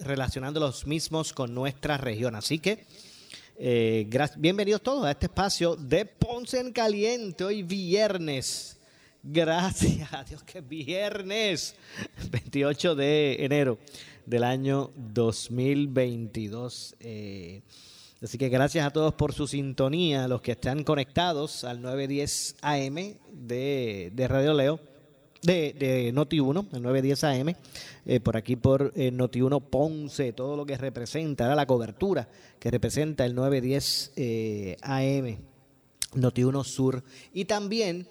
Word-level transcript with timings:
relacionando 0.00 0.60
los 0.60 0.86
mismos 0.86 1.32
con 1.32 1.54
nuestra 1.54 1.96
región. 1.96 2.34
Así 2.34 2.58
que 2.58 2.86
eh, 3.56 4.08
bienvenidos 4.36 4.82
todos 4.82 5.04
a 5.04 5.10
este 5.10 5.26
espacio 5.26 5.76
de 5.76 6.06
Ponce 6.06 6.60
en 6.60 6.72
Caliente, 6.72 7.44
hoy 7.44 7.62
viernes. 7.62 8.78
Gracias 9.22 10.12
a 10.12 10.24
Dios 10.24 10.42
que 10.42 10.58
es 10.58 10.68
viernes, 10.68 11.74
28 12.30 12.94
de 12.94 13.44
enero 13.44 13.78
del 14.26 14.44
año 14.44 14.90
2022. 14.96 16.96
Eh, 17.00 17.62
Así 18.24 18.38
que 18.38 18.48
gracias 18.48 18.86
a 18.86 18.90
todos 18.90 19.12
por 19.12 19.34
su 19.34 19.46
sintonía, 19.46 20.26
los 20.28 20.40
que 20.40 20.52
están 20.52 20.82
conectados 20.82 21.62
al 21.62 21.82
910 21.82 22.56
AM 22.62 23.18
de, 23.30 24.26
Radio 24.26 24.54
Leo, 24.54 24.80
de, 25.44 26.12
Noti1, 26.14 26.66
el 26.72 26.82
910 26.82 27.24
AM, 27.24 27.54
eh, 28.06 28.20
por 28.20 28.36
aquí 28.36 28.56
por 28.56 28.92
eh, 28.96 29.12
Noti1 29.12 29.62
Ponce, 29.62 30.32
todo 30.32 30.56
lo 30.56 30.66
que 30.66 30.76
representa, 30.76 31.54
la 31.54 31.66
cobertura 31.66 32.28
que 32.58 32.70
representa 32.70 33.24
el 33.24 33.34
910 33.34 34.12
eh, 34.16 34.76
AM, 34.82 35.38
Noti1 36.14 36.64
Sur, 36.64 37.04
y 37.32 37.44
también 37.44 38.06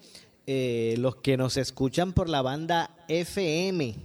los 0.46 1.16
que 1.18 1.38
nos 1.38 1.56
escuchan 1.56 2.12
por 2.12 2.28
la 2.28 2.42
banda 2.42 2.98
FM, 3.08 3.96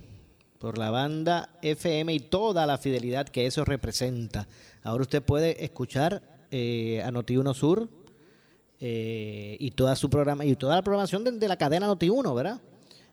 por 0.61 0.79
la 0.79 0.91
banda 0.91 1.51
FM 1.62 2.15
y 2.15 2.21
toda 2.21 2.65
la 2.65 2.79
fidelidad 2.79 3.29
que 3.29 3.47
eso 3.47 3.65
representa 3.65 4.47
Ahora 4.89 5.03
usted 5.03 5.23
puede 5.23 5.62
escuchar 5.65 6.23
eh, 6.51 7.03
a 7.05 7.11
Noti1 7.11 7.53
Sur 7.55 7.89
eh, 8.81 9.56
y 9.61 9.71
toda 9.73 9.97
su 9.97 10.09
programa 10.09 10.47
y 10.47 10.56
toda 10.56 10.77
la 10.77 10.83
programación 10.83 11.39
de, 11.39 11.49
la 11.49 11.56
cadena 11.56 11.89
Noti1, 11.89 12.34
¿verdad? 12.34 12.61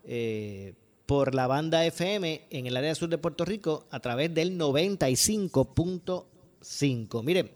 Eh, 0.06 0.74
por 1.06 1.36
la 1.36 1.48
banda 1.48 1.86
FM 1.86 2.48
en 2.50 2.66
el 2.66 2.78
área 2.78 2.96
sur 2.96 3.10
de 3.10 3.20
Puerto 3.20 3.46
Rico 3.46 3.86
a 3.92 4.00
través 4.00 4.34
del 4.34 4.58
95.5. 4.58 7.24
Mire, 7.24 7.52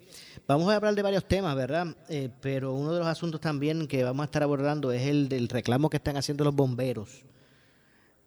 vamos 0.47 0.71
a 0.71 0.75
hablar 0.75 0.93
de 0.93 1.01
varios 1.01 1.27
temas, 1.27 1.55
¿verdad? 1.55 1.87
pero 2.41 2.73
uno 2.73 2.93
de 2.93 2.99
los 2.99 3.07
asuntos 3.07 3.41
también 3.41 3.87
que 3.87 4.03
vamos 4.03 4.21
a 4.21 4.25
estar 4.25 4.43
abordando 4.43 4.91
es 4.91 5.07
el 5.07 5.29
del 5.29 5.49
reclamo 5.49 5.89
que 5.89 5.97
están 5.97 6.15
haciendo 6.15 6.43
los 6.43 6.53
bomberos 6.53 7.23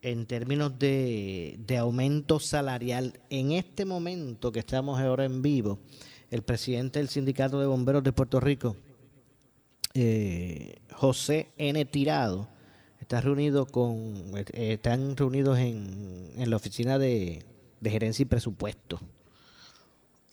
en 0.02 0.26
términos 0.26 0.78
de, 0.78 1.76
aumento 1.78 2.40
salarial. 2.40 3.20
En 3.30 3.52
este 3.52 3.84
momento 3.84 4.52
que 4.52 4.58
estamos 4.58 5.00
ahora 5.00 5.24
en 5.24 5.40
vivo, 5.40 5.78
el 6.30 6.42
presidente 6.42 6.98
del 6.98 7.08
Sindicato 7.08 7.60
de 7.60 7.66
Bomberos 7.66 8.02
de 8.02 8.12
Puerto 8.12 8.40
Rico, 8.40 8.76
eh, 9.94 10.80
José 10.92 11.52
N. 11.56 11.84
Tirado, 11.84 12.48
eh, 13.18 14.72
están 14.72 15.16
reunidos 15.16 15.58
en, 15.58 16.50
la 16.50 16.56
oficina 16.56 16.98
de, 16.98 17.44
gerencia 17.82 18.22
y 18.22 18.26
presupuesto. 18.26 19.00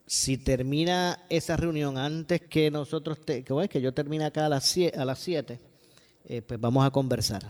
Si 0.05 0.37
termina 0.37 1.25
esa 1.29 1.55
reunión 1.55 1.97
antes 1.97 2.41
que 2.41 2.71
nosotros, 2.71 3.19
que, 3.19 3.43
que 3.43 3.81
yo 3.81 3.93
termine 3.93 4.25
acá 4.25 4.45
a 4.45 4.49
las 4.49 4.65
7, 4.65 4.97
a 4.99 5.05
las 5.05 5.19
siete, 5.19 5.59
eh, 6.25 6.41
pues 6.41 6.59
vamos 6.59 6.85
a 6.85 6.91
conversar 6.91 7.43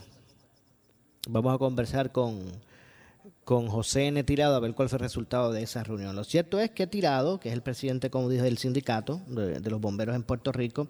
Vamos 1.28 1.54
a 1.54 1.58
conversar 1.58 2.12
con, 2.12 2.40
con 3.44 3.68
José 3.68 4.08
N. 4.08 4.24
Tirado 4.24 4.56
a 4.56 4.60
ver 4.60 4.74
cuál 4.74 4.90
fue 4.90 4.98
el 4.98 5.02
resultado 5.02 5.52
de 5.52 5.62
esa 5.64 5.84
reunión. 5.84 6.16
Lo 6.16 6.24
cierto 6.24 6.60
es 6.60 6.72
que 6.72 6.88
Tirado, 6.88 7.40
que 7.40 7.50
es 7.50 7.54
el 7.54 7.62
presidente, 7.62 8.10
como 8.10 8.30
dije, 8.30 8.44
del 8.44 8.58
sindicato 8.58 9.22
de, 9.28 9.60
los 9.70 9.82
bomberos 9.82 10.16
en 10.16 10.24
Puerto 10.24 10.52
Rico, 10.52 10.88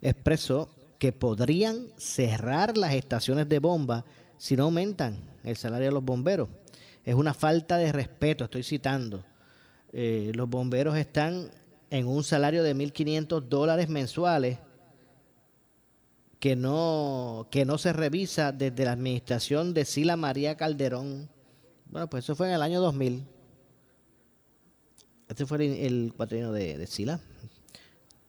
expresó 0.00 0.70
que 1.02 1.10
podrían 1.10 1.88
cerrar 1.96 2.78
las 2.78 2.94
estaciones 2.94 3.48
de 3.48 3.58
bomba 3.58 4.04
si 4.38 4.54
no 4.54 4.62
aumentan 4.62 5.18
el 5.42 5.56
salario 5.56 5.86
de 5.86 5.92
los 5.94 6.04
bomberos. 6.04 6.48
Es 7.02 7.16
una 7.16 7.34
falta 7.34 7.76
de 7.76 7.90
respeto, 7.90 8.44
estoy 8.44 8.62
citando. 8.62 9.24
Eh, 9.92 10.30
los 10.36 10.48
bomberos 10.48 10.96
están 10.96 11.50
en 11.90 12.06
un 12.06 12.22
salario 12.22 12.62
de 12.62 12.76
1.500 12.76 13.48
dólares 13.48 13.88
mensuales 13.88 14.60
que 16.38 16.54
no, 16.54 17.48
que 17.50 17.64
no 17.64 17.78
se 17.78 17.92
revisa 17.92 18.52
desde 18.52 18.84
la 18.84 18.92
administración 18.92 19.74
de 19.74 19.84
Sila 19.84 20.16
María 20.16 20.56
Calderón. 20.56 21.28
Bueno, 21.86 22.08
pues 22.08 22.22
eso 22.22 22.36
fue 22.36 22.46
en 22.46 22.54
el 22.54 22.62
año 22.62 22.80
2000. 22.80 23.26
Este 25.28 25.46
fue 25.46 25.64
el, 25.66 26.12
el 26.16 26.52
de, 26.52 26.78
de 26.78 26.86
Sila. 26.86 27.18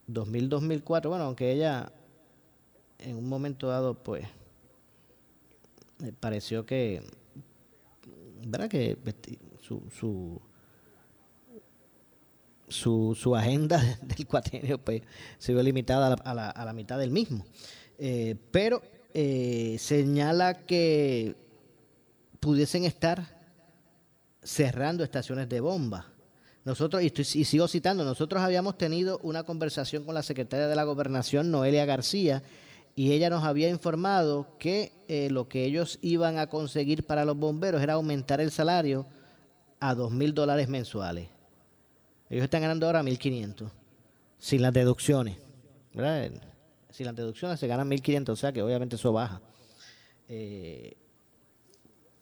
2000-2004. 0.07 1.07
Bueno, 1.07 1.25
aunque 1.25 1.51
ella 1.51 1.91
en 3.03 3.17
un 3.17 3.27
momento 3.27 3.67
dado, 3.67 3.95
pues, 4.03 4.25
me 5.99 6.11
pareció 6.11 6.65
que, 6.65 7.01
¿verdad? 8.45 8.69
Que 8.69 8.97
su, 9.61 9.83
su, 9.97 10.41
su, 12.67 13.15
su 13.15 13.35
agenda 13.35 13.81
del 14.01 14.27
cuatrienio, 14.27 14.77
pues, 14.77 15.01
se 15.37 15.53
vio 15.53 15.63
limitada 15.63 16.15
a 16.15 16.33
la, 16.33 16.49
a 16.49 16.65
la 16.65 16.73
mitad 16.73 16.97
del 16.97 17.11
mismo. 17.11 17.45
Eh, 17.97 18.35
pero 18.51 18.81
eh, 19.13 19.77
señala 19.79 20.65
que 20.65 21.35
pudiesen 22.39 22.83
estar 22.83 23.39
cerrando 24.41 25.03
estaciones 25.03 25.47
de 25.47 25.59
bomba. 25.59 26.07
Nosotros, 26.65 27.03
y, 27.03 27.43
sigo 27.43 27.67
citando, 27.67 28.03
nosotros 28.03 28.41
habíamos 28.41 28.77
tenido 28.77 29.19
una 29.21 29.43
conversación 29.43 30.03
con 30.03 30.15
la 30.15 30.23
secretaria 30.23 30.67
de 30.67 30.75
la 30.75 30.83
Gobernación, 30.83 31.51
Noelia 31.51 31.85
García, 31.85 32.41
y 32.95 33.11
ella 33.11 33.29
nos 33.29 33.43
había 33.43 33.69
informado 33.69 34.57
que 34.59 34.91
eh, 35.07 35.29
lo 35.29 35.47
que 35.47 35.65
ellos 35.65 35.97
iban 36.01 36.37
a 36.37 36.47
conseguir 36.47 37.05
para 37.05 37.25
los 37.25 37.37
bomberos 37.37 37.81
era 37.81 37.93
aumentar 37.93 38.39
el 38.39 38.51
salario 38.51 39.07
a 39.79 39.95
dos 39.95 40.11
mil 40.11 40.33
dólares 40.33 40.69
mensuales. 40.69 41.29
Ellos 42.29 42.43
están 42.43 42.61
ganando 42.61 42.85
ahora 42.85 43.03
1.500, 43.03 43.69
sin 44.37 44.61
las 44.61 44.73
deducciones. 44.73 45.37
¿verdad? 45.93 46.31
si 46.89 47.03
las 47.03 47.15
deducciones 47.15 47.59
se 47.59 47.67
ganan 47.67 47.89
1.500, 47.89 48.29
o 48.29 48.35
sea 48.35 48.51
que 48.51 48.61
obviamente 48.61 48.95
eso 48.95 49.11
baja. 49.11 49.41
Eh, 50.29 50.95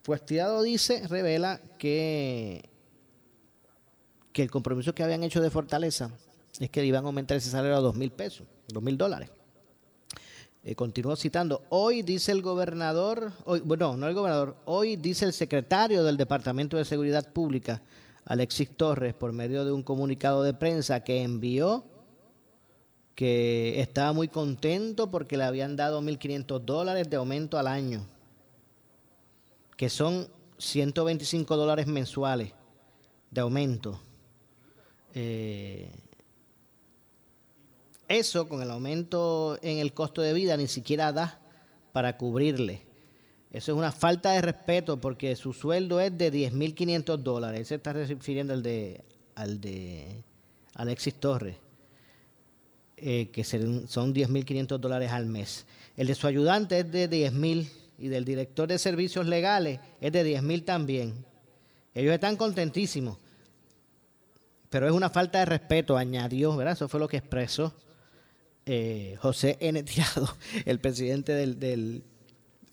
pues 0.02 0.26
Tirado 0.26 0.62
dice, 0.64 1.08
revela 1.08 1.62
que, 1.78 2.70
que 4.34 4.44
el 4.44 4.50
compromiso 4.50 4.96
que 4.96 5.04
habían 5.04 5.24
hecho 5.24 5.42
de 5.42 5.50
Fortaleza 5.50 6.12
es 6.60 6.70
que 6.70 6.86
iban 6.86 7.04
a 7.04 7.08
aumentar 7.08 7.38
ese 7.38 7.50
salario 7.50 7.76
a 7.76 7.82
2.000 7.82 8.12
pesos, 8.12 8.48
2.000 8.70 8.98
dólares. 8.98 9.30
Eh, 10.64 10.76
continúo 10.76 11.16
citando, 11.16 11.64
hoy 11.70 12.04
dice 12.04 12.32
el 12.32 12.44
gobernador, 12.44 13.32
hoy, 13.46 13.62
bueno, 13.62 13.98
no 13.98 14.08
el 14.08 14.14
gobernador, 14.14 14.56
hoy 14.66 14.96
dice 14.96 15.26
el 15.26 15.34
secretario 15.34 16.04
del 16.04 16.18
Departamento 16.18 16.78
de 16.78 16.86
Seguridad 16.86 17.34
Pública, 17.34 17.82
Alexis 18.26 18.70
Torres, 18.78 19.16
por 19.16 19.34
medio 19.34 19.66
de 19.66 19.72
un 19.72 19.82
comunicado 19.82 20.44
de 20.44 20.54
prensa 20.54 21.04
que 21.04 21.24
envió 21.24 21.84
que 23.16 23.82
estaba 23.82 24.14
muy 24.14 24.28
contento 24.28 25.10
porque 25.10 25.36
le 25.36 25.46
habían 25.46 25.76
dado 25.76 26.00
1.500 26.02 26.60
dólares 26.60 27.10
de 27.10 27.18
aumento 27.18 27.58
al 27.58 27.68
año, 27.68 28.06
que 29.78 29.90
son 29.90 30.28
125 30.60 31.58
dólares 31.58 31.88
mensuales 31.88 32.54
de 33.32 33.42
aumento. 33.42 34.00
Eh, 35.16 35.92
eso 38.12 38.48
con 38.48 38.62
el 38.62 38.72
aumento 38.72 39.58
en 39.62 39.80
el 39.80 39.94
costo 39.94 40.22
de 40.22 40.34
vida 40.34 40.58
ni 40.58 40.68
siquiera 40.68 41.12
da 41.12 41.40
para 41.92 42.18
cubrirle. 42.18 42.82
Eso 43.52 43.74
es 43.74 43.78
una 43.78 43.92
falta 43.92 44.32
de 44.32 44.42
respeto 44.42 45.00
porque 45.02 45.36
su 45.36 45.52
sueldo 45.52 46.00
es 46.00 46.18
de 46.18 46.32
10.500 46.32 47.18
dólares. 47.18 47.68
Se 47.68 47.76
está 47.76 47.92
refiriendo 47.92 48.54
al 48.54 48.64
de, 48.64 49.04
al 49.36 49.60
de 49.60 50.24
Alexis 50.76 51.16
Torres. 51.16 51.58
eh, 52.98 53.30
que 53.32 53.44
son 53.44 53.88
10.500 53.88 54.78
dólares 54.78 55.12
al 55.12 55.26
mes. 55.26 55.66
El 55.98 56.08
de 56.08 56.16
su 56.16 56.28
ayudante 56.28 56.80
es 56.80 56.92
de 56.92 57.10
10.000 57.10 57.68
y 57.98 58.08
del 58.08 58.26
director 58.26 58.68
de 58.68 58.78
servicios 58.78 59.26
legales 59.28 59.80
es 60.00 60.12
de 60.12 60.24
10.000 60.24 60.66
también. 60.66 61.26
Ellos 61.94 62.14
están 62.14 62.38
contentísimos. 62.38 63.18
Pero 64.70 64.88
es 64.88 64.94
una 64.94 65.10
falta 65.10 65.40
de 65.40 65.46
respeto, 65.46 65.98
añadió, 65.98 66.56
¿verdad? 66.56 66.74
Eso 66.74 66.88
fue 66.88 67.00
lo 67.00 67.08
que 67.08 67.18
expresó 67.18 67.74
eh, 68.66 69.16
José 69.20 69.58
N. 69.60 69.84
Tirado, 69.84 70.36
el 70.66 70.80
presidente 70.80 71.34
del, 71.34 72.04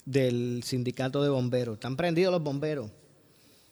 del 0.05 0.63
sindicato 0.65 1.23
de 1.23 1.29
bomberos. 1.29 1.75
Están 1.75 1.97
prendidos 1.97 2.33
los 2.33 2.43
bomberos. 2.43 2.91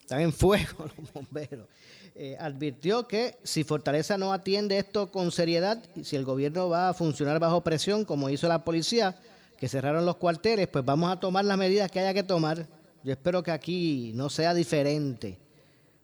Están 0.00 0.20
en 0.20 0.32
fuego 0.32 0.86
los 0.96 1.12
bomberos. 1.12 1.66
Eh, 2.14 2.36
advirtió 2.40 3.06
que 3.06 3.36
si 3.42 3.62
Fortaleza 3.62 4.16
no 4.16 4.32
atiende 4.32 4.78
esto 4.78 5.10
con 5.10 5.30
seriedad, 5.30 5.82
y 5.94 6.04
si 6.04 6.16
el 6.16 6.24
gobierno 6.24 6.68
va 6.68 6.88
a 6.88 6.94
funcionar 6.94 7.38
bajo 7.38 7.62
presión, 7.62 8.06
como 8.06 8.30
hizo 8.30 8.48
la 8.48 8.64
policía, 8.64 9.18
que 9.58 9.68
cerraron 9.68 10.06
los 10.06 10.16
cuarteles, 10.16 10.68
pues 10.68 10.84
vamos 10.84 11.10
a 11.10 11.20
tomar 11.20 11.44
las 11.44 11.58
medidas 11.58 11.90
que 11.90 12.00
haya 12.00 12.14
que 12.14 12.22
tomar. 12.22 12.66
Yo 13.02 13.12
espero 13.12 13.42
que 13.42 13.50
aquí 13.50 14.12
no 14.14 14.30
sea 14.30 14.54
diferente. 14.54 15.38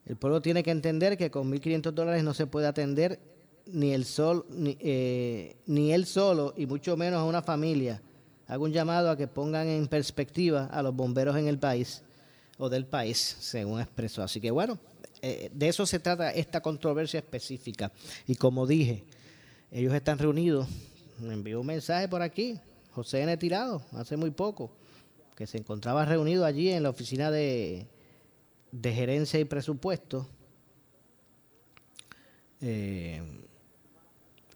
El 0.04 0.16
pueblo 0.16 0.42
tiene 0.42 0.62
que 0.62 0.70
entender 0.70 1.16
que 1.16 1.30
con 1.30 1.50
1.500 1.50 1.92
dólares 1.92 2.24
no 2.24 2.34
se 2.34 2.46
puede 2.46 2.66
atender 2.66 3.18
ni 3.66 3.92
el 3.92 4.04
sol, 4.04 4.46
ni, 4.50 4.76
eh, 4.80 5.56
ni 5.66 5.92
él 5.92 6.06
solo, 6.06 6.54
y 6.56 6.66
mucho 6.66 6.96
menos 6.96 7.20
a 7.20 7.24
una 7.24 7.42
familia. 7.42 8.02
Hago 8.46 8.64
un 8.64 8.72
llamado 8.72 9.10
a 9.10 9.16
que 9.16 9.28
pongan 9.28 9.68
en 9.68 9.86
perspectiva 9.86 10.66
a 10.66 10.82
los 10.82 10.94
bomberos 10.94 11.36
en 11.36 11.48
el 11.48 11.58
país 11.58 12.02
o 12.58 12.68
del 12.68 12.86
país, 12.86 13.36
según 13.40 13.80
expresó. 13.80 14.22
Así 14.22 14.40
que 14.40 14.50
bueno, 14.50 14.78
eh, 15.22 15.50
de 15.54 15.68
eso 15.68 15.86
se 15.86 15.98
trata 15.98 16.30
esta 16.32 16.60
controversia 16.60 17.18
específica. 17.18 17.92
Y 18.26 18.34
como 18.34 18.66
dije, 18.66 19.04
ellos 19.70 19.94
están 19.94 20.18
reunidos. 20.18 20.68
Me 21.18 21.34
envió 21.34 21.60
un 21.60 21.66
mensaje 21.66 22.08
por 22.08 22.20
aquí, 22.20 22.58
José 22.90 23.22
N. 23.22 23.36
Tirado, 23.36 23.82
hace 23.92 24.16
muy 24.16 24.30
poco, 24.30 24.70
que 25.36 25.46
se 25.46 25.58
encontraba 25.58 26.04
reunido 26.04 26.44
allí 26.44 26.68
en 26.70 26.82
la 26.82 26.90
oficina 26.90 27.30
de, 27.30 27.86
de 28.72 28.92
gerencia 28.92 29.38
y 29.38 29.44
presupuesto. 29.44 30.28
Eh, 32.60 33.22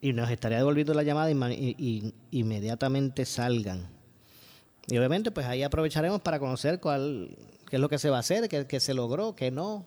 y 0.07 0.13
nos 0.13 0.31
estaría 0.31 0.59
devolviendo 0.59 0.95
la 0.95 1.03
llamada 1.03 1.33
y, 1.33 2.15
inmediatamente 2.31 3.25
salgan. 3.25 3.89
Y 4.87 4.97
obviamente, 4.99 5.33
pues 5.33 5.47
ahí 5.47 5.65
aprovecharemos 5.65 6.21
para 6.21 6.39
conocer 6.39 6.79
cuál, 6.79 7.37
qué 7.69 7.75
es 7.75 7.83
lo 7.83 7.89
que 7.89 7.99
se 7.99 8.09
va 8.09 8.19
a 8.19 8.21
hacer, 8.21 8.49
qué, 8.49 8.69
qué 8.69 8.79
se 8.79 8.95
logró, 8.95 9.35
qué 9.35 9.51
no, 9.51 9.85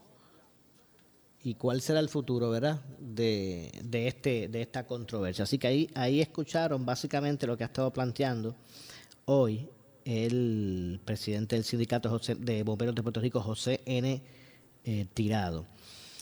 y 1.42 1.54
cuál 1.54 1.80
será 1.80 2.02
el 2.02 2.10
futuro, 2.10 2.50
¿verdad? 2.50 2.82
De, 3.00 3.72
de, 3.82 4.10
este, 4.10 4.50
de 4.50 4.62
esta 4.62 4.86
controversia. 4.86 5.44
Así 5.44 5.58
que 5.58 5.68
ahí, 5.68 5.90
ahí 5.96 6.20
escucharon 6.20 6.86
básicamente 6.86 7.48
lo 7.48 7.56
que 7.56 7.64
ha 7.64 7.68
estado 7.68 7.94
planteando 7.94 8.58
hoy 9.24 9.70
el 10.04 11.00
presidente 11.06 11.56
del 11.56 11.64
sindicato 11.64 12.20
de 12.40 12.64
bomberos 12.64 12.94
de 12.94 13.04
Puerto 13.04 13.22
Rico, 13.22 13.40
José 13.40 13.80
N. 13.86 14.22
Eh, 14.84 15.06
Tirado. 15.14 15.66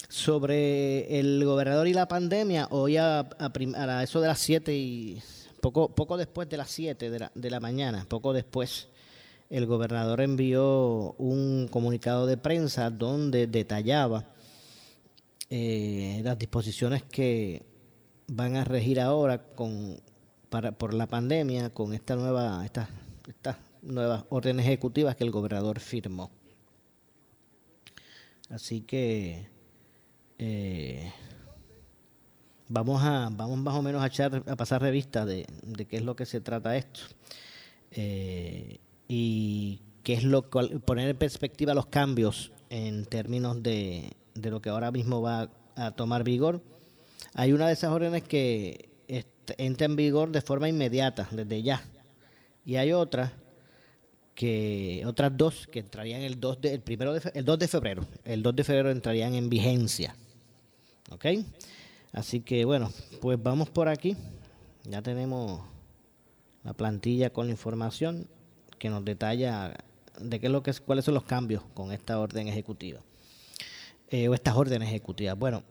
Sobre 0.10 1.20
el 1.20 1.44
gobernador 1.44 1.88
y 1.88 1.94
la 1.94 2.08
pandemia, 2.08 2.68
hoy 2.72 2.98
a, 2.98 3.20
a, 3.20 4.04
eso 4.04 4.22
de 4.22 4.28
las 4.28 4.40
7 4.40 4.74
y 4.74 5.22
poco, 5.62 5.94
poco 5.94 6.16
después 6.18 6.48
de 6.48 6.58
las 6.58 6.70
7 6.70 7.10
de 7.10 7.50
la, 7.50 7.60
mañana, 7.60 8.06
poco 8.08 8.32
después, 8.32 8.88
el 9.50 9.66
gobernador 9.66 10.22
envió 10.22 11.14
un 11.18 11.68
comunicado 11.70 12.26
de 12.26 12.38
prensa 12.38 12.90
donde 12.90 13.48
detallaba 13.48 14.26
eh, 15.50 16.22
las 16.24 16.38
disposiciones 16.40 17.04
que 17.04 17.66
van 18.28 18.56
a 18.56 18.64
regir 18.64 19.00
ahora 19.00 19.42
con 19.56 20.00
para, 20.50 20.72
por 20.72 20.94
la 20.94 21.08
pandemia 21.08 21.70
con 21.70 21.94
esta 21.94 22.16
nueva 22.16 22.66
estas 22.66 22.90
estas 23.28 23.58
nuevas 23.82 24.26
órdenes 24.30 24.66
ejecutivas 24.66 25.16
que 25.16 25.24
el 25.24 25.32
gobernador 25.32 25.80
firmó. 25.80 26.32
Así 28.50 28.82
que 28.82 29.50
eh, 30.40 31.12
vamos 32.70 33.02
a 33.04 33.30
vamos 33.32 33.58
más 33.60 33.76
o 33.76 33.82
menos 33.82 34.02
a 34.04 34.08
echar 34.08 34.44
a 34.48 34.56
pasar 34.56 34.82
revista 34.82 35.26
de, 35.26 35.46
qué 35.90 35.98
es 35.98 36.04
lo 36.04 36.16
que 36.16 36.26
se 36.26 36.42
trata 36.42 36.76
esto 36.78 37.02
eh, 37.92 38.80
y 39.08 39.82
qué 40.04 40.14
es 40.14 40.24
lo 40.24 40.50
poner 40.50 41.10
en 41.10 41.18
perspectiva 41.18 41.74
los 41.74 41.88
cambios 41.88 42.52
en 42.70 43.06
términos 43.06 43.64
de 43.64 44.12
de 44.42 44.52
lo 44.52 44.62
que 44.62 44.70
ahora 44.70 44.92
mismo 44.92 45.22
va 45.22 45.50
a 45.76 45.92
tomar 45.92 46.24
vigor. 46.24 46.62
Hay 47.34 47.54
una 47.54 47.68
de 47.68 47.74
esas 47.74 47.92
órdenes 47.92 48.24
que 48.24 48.90
entra 49.58 49.86
en 49.86 49.96
vigor 49.96 50.32
de 50.32 50.42
forma 50.42 50.68
inmediata, 50.68 51.28
desde 51.32 51.62
ya. 51.62 51.84
Y 52.66 52.76
hay 52.76 52.92
otra 52.92 53.34
que 54.36 55.04
otras 55.06 55.36
dos 55.36 55.68
que 55.68 55.80
entrarían 55.80 56.22
el 56.22 56.40
2 56.40 56.62
de, 56.62 56.74
el 56.74 56.82
primero 56.82 57.14
de, 57.14 57.32
el 57.34 57.46
2 57.46 57.60
de 57.60 57.68
febrero. 57.68 58.06
El 58.24 58.44
2 58.44 58.56
de 58.56 58.64
febrero 58.64 58.92
entrarían 58.92 59.34
en 59.34 59.50
vigencia. 59.50 60.16
¿Ok? 61.10 61.26
Así 62.12 62.42
que 62.42 62.66
bueno, 62.66 62.92
pues 63.22 63.42
vamos 63.42 63.70
por 63.70 63.88
aquí. 63.88 64.16
Ya 64.84 65.02
tenemos 65.02 65.62
la 66.64 66.74
plantilla 66.74 67.30
con 67.30 67.48
la 67.48 67.52
información 67.52 68.28
que 68.80 68.90
nos 68.90 69.04
detalla 69.04 69.74
de 70.20 70.40
qué 70.40 70.48
es 70.48 70.52
lo 70.52 70.64
que 70.64 70.74
cuáles 70.86 71.06
son 71.06 71.14
los 71.14 71.24
cambios 71.24 71.64
con 71.74 71.92
esta 71.92 72.20
orden 72.20 72.48
ejecutiva. 72.48 73.00
Eh, 74.10 74.30
o 74.30 74.34
estas 74.34 74.56
órdenes 74.56 74.88
ejecutivas. 74.88 75.38
Bueno, 75.38 75.64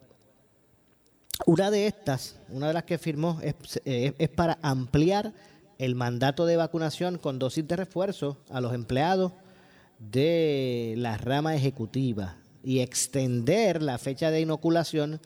una 1.47 1.71
de 1.71 1.87
estas, 1.87 2.38
una 2.49 2.69
de 2.69 2.75
las 2.75 2.85
que 2.85 2.99
firmó, 2.99 3.41
es, 3.43 3.55
eh, 3.85 4.15
es, 4.19 4.29
para 4.29 4.59
ampliar 4.62 5.33
el 5.79 5.94
mandato 5.94 6.47
de 6.47 6.56
vacunación 6.56 7.19
con 7.19 7.38
dosis 7.38 7.67
de 7.67 7.77
refuerzo 7.77 8.37
a 8.50 8.61
los 8.61 8.75
empleados 8.75 9.33
de 9.99 10.94
la 10.99 11.17
rama 11.17 11.55
ejecutiva 11.55 12.37
y 12.67 12.81
extender 12.81 13.81
la 13.81 13.97
fecha 13.97 14.33
de 14.33 14.41
inoculación 14.41 15.21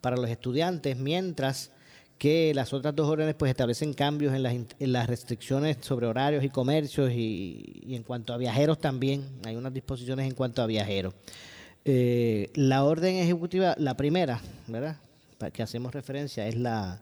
para 0.00 0.16
los 0.16 0.30
estudiantes, 0.30 0.96
mientras 0.96 1.70
que 2.16 2.54
las 2.54 2.72
otras 2.72 2.96
dos 2.96 3.06
órdenes 3.06 3.34
pues 3.34 3.50
establecen 3.50 3.92
cambios 3.92 4.32
en 4.32 4.42
las, 4.42 4.54
en 4.54 4.92
las 4.92 5.06
restricciones 5.06 5.76
sobre 5.82 6.06
horarios 6.06 6.42
y 6.42 6.48
comercios 6.48 7.12
y, 7.12 7.82
en 7.90 8.02
cuanto 8.02 8.32
a 8.32 8.38
viajeros 8.38 8.78
también, 8.78 9.28
hay 9.44 9.56
unas 9.56 9.74
disposiciones 9.74 10.26
en 10.26 10.34
cuanto 10.34 10.62
a 10.62 10.66
viajeros. 10.66 11.12
Eh, 11.84 12.48
la 12.54 12.82
orden 12.82 13.16
ejecutiva, 13.16 13.74
la 13.76 13.94
primera, 13.94 14.40
¿verdad? 14.66 14.96
Para 15.36 15.50
que 15.50 15.62
hacemos 15.62 15.92
referencia, 15.92 16.48
es 16.48 16.56
la, 16.56 16.98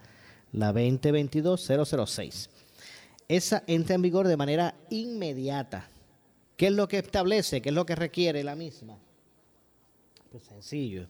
la 0.50 0.74
2022-006. 0.74 2.48
Esa 3.28 3.62
entra 3.68 3.94
en 3.94 4.02
vigor 4.02 4.26
de 4.26 4.36
manera 4.36 4.74
inmediata. 4.90 5.88
¿Qué 6.56 6.66
es 6.66 6.72
lo 6.72 6.88
que 6.88 6.98
establece? 6.98 7.62
¿Qué 7.62 7.68
es 7.68 7.74
lo 7.76 7.86
que 7.86 7.94
requiere 7.94 8.42
la 8.42 8.56
misma? 8.56 8.98
Sencillo. 10.40 11.06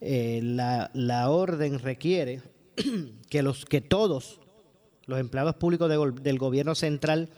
Eh, 0.00 0.40
la, 0.42 0.90
la, 0.94 1.30
orden 1.30 1.78
requiere 1.78 2.42
que, 3.30 3.42
los, 3.42 3.64
que 3.64 3.80
todos 3.80 4.40
los 5.06 5.18
empleados 5.18 5.54
públicos 5.54 5.88
del 6.22 6.38
gobierno 6.38 6.74
central, 6.74 7.30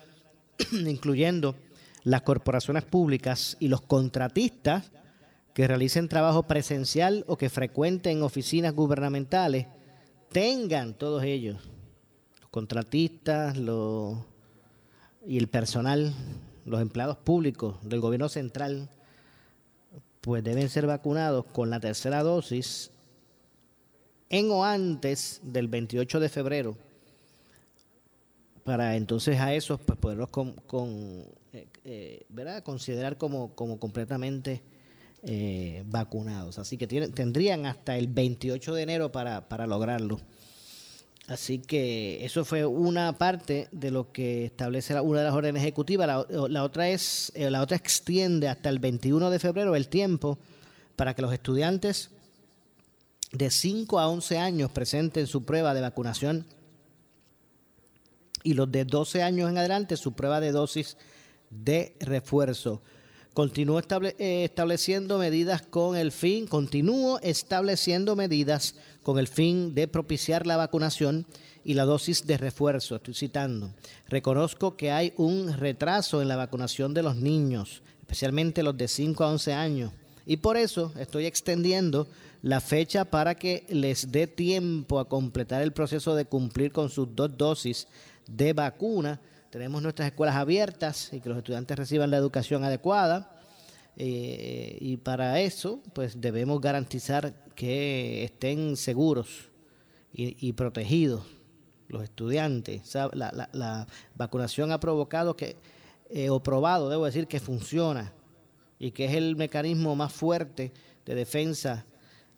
incluyendo 0.73 1.55
las 2.03 2.23
corporaciones 2.23 2.85
públicas 2.85 3.57
y 3.61 3.69
los 3.69 3.81
contratistas, 3.81 4.91
que 5.55 5.67
realicen 5.67 6.09
trabajo 6.09 6.45
presencial 6.45 7.25
o 7.27 7.37
que 7.37 7.51
frecuenten 7.51 8.23
oficinas 8.23 8.75
gubernamentales, 8.75 9.67
tengan 10.31 10.95
todos 10.95 11.23
ellos, 11.25 11.59
los 12.41 12.51
contratistas 12.51 13.57
los, 13.57 14.19
y 15.27 15.39
el 15.39 15.49
personal, 15.49 16.15
los 16.65 16.81
empleados 16.81 17.19
públicos 17.19 17.77
del 17.83 18.01
gobierno 18.01 18.29
central, 18.29 18.89
pues 20.21 20.45
deben 20.45 20.69
ser 20.69 20.87
vacunados 20.87 21.45
con 21.47 21.71
la 21.71 21.81
tercera 21.81 22.23
dosis 22.23 22.91
en 24.29 24.51
o 24.51 24.65
antes 24.65 25.41
del 25.43 25.69
28 25.69 26.21
de 26.21 26.29
febrero 26.29 26.77
para 28.65 28.97
entonces 28.97 29.41
a 29.41 29.55
esos 29.55 29.81
pues 29.81 29.99
poderlos 29.99 30.29
con, 30.29 30.55
eh, 31.53 31.67
eh, 31.85 32.25
¿verdad? 32.29 32.63
considerar 32.63 33.17
como, 33.17 33.55
como 33.55 33.81
completamente 33.81 34.63
eh, 35.23 35.83
vacunados. 35.87 36.59
Así 36.59 36.77
que 36.77 36.87
tendrían 36.87 37.67
hasta 37.67 37.97
el 37.97 38.07
28 38.07 38.75
de 38.75 38.83
enero 38.83 39.13
para, 39.13 39.49
para 39.49 39.67
lograrlo. 39.67 40.21
Así 41.31 41.61
que 41.61 42.25
eso 42.25 42.45
fue 42.45 42.67
una 42.67 43.17
parte 43.17 43.69
de 43.71 43.93
lo 43.93 44.11
que 44.11 44.47
establece 44.47 45.01
una 45.01 45.21
de 45.21 45.27
las 45.27 45.35
órdenes 45.35 45.63
ejecutivas. 45.63 46.27
La, 46.29 46.65
otra 46.65 46.89
es 46.89 47.31
eh, 47.37 47.49
la 47.49 47.63
otra 47.63 47.77
extiende 47.77 48.49
hasta 48.49 48.69
el 48.69 48.81
21 48.81 49.31
de 49.31 49.39
febrero 49.39 49.77
el 49.77 49.87
tiempo 49.87 50.39
para 50.97 51.15
que 51.15 51.23
los 51.23 51.33
estudiantes 51.33 52.11
de 53.31 53.49
5 53.49 54.01
a 54.01 54.09
11 54.09 54.39
años 54.39 54.73
presenten 54.73 55.29
su 55.29 55.45
prueba 55.45 55.73
de 55.73 55.83
vacunación 55.83 56.47
y 58.43 58.55
los 58.55 58.73
de 58.73 58.85
12 58.85 59.23
años 59.23 59.49
en 59.51 59.59
adelante 59.59 59.97
su 59.97 60.15
prueba 60.15 60.41
de 60.41 60.51
dosis 60.51 60.97
de 61.49 61.95
refuerzo. 62.01 62.83
Continúo 63.41 63.81
eh, 63.81 64.45
estableciendo 64.45 65.17
medidas 65.17 65.63
con 65.63 65.97
el 65.97 66.13
fin, 66.13 66.47
continúo 66.47 67.19
estableciendo 67.23 68.15
medidas 68.15 68.75
con 69.03 69.19
el 69.19 69.29
fin 69.29 69.75
de 69.75 69.89
propiciar 69.89 70.47
la 70.47 70.59
vacunación 70.59 71.25
y 71.65 71.73
la 71.73 71.87
dosis 71.87 72.27
de 72.27 72.37
refuerzo. 72.37 72.97
Estoy 72.97 73.15
citando. 73.15 73.71
Reconozco 74.09 74.77
que 74.77 74.91
hay 74.91 75.15
un 75.17 75.55
retraso 75.55 76.21
en 76.21 76.29
la 76.29 76.37
vacunación 76.37 76.93
de 76.93 77.03
los 77.03 77.17
niños, 77.17 77.83
especialmente 78.03 78.63
los 78.63 78.77
de 78.77 78.89
5 78.89 79.25
a 79.25 79.31
11 79.31 79.55
años. 79.55 79.93
Y 80.27 80.37
por 80.37 80.59
eso 80.59 80.93
estoy 80.99 81.25
extendiendo 81.25 82.09
la 82.43 82.61
fecha 82.61 83.07
para 83.07 83.37
que 83.37 83.65
les 83.71 84.13
dé 84.13 84.27
tiempo 84.27 85.01
a 85.01 85.09
completar 85.09 85.63
el 85.63 85.73
proceso 85.73 86.15
de 86.15 86.27
cumplir 86.27 86.73
con 86.73 86.91
sus 86.91 87.09
dos 87.17 87.35
dosis 87.39 87.89
de 88.27 88.53
vacuna. 88.53 89.19
Tenemos 89.51 89.83
nuestras 89.83 90.07
escuelas 90.07 90.37
abiertas 90.37 91.13
y 91.13 91.21
que 91.21 91.29
los 91.29 91.39
estudiantes 91.39 91.77
reciban 91.77 92.11
la 92.13 92.17
educación 92.17 92.63
adecuada. 92.63 93.37
Eh, 93.97 94.79
y 94.81 94.97
para 94.99 95.41
eso, 95.41 95.83
pues 95.93 96.21
debemos 96.21 96.61
garantizar 96.61 97.35
que 97.57 98.23
estén 98.23 98.77
seguros 98.77 99.51
y, 100.13 100.53
protegidos 100.53 101.25
los 101.89 102.05
estudiantes. 102.05 102.95
La, 103.13 103.87
vacunación 104.15 104.71
ha 104.71 104.79
provocado 104.79 105.37
que, 105.37 105.57
eh, 106.11 106.31
o 106.31 106.41
probado, 106.41 106.89
debo 106.89 107.05
decir, 107.05 107.27
que 107.27 107.41
funciona 107.41 108.13
y 108.79 108.93
que 108.93 109.07
es 109.07 109.15
el 109.15 109.35
mecanismo 109.35 109.97
más 109.97 110.13
fuerte 110.13 110.73
de 111.05 111.15
defensa 111.17 111.85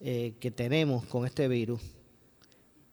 eh, 0.01 0.35
que 0.41 0.51
tenemos 0.51 1.05
con 1.05 1.27
este 1.27 1.47
virus. 1.47 1.81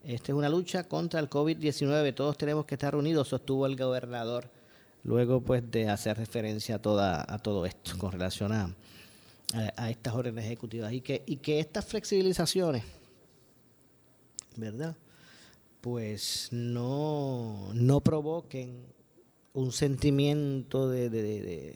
Esta 0.03 0.31
es 0.31 0.37
una 0.37 0.49
lucha 0.49 0.83
contra 0.83 1.19
el 1.19 1.29
COVID-19. 1.29 2.15
Todos 2.15 2.37
tenemos 2.37 2.65
que 2.65 2.75
estar 2.75 2.95
unidos, 2.95 3.27
sostuvo 3.27 3.65
el 3.65 3.75
gobernador 3.75 4.49
luego 5.03 5.41
pues 5.41 5.69
de 5.69 5.89
hacer 5.89 6.17
referencia 6.17 6.75
a, 6.75 6.81
toda, 6.81 7.25
a 7.27 7.39
todo 7.39 7.65
esto 7.65 7.97
con 7.97 8.11
relación 8.11 8.51
a, 8.51 8.75
estas 9.89 10.13
órdenes 10.13 10.45
ejecutivas 10.45 10.93
y 10.93 11.01
que, 11.01 11.59
estas 11.59 11.83
flexibilizaciones, 11.83 12.83
¿verdad? 14.55 14.95
Pues 15.81 16.49
no, 16.51 17.71
no 17.73 17.99
provoquen 18.01 18.85
un 19.53 19.71
sentimiento 19.71 20.87
de, 20.87 21.09
de, 21.09 21.75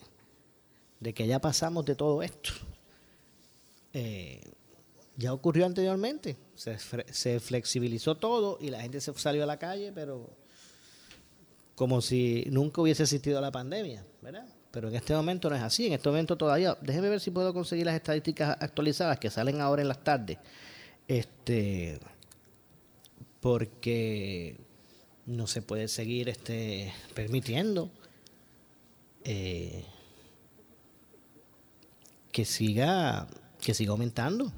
de, 1.00 1.14
que 1.16 1.26
ya 1.26 1.40
pasamos 1.40 1.84
de 1.86 1.96
todo 1.96 2.22
esto. 2.22 2.52
Eh, 3.94 4.40
ya 5.18 5.34
ocurrió 5.34 5.66
anteriormente, 5.66 6.36
se, 6.56 6.78
se 6.78 7.40
flexibilizó 7.40 8.16
todo 8.16 8.58
y 8.62 8.70
la 8.70 8.82
gente 8.82 9.02
se 9.02 9.14
salió 9.14 9.44
a 9.44 9.48
la 9.48 9.58
calle, 9.58 9.92
pero 9.94 10.30
como 11.76 12.02
si 12.02 12.46
nunca 12.50 12.82
hubiese 12.82 13.04
existido 13.04 13.42
la 13.42 13.52
pandemia, 13.52 14.06
¿verdad? 14.22 14.46
Pero 14.72 14.88
en 14.88 14.96
este 14.96 15.14
momento 15.14 15.50
no 15.50 15.56
es 15.56 15.62
así, 15.62 15.88
en 15.88 15.94
este 15.94 16.10
momento 16.10 16.36
todavía, 16.36 16.78
déjeme 16.82 17.10
ver 17.10 17.20
si 17.20 17.32
puedo 17.32 17.54
conseguir 17.54 17.86
las 17.86 17.96
estadísticas 17.96 18.58
actualizadas 18.60 19.20
que 19.20 19.30
salen 19.30 19.62
ahora 19.62 19.82
en 19.82 19.88
las 19.88 20.04
tardes. 20.04 20.38
Este 21.08 22.00
porque 23.40 24.58
no 25.26 25.48
se 25.48 25.62
puede 25.62 25.90
seguir 25.90 26.30
este 26.30 26.94
permitiendo 27.14 27.92
eh, 29.26 29.84
que 32.32 32.46
siga 32.46 33.28
que 33.62 33.74
siga 33.74 33.92
aumentando 33.92 34.52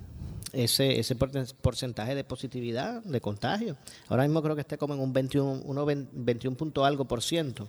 ese, 0.56 1.00
ese 1.00 1.16
porcentaje 1.16 2.16
de 2.16 2.24
positividad, 2.24 3.04
de 3.04 3.20
contagio. 3.20 3.78
Ahora 4.08 4.24
mismo 4.24 4.42
creo 4.42 4.56
que 4.56 4.62
está 4.62 4.78
como 4.78 4.94
en 4.94 5.02
un 5.02 5.12
21, 5.12 5.86
21 6.14 6.56
punto 6.56 6.86
algo 6.86 7.06
por 7.06 7.22
ciento, 7.22 7.68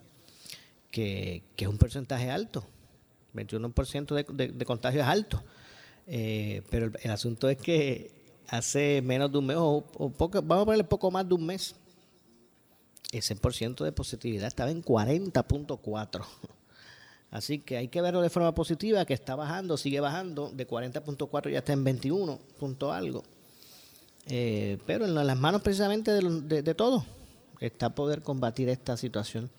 que, 0.91 1.43
es 1.57 1.67
un 1.67 1.79
porcentaje 1.79 2.31
alto. 2.31 2.65
21% 3.35 4.15
de, 4.15 4.49
de, 4.49 4.65
contagio 4.65 5.03
es 5.03 5.07
alto. 5.07 5.43
Eh, 6.07 6.63
pero 6.71 6.93
el, 7.03 7.11
asunto 7.11 7.49
es 7.49 7.59
que 7.59 8.13
hace 8.49 9.03
menos 9.03 9.33
de 9.33 9.39
un 9.39 9.47
mes, 9.47 9.57
o, 9.59 9.83
poco, 10.17 10.41
vamos 10.41 10.63
a 10.63 10.65
ponerle 10.67 10.85
poco 10.85 11.11
más 11.11 11.29
de 11.29 11.35
un 11.35 11.45
mes, 11.45 11.75
ese 13.11 13.35
porcentaje 13.35 13.85
de 13.85 13.93
positividad 13.93 14.47
estaba 14.47 14.71
en 14.71 14.83
40.4. 14.83 16.25
Así 17.31 17.59
que 17.59 17.77
hay 17.77 17.89
que 17.89 18.01
verlo 18.01 18.23
de 18.23 18.31
forma 18.31 18.55
positiva, 18.55 19.05
que 19.05 19.15
está 19.15 19.35
bajando, 19.35 19.77
sigue 19.77 20.01
bajando, 20.01 20.51
de 20.51 20.67
40.4 20.67 21.51
ya 21.51 21.59
está 21.59 21.73
en 21.73 21.85
21 21.85 22.39
punto 22.59 22.93
algo. 22.93 23.25
Eh, 24.29 24.79
pero 24.87 25.05
en 25.05 25.15
las 25.15 25.39
manos 25.39 25.63
precisamente 25.63 26.11
de, 26.11 26.63
de, 26.63 26.75
todo 26.75 27.05
está 27.61 27.95
poder 27.95 28.23
combatir 28.23 28.69
esta 28.69 28.97
situación, 28.97 29.51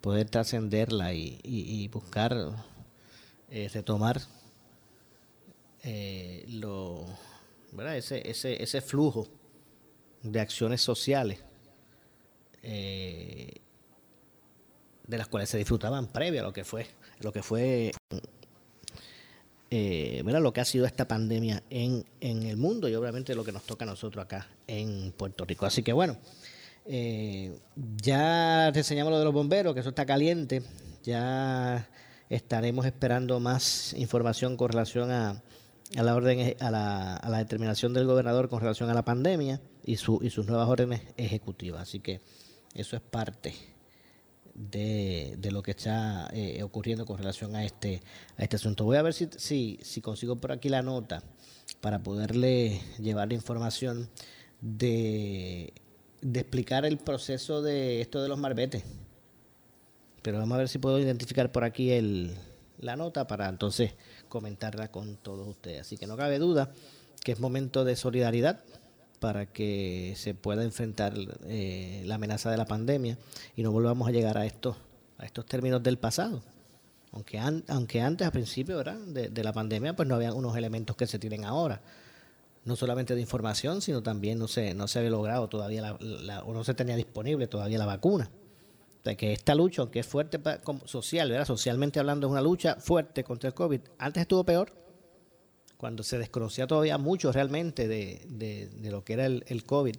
poder 0.00 0.28
trascenderla 0.30 1.12
y, 1.12 1.88
buscar 1.92 2.52
eh, 3.50 3.68
retomar 3.72 4.20
eh, 5.82 6.44
Ese, 7.96 8.30
ese, 8.30 8.62
ese 8.62 8.80
flujo 8.80 9.26
de 10.22 10.40
acciones 10.40 10.80
sociales 10.82 11.40
de 15.06 15.18
las 15.18 15.28
cuales 15.28 15.48
se 15.48 15.58
disfrutaban 15.58 16.06
previo 16.06 16.40
a 16.40 16.44
lo 16.44 16.52
que 16.52 16.64
fue 16.64 16.86
lo 17.20 17.32
que 17.32 17.42
fue 17.42 17.92
eh, 19.70 20.22
lo 20.24 20.52
que 20.52 20.60
ha 20.60 20.64
sido 20.64 20.84
esta 20.84 21.08
pandemia 21.08 21.62
en, 21.70 22.04
en, 22.20 22.42
el 22.42 22.58
mundo 22.58 22.88
y 22.88 22.94
obviamente 22.94 23.34
lo 23.34 23.42
que 23.42 23.52
nos 23.52 23.62
toca 23.62 23.84
a 23.84 23.88
nosotros 23.88 24.22
acá 24.22 24.46
en 24.66 25.12
Puerto 25.16 25.46
Rico. 25.46 25.64
Así 25.64 25.82
que 25.82 25.94
bueno, 25.94 26.18
eh, 26.84 27.58
ya 27.96 28.68
enseñamos 28.68 29.12
lo 29.12 29.18
de 29.18 29.24
los 29.24 29.32
bomberos, 29.32 29.72
que 29.72 29.80
eso 29.80 29.88
está 29.88 30.04
caliente, 30.04 30.62
ya 31.02 31.88
estaremos 32.28 32.84
esperando 32.84 33.40
más 33.40 33.94
información 33.94 34.58
con 34.58 34.68
relación 34.68 35.10
a, 35.10 35.42
a 35.96 36.02
la 36.02 36.14
orden 36.16 36.54
a 36.60 36.70
la, 36.70 37.16
a 37.16 37.30
la, 37.30 37.38
determinación 37.38 37.94
del 37.94 38.06
gobernador 38.06 38.50
con 38.50 38.60
relación 38.60 38.90
a 38.90 38.94
la 38.94 39.06
pandemia 39.06 39.60
y, 39.86 39.96
su, 39.96 40.18
y 40.22 40.28
sus 40.28 40.46
nuevas 40.46 40.68
órdenes 40.68 41.00
ejecutivas. 41.16 41.80
Así 41.82 42.00
que 42.00 42.20
eso 42.74 42.94
es 42.96 43.02
parte 43.02 43.54
de, 44.54 45.34
de 45.38 45.50
lo 45.50 45.62
que 45.62 45.70
está 45.70 46.28
eh, 46.32 46.62
ocurriendo 46.62 47.06
con 47.06 47.18
relación 47.18 47.56
a 47.56 47.64
este, 47.64 48.02
a 48.36 48.42
este 48.42 48.56
asunto. 48.56 48.84
Voy 48.84 48.96
a 48.96 49.02
ver 49.02 49.14
si, 49.14 49.28
si, 49.36 49.78
si 49.82 50.00
consigo 50.00 50.36
por 50.36 50.52
aquí 50.52 50.68
la 50.68 50.82
nota 50.82 51.22
para 51.80 52.02
poderle 52.02 52.80
llevar 52.98 53.28
la 53.28 53.34
información 53.34 54.08
de, 54.60 55.72
de 56.20 56.40
explicar 56.40 56.84
el 56.84 56.98
proceso 56.98 57.62
de 57.62 58.00
esto 58.00 58.22
de 58.22 58.28
los 58.28 58.38
marbetes. 58.38 58.84
Pero 60.22 60.38
vamos 60.38 60.54
a 60.54 60.58
ver 60.58 60.68
si 60.68 60.78
puedo 60.78 61.00
identificar 61.00 61.50
por 61.50 61.64
aquí 61.64 61.90
el, 61.90 62.36
la 62.78 62.96
nota 62.96 63.26
para 63.26 63.48
entonces 63.48 63.94
comentarla 64.28 64.90
con 64.90 65.16
todos 65.16 65.48
ustedes. 65.48 65.80
Así 65.80 65.96
que 65.96 66.06
no 66.06 66.16
cabe 66.16 66.38
duda 66.38 66.72
que 67.24 67.32
es 67.32 67.40
momento 67.40 67.84
de 67.84 67.96
solidaridad 67.96 68.60
para 69.22 69.46
que 69.46 70.14
se 70.16 70.34
pueda 70.34 70.64
enfrentar 70.64 71.14
eh, 71.46 72.02
la 72.06 72.16
amenaza 72.16 72.50
de 72.50 72.56
la 72.56 72.64
pandemia 72.64 73.16
y 73.54 73.62
no 73.62 73.70
volvamos 73.70 74.08
a 74.08 74.10
llegar 74.10 74.36
a 74.36 74.44
estos, 74.44 74.76
a 75.16 75.24
estos 75.24 75.46
términos 75.46 75.80
del 75.80 75.96
pasado. 75.96 76.42
Aunque, 77.12 77.38
aunque 77.68 78.00
antes, 78.00 78.26
a 78.26 78.32
principio 78.32 78.82
De, 78.82 79.44
la 79.44 79.52
pandemia, 79.52 79.94
pues 79.94 80.08
no 80.08 80.16
había 80.16 80.34
unos 80.34 80.56
elementos 80.56 80.96
que 80.96 81.06
se 81.06 81.20
tienen 81.20 81.44
ahora. 81.44 81.82
No 82.64 82.74
solamente 82.74 83.14
de 83.14 83.20
información, 83.20 83.80
sino 83.80 84.02
también 84.02 84.40
no 84.40 84.48
se, 84.48 84.74
no 84.74 84.88
se 84.88 84.98
había 84.98 85.12
logrado 85.12 85.48
todavía, 85.48 85.96
la, 86.00 86.42
o 86.42 86.52
no 86.52 86.64
se 86.64 86.74
tenía 86.74 86.96
disponible 86.96 87.46
todavía 87.46 87.78
la 87.78 87.86
vacuna. 87.86 88.28
O 89.02 89.04
sea, 89.04 89.14
que 89.14 89.32
esta 89.32 89.54
lucha, 89.54 89.82
aunque 89.82 90.00
es 90.00 90.06
fuerte 90.06 90.40
social, 90.86 91.30
¿verdad? 91.30 91.46
socialmente 91.46 92.00
hablando, 92.00 92.26
es 92.26 92.32
una 92.32 92.42
lucha 92.42 92.74
fuerte 92.80 93.22
contra 93.22 93.46
el 93.46 93.54
COVID. 93.54 93.82
Antes 93.98 94.22
estuvo 94.22 94.42
peor, 94.42 94.72
cuando 95.82 96.04
se 96.04 96.16
desconocía 96.16 96.68
todavía 96.68 96.96
mucho 96.96 97.32
realmente 97.32 97.88
de, 97.88 98.70
lo 98.84 99.02
que 99.02 99.14
era 99.14 99.26
el, 99.26 99.64
COVID 99.66 99.96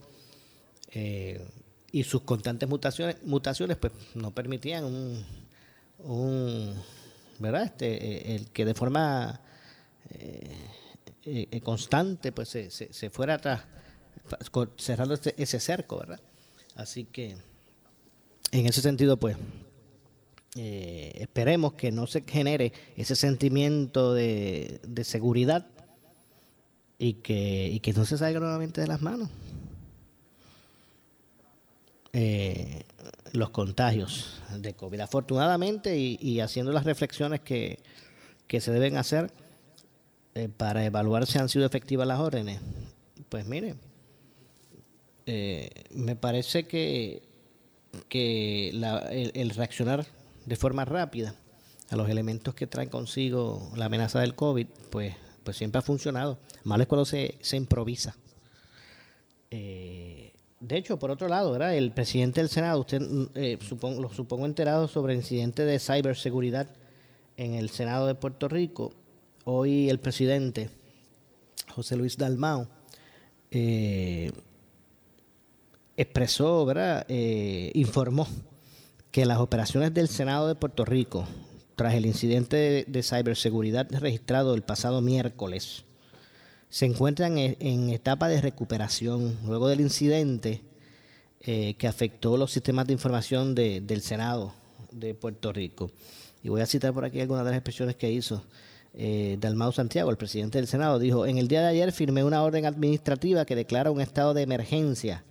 eh, 0.94 1.46
y 1.92 2.06
sus 2.06 2.22
constantes 2.22 2.70
mutaciones, 2.70 3.22
mutaciones 3.24 3.76
pues 3.76 3.92
no 4.16 4.32
permitían 4.32 4.86
un, 6.00 6.74
¿verdad? 7.38 7.66
Este, 7.66 7.96
eh, 7.96 8.36
el 8.36 8.50
que 8.52 8.64
de 8.64 8.74
forma 8.74 9.42
eh, 10.12 11.60
constante 11.62 12.32
pues 12.32 12.48
se, 12.48 12.72
se, 12.72 13.10
fuera 13.10 13.34
atrás, 13.34 13.66
cerrando 14.78 15.20
ese 15.36 15.60
cerco, 15.60 15.98
¿verdad? 15.98 16.22
Así 16.76 17.04
que 17.04 17.36
en 18.54 18.68
ese 18.68 18.80
sentido 18.80 19.18
pues 19.18 19.36
esperemos 20.56 21.74
que 21.74 21.92
no 21.92 22.08
se 22.08 22.22
genere 22.22 22.72
ese 22.96 23.18
sentimiento 23.18 24.14
de, 24.14 24.80
de 24.88 25.04
seguridad 25.04 25.68
y 26.98 27.16
que, 27.16 27.70
y 27.72 27.80
que 27.80 27.94
no 27.94 28.06
se 28.06 28.18
salga 28.18 28.40
nuevamente 28.40 28.82
de 28.82 28.88
las 28.88 29.02
manos. 29.02 29.30
Eh, 32.16 32.84
los 33.32 33.50
contagios 33.50 34.40
de 34.56 34.76
COVID. 34.76 35.00
Afortunadamente, 35.00 35.98
y, 35.98 36.40
haciendo 36.40 36.72
las 36.72 36.86
reflexiones 36.86 37.42
que, 37.42 37.80
se 38.48 38.72
deben 38.72 38.98
hacer 38.98 39.32
eh, 40.36 40.48
para 40.48 40.86
evaluar 40.86 41.26
si 41.26 41.40
han 41.40 41.50
sido 41.50 41.66
efectivas 41.66 42.08
las 42.08 42.20
órdenes, 42.20 42.60
pues 43.30 43.48
mire, 43.48 43.74
eh, 45.26 45.72
me 45.90 46.16
parece 46.16 46.66
que, 46.66 47.24
que 48.10 48.70
el, 48.70 49.32
el, 49.34 49.50
reaccionar 49.50 50.06
de 50.46 50.56
forma 50.56 50.86
rápida 50.86 51.34
a 51.90 51.96
los 51.96 52.08
elementos 52.10 52.54
que 52.54 52.68
trae 52.68 52.90
consigo 52.90 53.72
la 53.76 53.86
amenaza 53.86 54.20
del 54.20 54.36
COVID, 54.36 54.68
pues 54.92 55.16
pues 55.44 55.58
siempre 55.58 55.80
ha 55.80 55.82
funcionado. 55.82 56.40
Malo 56.64 56.84
es 56.84 56.88
cuando 56.88 57.06
se, 57.06 57.38
se 57.42 57.58
improvisa. 57.58 58.16
Eh, 59.52 60.34
de 60.60 60.78
hecho, 60.78 60.98
por 60.98 61.12
otro 61.12 61.28
lado, 61.28 61.52
¿verdad? 61.52 61.76
el 61.76 61.92
presidente 61.92 62.42
del 62.42 62.50
Senado, 62.50 62.80
usted 62.80 63.02
eh, 63.36 63.60
supongo, 63.62 64.02
lo 64.02 64.10
supongo 64.10 64.46
enterado 64.46 64.88
sobre 64.88 65.14
el 65.14 65.20
incidente 65.20 65.64
de 65.64 65.78
ciberseguridad 65.78 66.68
en 67.38 67.54
el 67.54 67.70
Senado 67.70 68.08
de 68.08 68.16
Puerto 68.16 68.48
Rico. 68.48 68.94
Hoy 69.44 69.90
el 69.90 70.00
presidente, 70.00 70.70
José 71.70 71.98
Luis 71.98 72.18
Dalmao, 72.18 72.68
eh, 73.52 74.32
expresó, 75.98 76.66
¿verdad? 76.66 77.06
Informó 77.10 78.28
que 79.12 79.28
las 79.28 79.38
operaciones 79.38 79.94
del 79.94 80.08
Senado 80.08 80.48
de 80.48 80.56
Puerto 80.56 80.86
Rico, 80.86 81.28
tras 81.76 81.94
el 81.96 82.06
incidente 82.06 82.86
de, 82.88 83.04
ciberseguridad 83.04 83.88
registrado 83.92 84.54
el 84.54 84.62
pasado 84.62 85.02
miércoles, 85.02 85.86
se 86.70 86.86
encuentran 86.86 87.38
en, 87.38 87.90
etapa 87.90 88.28
de 88.28 88.42
recuperación 88.42 89.38
luego 89.46 89.68
del 89.68 89.82
incidente 89.82 90.62
eh, 91.42 91.76
que 91.76 91.88
afectó 91.88 92.38
los 92.38 92.52
sistemas 92.52 92.88
de 92.88 92.94
información 92.94 93.54
del 93.54 94.02
Senado 94.02 94.54
de 94.92 95.14
Puerto 95.14 95.52
Rico. 95.54 95.92
Y 96.44 96.50
voy 96.50 96.62
a 96.62 96.66
citar 96.66 96.94
por 96.94 97.06
aquí 97.06 97.22
algunas 97.22 97.46
de 97.46 97.52
las 97.52 97.58
expresiones 97.58 97.96
que 97.96 98.12
hizo 98.12 98.44
eh, 98.96 99.38
Dalmau 99.40 99.72
Santiago, 99.72 100.12
el 100.12 100.18
presidente 100.18 100.58
del 100.58 100.68
Senado. 100.68 101.00
Dijo, 101.00 101.26
en 101.26 101.38
el 101.38 101.48
día 101.48 101.62
de 101.62 101.68
ayer 101.68 101.92
firmé 101.92 102.24
una 102.24 102.44
orden 102.44 102.66
administrativa 102.66 103.46
que 103.46 103.56
declara 103.56 103.92
un 103.92 104.02
estado 104.02 104.34
de 104.34 104.44
emergencia. 104.44 105.24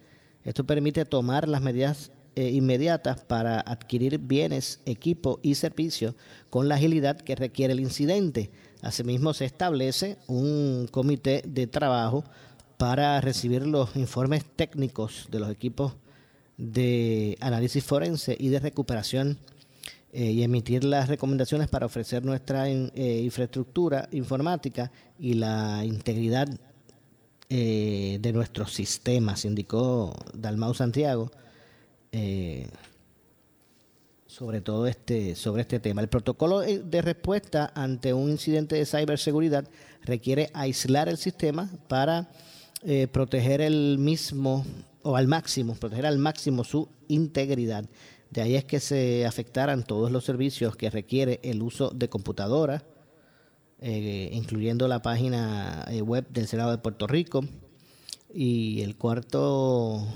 Esto 0.45 0.65
permite 0.65 1.05
tomar 1.05 1.49
las 1.49 1.63
medidas 1.63 2.11
eh, 2.35 2.49
inmediatas 2.49 3.21
para 3.21 3.61
adquirir 3.61 4.17
bienes, 4.17 4.81
equipo 4.87 5.39
y 5.43 5.55
servicios 5.55 6.15
con 6.49 6.67
la 6.67 6.77
agilidad 6.77 7.21
que 7.21 7.35
requiere 7.35 7.75
el 7.75 7.81
incidente. 7.81 8.51
Asimismo, 8.81 9.35
se 9.35 9.45
establece 9.45 10.17
un 10.29 10.89
comité 10.91 11.43
de 11.47 11.67
trabajo 11.67 12.25
para 12.79 13.21
recibir 13.21 13.67
los 13.67 13.97
informes 13.97 14.47
técnicos 14.57 15.29
de 15.31 15.41
los 15.41 15.51
equipos 15.51 15.93
de 16.57 17.37
análisis 17.41 17.85
forense 17.85 18.35
y 18.41 18.49
de 18.49 18.61
recuperación 18.61 19.37
eh, 20.15 20.31
y 20.31 20.43
emitir 20.43 20.85
las 20.85 21.11
recomendaciones 21.11 21.69
para 21.69 21.85
ofrecer 21.85 22.25
nuestra 22.25 22.67
eh, 22.71 23.21
infraestructura 23.23 24.09
informática 24.11 24.91
y 25.19 25.35
la 25.35 25.85
integridad 25.85 26.49
de 27.51 28.31
nuestros 28.33 28.73
sistemas, 28.73 29.45
indicó 29.45 30.15
Dalmau 30.33 30.73
Santiago 30.73 31.31
eh, 32.13 32.69
sobre 34.27 34.61
todo 34.61 34.87
este, 34.87 35.35
sobre 35.35 35.63
este 35.63 35.81
tema. 35.81 36.03
El 36.03 36.09
protocolo 36.09 36.61
de 36.61 37.03
respuesta 37.03 37.73
ante 37.75 38.13
un 38.13 38.31
incidente 38.31 38.77
de 38.77 38.87
ciberseguridad 38.87 39.69
requiere 40.03 40.51
aislar 40.53 41.09
el 41.09 41.17
sistema 41.17 41.71
para 41.89 42.31
eh, 42.83 43.09
proteger 43.09 43.61
el 43.61 43.99
mismo 43.99 44.65
o 45.03 45.17
al 45.17 45.27
máximo, 45.27 45.75
proteger 45.75 46.07
al 46.07 46.19
máximo 46.19 46.65
su 46.65 46.89
integridad. 47.09 47.85
De 48.31 48.43
ahí 48.43 48.57
es 48.57 48.65
que 48.65 48.81
se 48.81 49.27
afectaran 49.27 49.85
todos 49.85 50.11
los 50.11 50.25
servicios 50.25 50.77
que 50.77 50.91
requiere 50.91 51.41
el 51.43 51.63
uso 51.63 51.91
de 51.91 52.09
computadoras, 52.09 52.85
eh, 53.81 54.31
incluyendo 54.33 54.89
la 54.89 55.03
página 55.03 55.87
web 56.05 56.27
del 56.29 56.47
Senado 56.47 56.71
de 56.71 56.79
Puerto 56.79 57.07
Rico. 57.07 57.45
Y 58.35 58.81
el 58.81 58.97
cuarto 58.97 60.07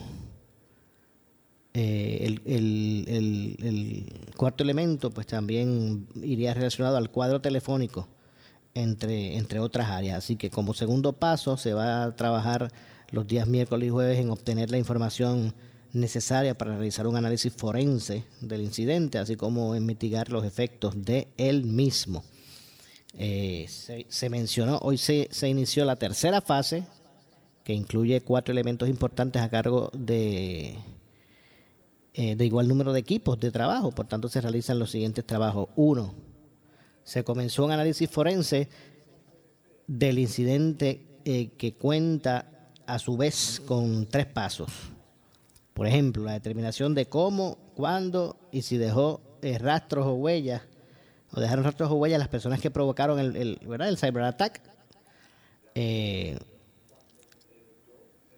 eh, 1.78 2.38
el, 2.46 4.06
cuarto 4.34 4.64
elemento, 4.64 5.10
pues 5.10 5.26
también 5.26 6.06
iría 6.22 6.54
relacionado 6.54 6.96
al 6.96 7.10
cuadro 7.10 7.42
telefónico, 7.42 8.08
entre, 8.72 9.60
otras 9.60 9.90
áreas. 9.90 10.16
Así 10.16 10.36
que 10.36 10.48
como 10.48 10.72
segundo 10.72 11.12
paso 11.12 11.58
se 11.58 11.74
va 11.74 12.04
a 12.04 12.16
trabajar 12.16 12.72
los 13.10 13.26
días 13.26 13.46
miércoles 13.46 13.88
y 13.88 13.90
jueves 13.90 14.18
en 14.18 14.30
obtener 14.30 14.70
la 14.70 14.78
información 14.78 15.52
necesaria 15.92 16.56
para 16.56 16.76
realizar 16.76 17.06
un 17.06 17.16
análisis 17.16 17.52
forense 17.52 18.24
del 18.40 18.62
incidente, 18.62 19.18
así 19.18 19.36
como 19.36 19.74
en 19.74 19.84
mitigar 19.84 20.30
los 20.30 20.46
efectos 20.46 21.04
de 21.04 21.28
él 21.36 21.64
mismo. 21.64 22.24
Eh, 23.18 23.66
se, 23.68 24.30
mencionó, 24.30 24.78
hoy 24.80 24.96
se 24.96 25.28
inició 25.46 25.84
la 25.84 25.96
tercera 25.96 26.40
fase, 26.40 26.84
que 27.64 27.74
incluye 27.74 28.22
cuatro 28.22 28.52
elementos 28.52 28.88
importantes 28.88 29.42
a 29.42 29.50
cargo 29.50 29.90
de 29.92 30.78
eh, 32.18 32.34
de 32.34 32.46
igual 32.46 32.66
número 32.66 32.94
de 32.94 33.00
equipos 33.00 33.38
de 33.38 33.50
trabajo. 33.50 33.92
Por 33.92 34.06
tanto, 34.06 34.28
se 34.28 34.40
realizan 34.40 34.78
los 34.78 34.90
siguientes 34.90 35.26
trabajos. 35.26 35.68
Uno, 35.76 36.14
se 37.04 37.22
comenzó 37.22 37.66
un 37.66 37.72
análisis 37.72 38.08
forense 38.08 38.70
del 39.86 40.18
incidente 40.18 41.20
eh, 41.26 41.50
que 41.58 41.74
cuenta 41.74 42.70
a 42.86 42.98
su 42.98 43.18
vez 43.18 43.60
con 43.66 44.06
tres 44.06 44.24
pasos. 44.24 44.70
Por 45.74 45.86
ejemplo, 45.86 46.24
la 46.24 46.32
determinación 46.32 46.94
de 46.94 47.04
cómo, 47.04 47.58
cuándo 47.74 48.38
y 48.50 48.62
si 48.62 48.78
dejó 48.78 49.20
eh, 49.42 49.58
rastros 49.58 50.06
o 50.06 50.14
huellas, 50.14 50.62
o 51.34 51.40
dejaron 51.40 51.64
rastros 51.66 51.90
o 51.90 51.96
huellas 51.96 52.18
las 52.18 52.28
personas 52.28 52.62
que 52.62 52.70
provocaron 52.70 53.18
el, 53.18 53.36
el, 53.36 53.60
¿verdad? 53.66 53.90
el 53.90 53.98
cyberattack. 53.98 54.62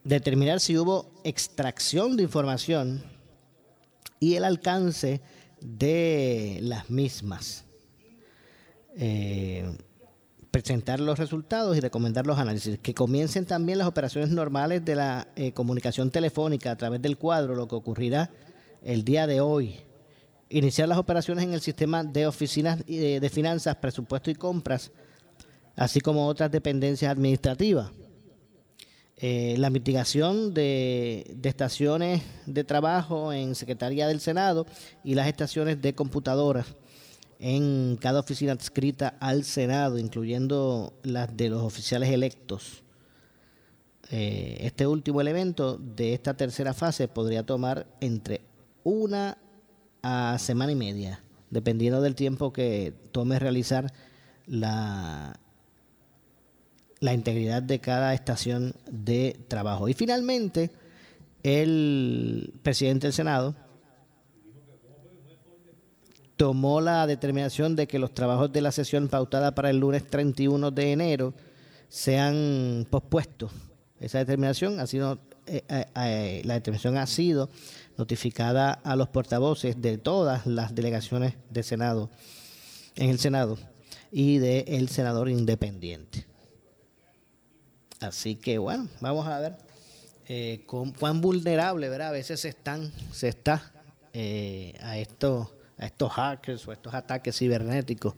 determinar 0.03 0.59
si 0.59 0.77
hubo 0.77 1.13
extracción 1.23 2.17
de 2.17 2.25
información 2.25 3.18
y 4.21 4.35
el 4.35 4.45
alcance 4.45 5.21
de 5.61 6.59
las 6.63 6.91
mismas. 6.91 7.65
Eh, 8.97 9.65
presentar 10.51 10.99
los 10.99 11.19
resultados 11.19 11.77
y 11.77 11.81
recomendar 11.81 12.27
los 12.27 12.39
análisis. 12.39 12.79
Que 12.79 12.95
comiencen 12.95 13.47
también 13.47 13.79
las 13.79 13.87
operaciones 13.87 14.31
normales 14.31 14.85
de 14.85 14.97
la 14.97 15.29
eh, 15.37 15.53
comunicación 15.53 16.11
telefónica 16.11 16.71
a 16.71 16.77
través 16.77 17.01
del 17.03 17.17
cuadro, 17.17 17.55
lo 17.55 17.69
que 17.69 17.77
ocurrirá 17.77 18.31
el 18.83 19.05
día 19.05 19.27
de 19.27 19.41
hoy. 19.41 19.77
Iniciar 20.49 20.89
las 20.89 20.99
operaciones 20.99 21.45
en 21.45 21.53
el 21.53 21.61
sistema 21.61 22.03
de 22.03 22.27
oficinas 22.27 22.85
de, 22.87 23.21
de 23.21 23.31
finanzas, 23.31 23.77
presupuesto 23.77 24.31
y 24.31 24.35
compras, 24.35 24.91
así 25.77 26.01
como 26.01 26.27
otras 26.27 26.51
dependencias 26.51 27.13
administrativas. 27.13 27.91
Eh, 29.21 29.57
la 29.59 29.69
mitigación 29.69 30.55
de, 30.55 31.37
estaciones 31.43 32.23
de 32.47 32.63
trabajo 32.63 33.33
en 33.33 33.57
Secretaría 33.57 34.07
del 34.07 34.21
Senado 34.21 34.65
y 35.03 35.17
las 35.17 35.27
estaciones 35.27 35.83
de 35.83 35.93
computadoras 35.93 36.67
en 37.41 37.99
cada 38.01 38.21
oficina 38.21 38.53
adscrita 38.53 39.17
al 39.19 39.43
Senado, 39.43 39.99
incluyendo 39.99 40.93
las 41.03 41.37
de 41.37 41.49
los 41.49 41.63
oficiales 41.63 42.11
electos. 42.11 42.85
Eh, 44.11 44.59
este 44.61 44.87
último 44.87 45.21
elemento 45.21 45.79
de 45.79 46.15
esta 46.15 46.35
tercera 46.35 46.73
fase 46.73 47.09
podría 47.09 47.45
tomar 47.45 47.89
entre 48.01 48.43
una 48.85 49.37
a 50.01 50.37
semana 50.39 50.71
y 50.71 50.77
media, 50.77 51.25
dependiendo 51.51 52.01
del 52.01 52.15
tiempo 52.15 52.53
que 52.53 52.95
tome 53.11 53.41
realizar 53.41 53.93
la, 54.47 55.41
la 57.01 57.15
integridad 57.15 57.63
de 57.63 57.79
cada 57.79 58.15
estación 58.15 58.75
de 58.91 59.39
trabajo. 59.49 59.89
Y 59.89 59.95
finalmente, 59.95 60.71
el 61.43 62.53
presidente 62.63 63.07
del 63.07 63.15
Senado 63.15 63.55
tomó 66.37 66.81
la 66.81 67.07
determinación 67.07 67.75
de 67.77 67.87
que 67.87 67.99
los 67.99 68.15
trabajos 68.15 68.53
de 68.53 68.61
la 68.61 68.73
sesión 68.73 69.09
pautada 69.09 69.55
para 69.55 69.71
el 69.71 69.79
lunes 69.79 70.07
31 70.07 70.71
de 70.71 70.93
enero 70.93 71.35
sean 71.89 72.87
pospuestos. 72.91 73.53
Esa 73.99 74.19
determinación 74.19 74.79
ha 74.79 74.87
sido 74.87 75.19
eh, 75.49 75.65
eh, 75.69 75.87
eh, 75.97 76.43
la 76.45 76.55
determinación 76.55 76.99
ha 76.99 77.07
sido 77.07 77.49
notificada 77.97 78.73
a 78.73 78.97
los 78.97 79.09
portavoces 79.09 79.81
de 79.81 79.97
todas 79.97 80.47
las 80.47 80.75
delegaciones 80.75 81.35
de 81.49 81.63
Senado 81.63 82.11
en 82.97 83.09
el 83.09 83.19
Senado 83.19 83.59
y 84.13 84.39
del 84.39 84.65
el 84.69 84.89
senador 84.89 85.31
independiente. 85.31 86.28
Así 88.01 88.37
que 88.37 88.59
bueno, 88.59 88.89
vamos 89.01 89.27
a 89.27 89.41
ver 89.41 89.69
eh, 90.31 90.65
cuán 90.67 91.21
vulnerable, 91.23 91.89
¿verdad? 91.89 92.09
A 92.09 92.13
veces 92.13 92.41
se 92.41 92.51
están, 92.51 92.93
se 93.13 93.29
está 93.29 93.73
eh, 94.13 94.75
a 94.83 94.99
estos, 94.99 95.49
a 95.79 95.87
estos 95.87 96.13
hackers 96.13 96.69
o 96.69 96.73
estos 96.73 96.93
ataques 96.93 97.37
cibernéticos. 97.37 98.15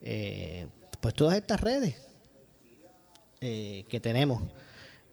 Eh, 0.00 0.68
pues 1.00 1.14
todas 1.14 1.36
estas 1.36 1.60
redes 1.60 1.96
que 3.40 4.00
tenemos 4.02 4.42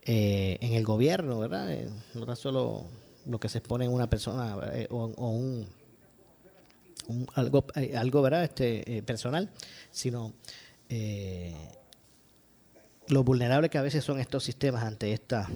en 0.03 0.73
el 0.73 0.83
gobierno, 0.83 1.39
¿verdad? 1.39 1.73
no 2.13 2.25
tan 2.25 2.35
solo 2.35 2.83
lo 3.25 3.39
que 3.39 3.47
se 3.47 3.59
expone 3.59 3.85
en 3.85 3.93
una 3.93 4.09
persona 4.09 4.57
o, 4.89 5.05
un, 5.29 5.65
algo, 7.35 7.65
algo, 7.95 8.21
¿verdad? 8.21 8.43
Este, 8.43 9.01
personal, 9.03 9.49
sino 9.91 10.33
lo 13.09 13.23
vulnerable 13.23 13.69
que 13.69 13.77
a 13.77 13.81
veces 13.81 14.03
son 14.03 14.19
estos 14.19 14.43
sistemas 14.43 14.83
ante 14.83 15.13
esta, 15.13 15.47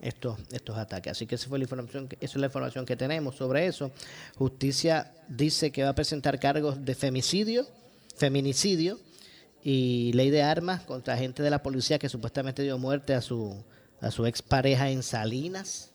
estos, 0.00 0.38
estos 0.50 0.76
ataques. 0.76 1.12
Así 1.12 1.26
que 1.26 1.34
esa 1.34 1.48
fue 1.48 1.58
la 1.58 1.64
información, 1.64 2.08
esa 2.20 2.32
es 2.32 2.36
la 2.36 2.46
información 2.46 2.86
que 2.86 2.96
tenemos 2.96 3.36
sobre 3.36 3.66
eso. 3.66 3.90
Justicia 4.36 5.12
dice 5.28 5.70
que 5.70 5.82
va 5.82 5.90
a 5.90 5.94
presentar 5.94 6.38
cargos 6.38 6.84
de 6.84 6.94
femicidio, 6.94 7.66
feminicidio 8.16 8.98
y 9.62 10.12
ley 10.14 10.30
de 10.30 10.42
armas 10.42 10.82
contra 10.82 11.16
gente 11.16 11.42
de 11.42 11.50
la 11.50 11.62
policía 11.62 11.98
que 11.98 12.08
supuestamente 12.08 12.62
dio 12.62 12.78
muerte 12.78 13.14
a 13.14 13.20
su 13.20 13.62
a 14.00 14.10
su 14.10 14.26
expareja 14.26 14.90
en 14.90 15.02
Salinas. 15.02 15.90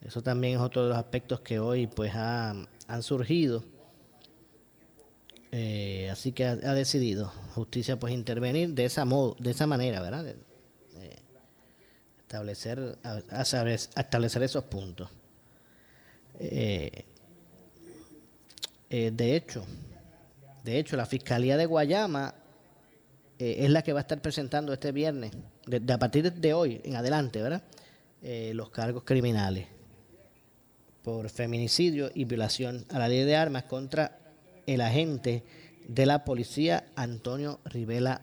Eso 0.00 0.22
también 0.22 0.54
es 0.54 0.60
otro 0.60 0.84
de 0.84 0.88
los 0.90 0.98
aspectos 0.98 1.40
que 1.40 1.58
hoy 1.58 1.86
pues 1.86 2.12
han 2.14 2.68
surgido. 3.02 3.64
Eh, 5.50 6.10
así 6.10 6.32
que 6.32 6.44
ha, 6.44 6.56
decidido 6.56 7.32
justicia 7.54 7.98
pues 7.98 8.12
intervenir 8.12 8.74
de 8.74 8.84
esa 8.84 9.04
modo, 9.04 9.34
de 9.38 9.50
esa 9.50 9.66
manera, 9.66 10.02
¿verdad? 10.02 10.34
establecer 12.20 12.98
establecer 13.96 14.42
esos 14.42 14.64
puntos. 14.64 15.08
Eh, 16.38 17.04
eh, 18.90 19.10
de 19.14 19.36
hecho, 19.36 19.64
de 20.62 20.78
hecho 20.78 20.96
la 20.96 21.06
fiscalía 21.06 21.56
de 21.56 21.64
Guayama 21.64 22.34
es 23.38 23.70
la 23.70 23.82
que 23.82 23.92
va 23.92 24.00
a 24.00 24.02
estar 24.02 24.20
presentando 24.20 24.72
este 24.72 24.92
viernes, 24.92 25.32
de, 25.66 25.92
a 25.92 25.98
partir 25.98 26.30
de 26.30 26.54
hoy 26.54 26.80
en 26.84 26.96
adelante, 26.96 27.40
¿verdad? 27.40 27.62
los 28.52 28.68
cargos 28.70 29.04
criminales 29.04 29.68
por 31.02 31.30
feminicidio 31.30 32.10
y 32.12 32.24
violación 32.24 32.84
a 32.90 32.98
la 32.98 33.08
ley 33.08 33.22
de 33.22 33.36
armas 33.36 33.62
contra 33.62 34.27
el 34.68 34.82
agente 34.82 35.44
de 35.88 36.04
la 36.04 36.24
policía 36.24 36.84
Antonio 36.94 37.60
Rivera, 37.64 38.20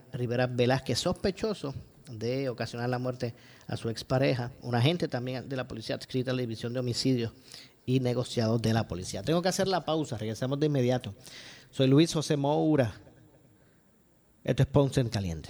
Velázquez, 0.51 0.99
sospechoso 0.99 1.73
de 2.11 2.49
ocasionar 2.49 2.87
la 2.87 2.99
muerte 2.99 3.33
a 3.65 3.75
su 3.75 3.89
expareja, 3.89 4.51
un 4.61 4.75
agente 4.75 5.07
también 5.07 5.49
de 5.49 5.55
la 5.55 5.67
policía 5.67 5.95
adscrita 5.95 6.29
a 6.29 6.33
la 6.35 6.41
División 6.41 6.71
de 6.71 6.79
Homicidios 6.79 7.33
y 7.87 7.99
Negociados 7.99 8.61
de 8.61 8.73
la 8.73 8.87
Policía. 8.87 9.23
Tengo 9.23 9.41
que 9.41 9.49
hacer 9.49 9.67
la 9.67 9.83
pausa, 9.85 10.19
regresamos 10.19 10.59
de 10.59 10.67
inmediato. 10.67 11.15
Soy 11.71 11.87
Luis 11.87 12.13
José 12.13 12.37
Moura. 12.37 12.93
Esto 14.43 14.61
es 14.61 14.69
Ponce 14.69 15.01
en 15.01 15.09
Caliente. 15.09 15.49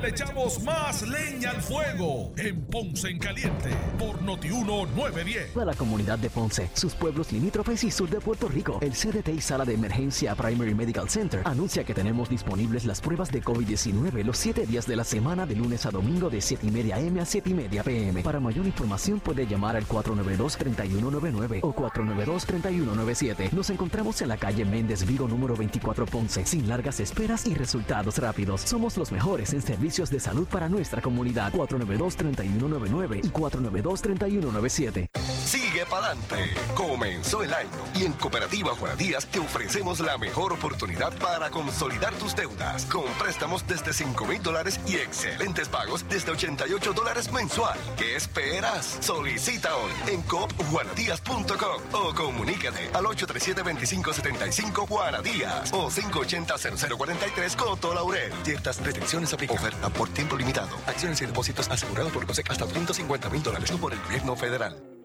Le 0.00 0.10
echamos 0.10 0.62
más 0.62 1.00
leña 1.08 1.52
al 1.52 1.62
fuego 1.62 2.32
en 2.36 2.66
Ponce 2.66 3.08
en 3.08 3.18
Caliente 3.18 3.70
por 3.98 4.20
Notiuno 4.20 4.84
910. 4.94 5.52
Para 5.52 5.66
la 5.66 5.74
comunidad 5.74 6.18
de 6.18 6.28
Ponce, 6.28 6.68
sus 6.74 6.94
pueblos 6.94 7.32
limítrofes 7.32 7.82
y 7.82 7.90
sur 7.90 8.10
de 8.10 8.20
Puerto 8.20 8.46
Rico, 8.46 8.78
el 8.82 8.92
CDT 8.92 9.28
y 9.30 9.40
Sala 9.40 9.64
de 9.64 9.72
Emergencia 9.72 10.34
Primary 10.34 10.74
Medical 10.74 11.08
Center 11.08 11.40
anuncia 11.46 11.82
que 11.82 11.94
tenemos 11.94 12.28
disponibles 12.28 12.84
las 12.84 13.00
pruebas 13.00 13.32
de 13.32 13.42
COVID-19 13.42 14.22
los 14.22 14.36
7 14.36 14.66
días 14.66 14.86
de 14.86 14.96
la 14.96 15.04
semana 15.04 15.46
de 15.46 15.56
lunes 15.56 15.86
a 15.86 15.90
domingo 15.90 16.28
de 16.28 16.42
7 16.42 16.66
y 16.66 16.70
media 16.70 17.00
M 17.00 17.18
a 17.18 17.24
7 17.24 17.48
y 17.48 17.54
media 17.54 17.82
PM. 17.82 18.22
Para 18.22 18.38
mayor 18.38 18.66
información 18.66 19.18
puede 19.18 19.46
llamar 19.46 19.76
al 19.76 19.88
492-3199 19.88 21.60
o 21.62 21.74
492-3197. 21.74 23.50
Nos 23.52 23.70
encontramos 23.70 24.20
en 24.20 24.28
la 24.28 24.36
calle 24.36 24.66
Méndez 24.66 25.06
Vigo 25.06 25.26
número 25.26 25.56
24 25.56 26.04
Ponce, 26.04 26.44
sin 26.44 26.68
largas 26.68 27.00
esperas 27.00 27.46
y 27.46 27.54
resultados 27.54 28.18
rápidos. 28.18 28.60
Somos 28.60 28.98
los 28.98 29.10
mejores 29.10 29.54
en 29.54 29.62
servicios 29.86 30.10
de 30.10 30.18
salud 30.18 30.48
para 30.48 30.68
nuestra 30.68 31.00
comunidad. 31.00 31.52
492-3199 31.52 33.20
y 33.24 33.28
492-3197. 33.28 35.08
Sigue 35.46 35.86
para 35.86 36.08
adelante. 36.08 36.54
Comenzó 36.74 37.42
el 37.42 37.54
año 37.54 37.70
y 37.94 38.04
en 38.04 38.12
Cooperativa 38.14 38.74
Juan 38.74 38.98
Díaz 38.98 39.26
te 39.26 39.38
ofrecemos 39.38 40.00
la 40.00 40.18
mejor 40.18 40.52
oportunidad 40.52 41.16
para 41.18 41.50
consolidar 41.50 42.12
tus 42.14 42.34
deudas 42.34 42.84
con 42.86 43.04
préstamos 43.18 43.64
desde 43.66 43.92
5 43.92 44.26
mil 44.26 44.42
dólares 44.42 44.80
y 44.86 44.96
excelentes 44.96 45.68
pagos 45.68 46.04
desde 46.08 46.32
88 46.32 46.92
dólares 46.92 47.30
mensual. 47.32 47.78
¿Qué 47.96 48.16
esperas? 48.16 48.98
Solicita 49.00 49.76
hoy 49.76 49.92
en 50.08 50.22
copjuanadías.com 50.22 51.82
o 51.92 52.14
comunícate 52.14 52.90
al 52.92 53.04
837-2575 53.04 54.88
Juanadías 54.88 55.72
o 55.72 55.88
580-0043 55.88 57.56
Coto 57.56 57.94
Laurel. 57.94 58.32
Ciertas 58.42 58.82
restricciones 58.82 59.32
Oferta 59.48 59.90
por 59.90 60.08
tiempo 60.08 60.36
limitado. 60.36 60.76
Acciones 60.86 61.20
y 61.22 61.26
depósitos 61.26 61.68
asegurados 61.68 62.12
por 62.12 62.26
COSEC 62.26 62.50
hasta 62.50 62.66
350 62.66 63.30
mil 63.30 63.42
dólares 63.42 63.70
por 63.72 63.92
el 63.92 64.00
gobierno 64.00 64.34
federal. 64.34 64.95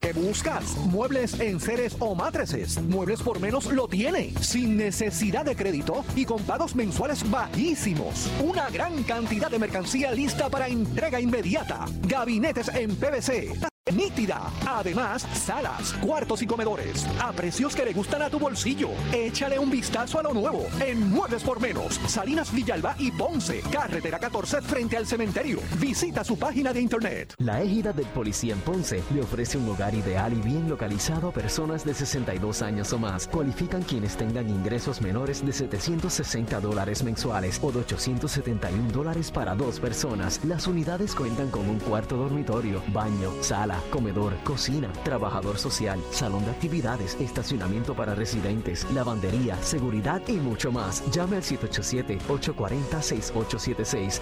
¿Qué 0.00 0.12
buscas? 0.12 0.76
Muebles 0.86 1.38
en 1.40 1.60
seres 1.60 1.96
o 1.98 2.14
matrices. 2.14 2.80
Muebles 2.82 3.22
por 3.22 3.40
menos 3.40 3.66
lo 3.72 3.88
tiene. 3.88 4.32
Sin 4.40 4.76
necesidad 4.76 5.44
de 5.44 5.56
crédito 5.56 6.04
y 6.14 6.24
con 6.24 6.42
pagos 6.42 6.74
mensuales 6.74 7.28
bajísimos. 7.30 8.30
Una 8.42 8.70
gran 8.70 9.02
cantidad 9.04 9.50
de 9.50 9.58
mercancía 9.58 10.12
lista 10.12 10.48
para 10.48 10.68
entrega 10.68 11.20
inmediata. 11.20 11.86
Gabinetes 12.06 12.68
en 12.68 12.94
PVC 12.96 13.73
nítida. 13.92 14.50
Además, 14.66 15.26
salas, 15.34 15.92
cuartos 16.00 16.40
y 16.40 16.46
comedores 16.46 17.06
a 17.20 17.32
precios 17.32 17.76
que 17.76 17.84
le 17.84 17.92
gustan 17.92 18.22
a 18.22 18.30
tu 18.30 18.38
bolsillo. 18.38 18.88
Échale 19.12 19.58
un 19.58 19.70
vistazo 19.70 20.18
a 20.18 20.22
lo 20.22 20.32
nuevo 20.32 20.66
en 20.80 21.10
Muebles 21.10 21.42
por 21.42 21.60
Menos, 21.60 22.00
Salinas 22.06 22.50
Villalba 22.50 22.96
y 22.98 23.10
Ponce, 23.10 23.60
carretera 23.70 24.18
14 24.18 24.62
frente 24.62 24.96
al 24.96 25.06
cementerio. 25.06 25.58
Visita 25.78 26.24
su 26.24 26.38
página 26.38 26.72
de 26.72 26.80
internet. 26.80 27.34
La 27.36 27.60
égida 27.60 27.92
del 27.92 28.06
policía 28.06 28.54
en 28.54 28.60
Ponce 28.60 29.02
le 29.12 29.20
ofrece 29.20 29.58
un 29.58 29.66
lugar 29.66 29.94
ideal 29.94 30.32
y 30.32 30.40
bien 30.40 30.66
localizado 30.66 31.28
a 31.28 31.32
personas 31.32 31.84
de 31.84 31.92
62 31.92 32.62
años 32.62 32.90
o 32.94 32.98
más. 32.98 33.28
Cualifican 33.28 33.82
quienes 33.82 34.16
tengan 34.16 34.48
ingresos 34.48 35.02
menores 35.02 35.44
de 35.44 35.52
760 35.52 36.58
dólares 36.60 37.02
mensuales 37.02 37.60
o 37.62 37.70
de 37.70 37.80
871 37.80 38.92
dólares 38.92 39.30
para 39.30 39.54
dos 39.54 39.78
personas. 39.78 40.40
Las 40.44 40.66
unidades 40.66 41.14
cuentan 41.14 41.50
con 41.50 41.68
un 41.68 41.78
cuarto 41.80 42.16
dormitorio, 42.16 42.82
baño, 42.90 43.30
sala 43.42 43.73
comedor, 43.90 44.36
cocina, 44.44 44.92
trabajador 45.04 45.58
social, 45.58 46.00
salón 46.10 46.44
de 46.44 46.50
actividades, 46.50 47.16
estacionamiento 47.20 47.94
para 47.94 48.14
residentes, 48.14 48.86
lavandería, 48.92 49.56
seguridad 49.62 50.20
y 50.28 50.34
mucho 50.34 50.70
más. 50.72 51.02
Llame 51.10 51.36
al 51.36 51.42
787-840-6876. 51.42 54.20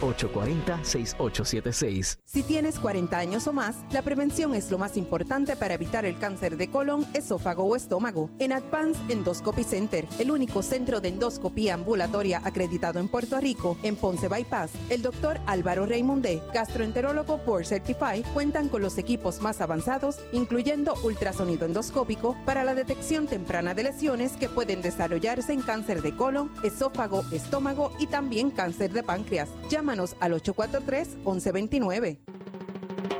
787-840-6876. 0.00 2.18
Si 2.24 2.42
tienes 2.42 2.78
40 2.78 3.18
años 3.18 3.46
o 3.46 3.52
más, 3.52 3.76
la 3.92 4.02
prevención 4.02 4.54
es 4.54 4.70
lo 4.70 4.78
más 4.78 4.96
importante 4.96 5.56
para 5.56 5.74
evitar 5.74 6.04
el 6.04 6.18
cáncer 6.18 6.56
de 6.56 6.70
colon, 6.70 7.06
esófago 7.14 7.64
o 7.64 7.76
estómago. 7.76 8.30
En 8.38 8.52
Advance 8.52 9.00
Endoscopy 9.08 9.64
Center, 9.64 10.06
el 10.18 10.30
único 10.30 10.62
centro 10.62 11.00
de 11.00 11.08
endoscopía 11.08 11.74
ambulatoria 11.74 12.40
acreditado 12.44 12.98
en 12.98 13.08
Puerto 13.08 13.40
Rico, 13.40 13.76
en 13.82 13.96
Ponce 13.96 14.28
Bypass, 14.28 14.72
el 14.88 15.02
doctor 15.02 15.40
Álvaro 15.46 15.86
Raymondé, 15.86 16.42
gastroenterólogo 16.52 17.38
por 17.38 17.64
Certify, 17.64 18.22
cuenta 18.34 18.49
cuentan 18.50 18.68
con 18.68 18.82
los 18.82 18.98
equipos 18.98 19.40
más 19.42 19.60
avanzados, 19.60 20.18
incluyendo 20.32 20.94
ultrasonido 21.04 21.66
endoscópico 21.66 22.36
para 22.44 22.64
la 22.64 22.74
detección 22.74 23.28
temprana 23.28 23.74
de 23.74 23.84
lesiones 23.84 24.32
que 24.32 24.48
pueden 24.48 24.82
desarrollarse 24.82 25.52
en 25.52 25.62
cáncer 25.62 26.02
de 26.02 26.16
colon, 26.16 26.50
esófago, 26.64 27.22
estómago 27.30 27.92
y 28.00 28.08
también 28.08 28.50
cáncer 28.50 28.92
de 28.92 29.04
páncreas. 29.04 29.48
Llámanos 29.68 30.16
al 30.18 30.32
843-1129. 30.32 32.18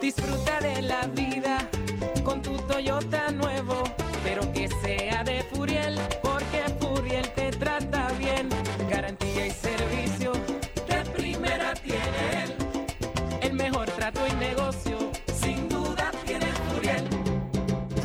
Disfruta 0.00 0.58
de 0.62 0.82
la 0.82 1.06
vida 1.06 1.70
con 2.24 2.42
tu 2.42 2.56
Toyota 2.66 3.30
nuevo, 3.30 3.59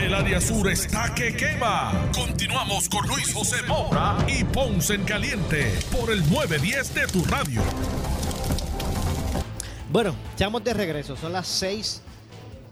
El 0.00 0.14
área 0.14 0.40
sur 0.40 0.66
está 0.70 1.14
que 1.14 1.36
quema. 1.36 2.10
Continuamos 2.14 2.88
con 2.88 3.06
Luis 3.06 3.34
José 3.34 3.56
Moura 3.68 4.16
y 4.26 4.44
Ponce 4.44 4.94
en 4.94 5.04
Caliente 5.04 5.74
por 5.92 6.10
el 6.10 6.20
910 6.30 6.94
de 6.94 7.06
tu 7.06 7.22
radio. 7.24 7.60
Bueno, 9.92 10.16
estamos 10.30 10.64
de 10.64 10.72
regreso. 10.72 11.16
Son 11.16 11.34
las 11.34 11.46
6 11.48 12.00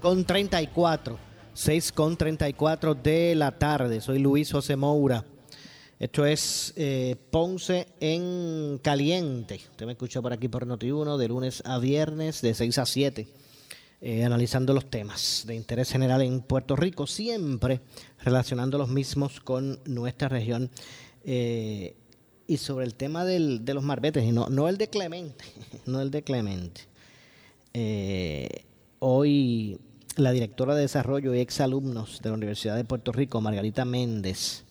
con 0.00 0.24
34. 0.24 1.18
6 1.52 1.92
con 1.92 2.16
34 2.16 2.94
de 2.94 3.34
la 3.34 3.58
tarde. 3.58 4.00
Soy 4.00 4.20
Luis 4.20 4.50
José 4.50 4.76
Moura. 4.76 5.22
Esto 5.98 6.24
es 6.24 6.72
eh, 6.76 7.14
Ponce 7.30 7.88
en 8.00 8.80
Caliente. 8.82 9.60
Usted 9.70 9.84
me 9.84 9.92
escucha 9.92 10.22
por 10.22 10.32
aquí 10.32 10.48
por 10.48 10.66
Noti1 10.66 11.18
de 11.18 11.28
lunes 11.28 11.62
a 11.66 11.78
viernes 11.78 12.40
de 12.40 12.54
6 12.54 12.78
a 12.78 12.86
7. 12.86 13.28
Eh, 14.00 14.24
analizando 14.24 14.72
los 14.74 14.88
temas 14.88 15.42
de 15.44 15.56
interés 15.56 15.90
general 15.90 16.22
en 16.22 16.40
Puerto 16.40 16.76
Rico, 16.76 17.08
siempre 17.08 17.80
relacionando 18.20 18.78
los 18.78 18.88
mismos 18.88 19.40
con 19.40 19.80
nuestra 19.86 20.28
región. 20.28 20.70
eh, 21.24 21.96
y 22.46 22.56
sobre 22.56 22.86
el 22.86 22.94
tema 22.94 23.26
de 23.26 23.74
los 23.74 23.82
marbetes, 23.82 24.24
y 24.24 24.32
no, 24.32 24.48
no 24.48 24.68
el 24.68 24.78
de 24.78 24.88
Clemente, 24.88 25.44
no 25.86 26.00
el 26.00 26.10
de 26.10 26.22
Clemente. 26.22 26.82
Eh, 27.74 28.64
hoy 29.00 29.78
la 30.16 30.32
directora 30.32 30.74
de 30.74 30.82
desarrollo 30.82 31.34
y 31.34 31.40
exalumnos 31.40 32.22
de 32.22 32.30
la 32.30 32.36
Universidad 32.36 32.76
de 32.76 32.84
Puerto 32.84 33.12
Rico, 33.12 33.42
Margarita 33.42 33.84
Méndez, 33.84 34.64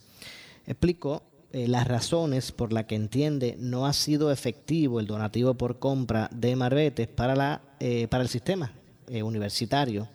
explicó 0.65 1.21
las 1.51 1.87
razones 1.87 2.51
por 2.51 2.73
las 2.73 2.85
que 2.85 2.95
entiende 2.95 3.55
no 3.59 3.85
ha 3.85 3.93
sido 3.93 4.31
efectivo 4.31 4.99
el 4.99 5.05
donativo 5.05 5.53
por 5.53 5.77
compra 5.79 6.29
de 6.33 6.55
marbetes 6.55 7.07
para 7.07 7.61
el 7.79 8.27
sistema 8.27 8.73
eh, 9.07 9.23
universitario, 9.23 10.07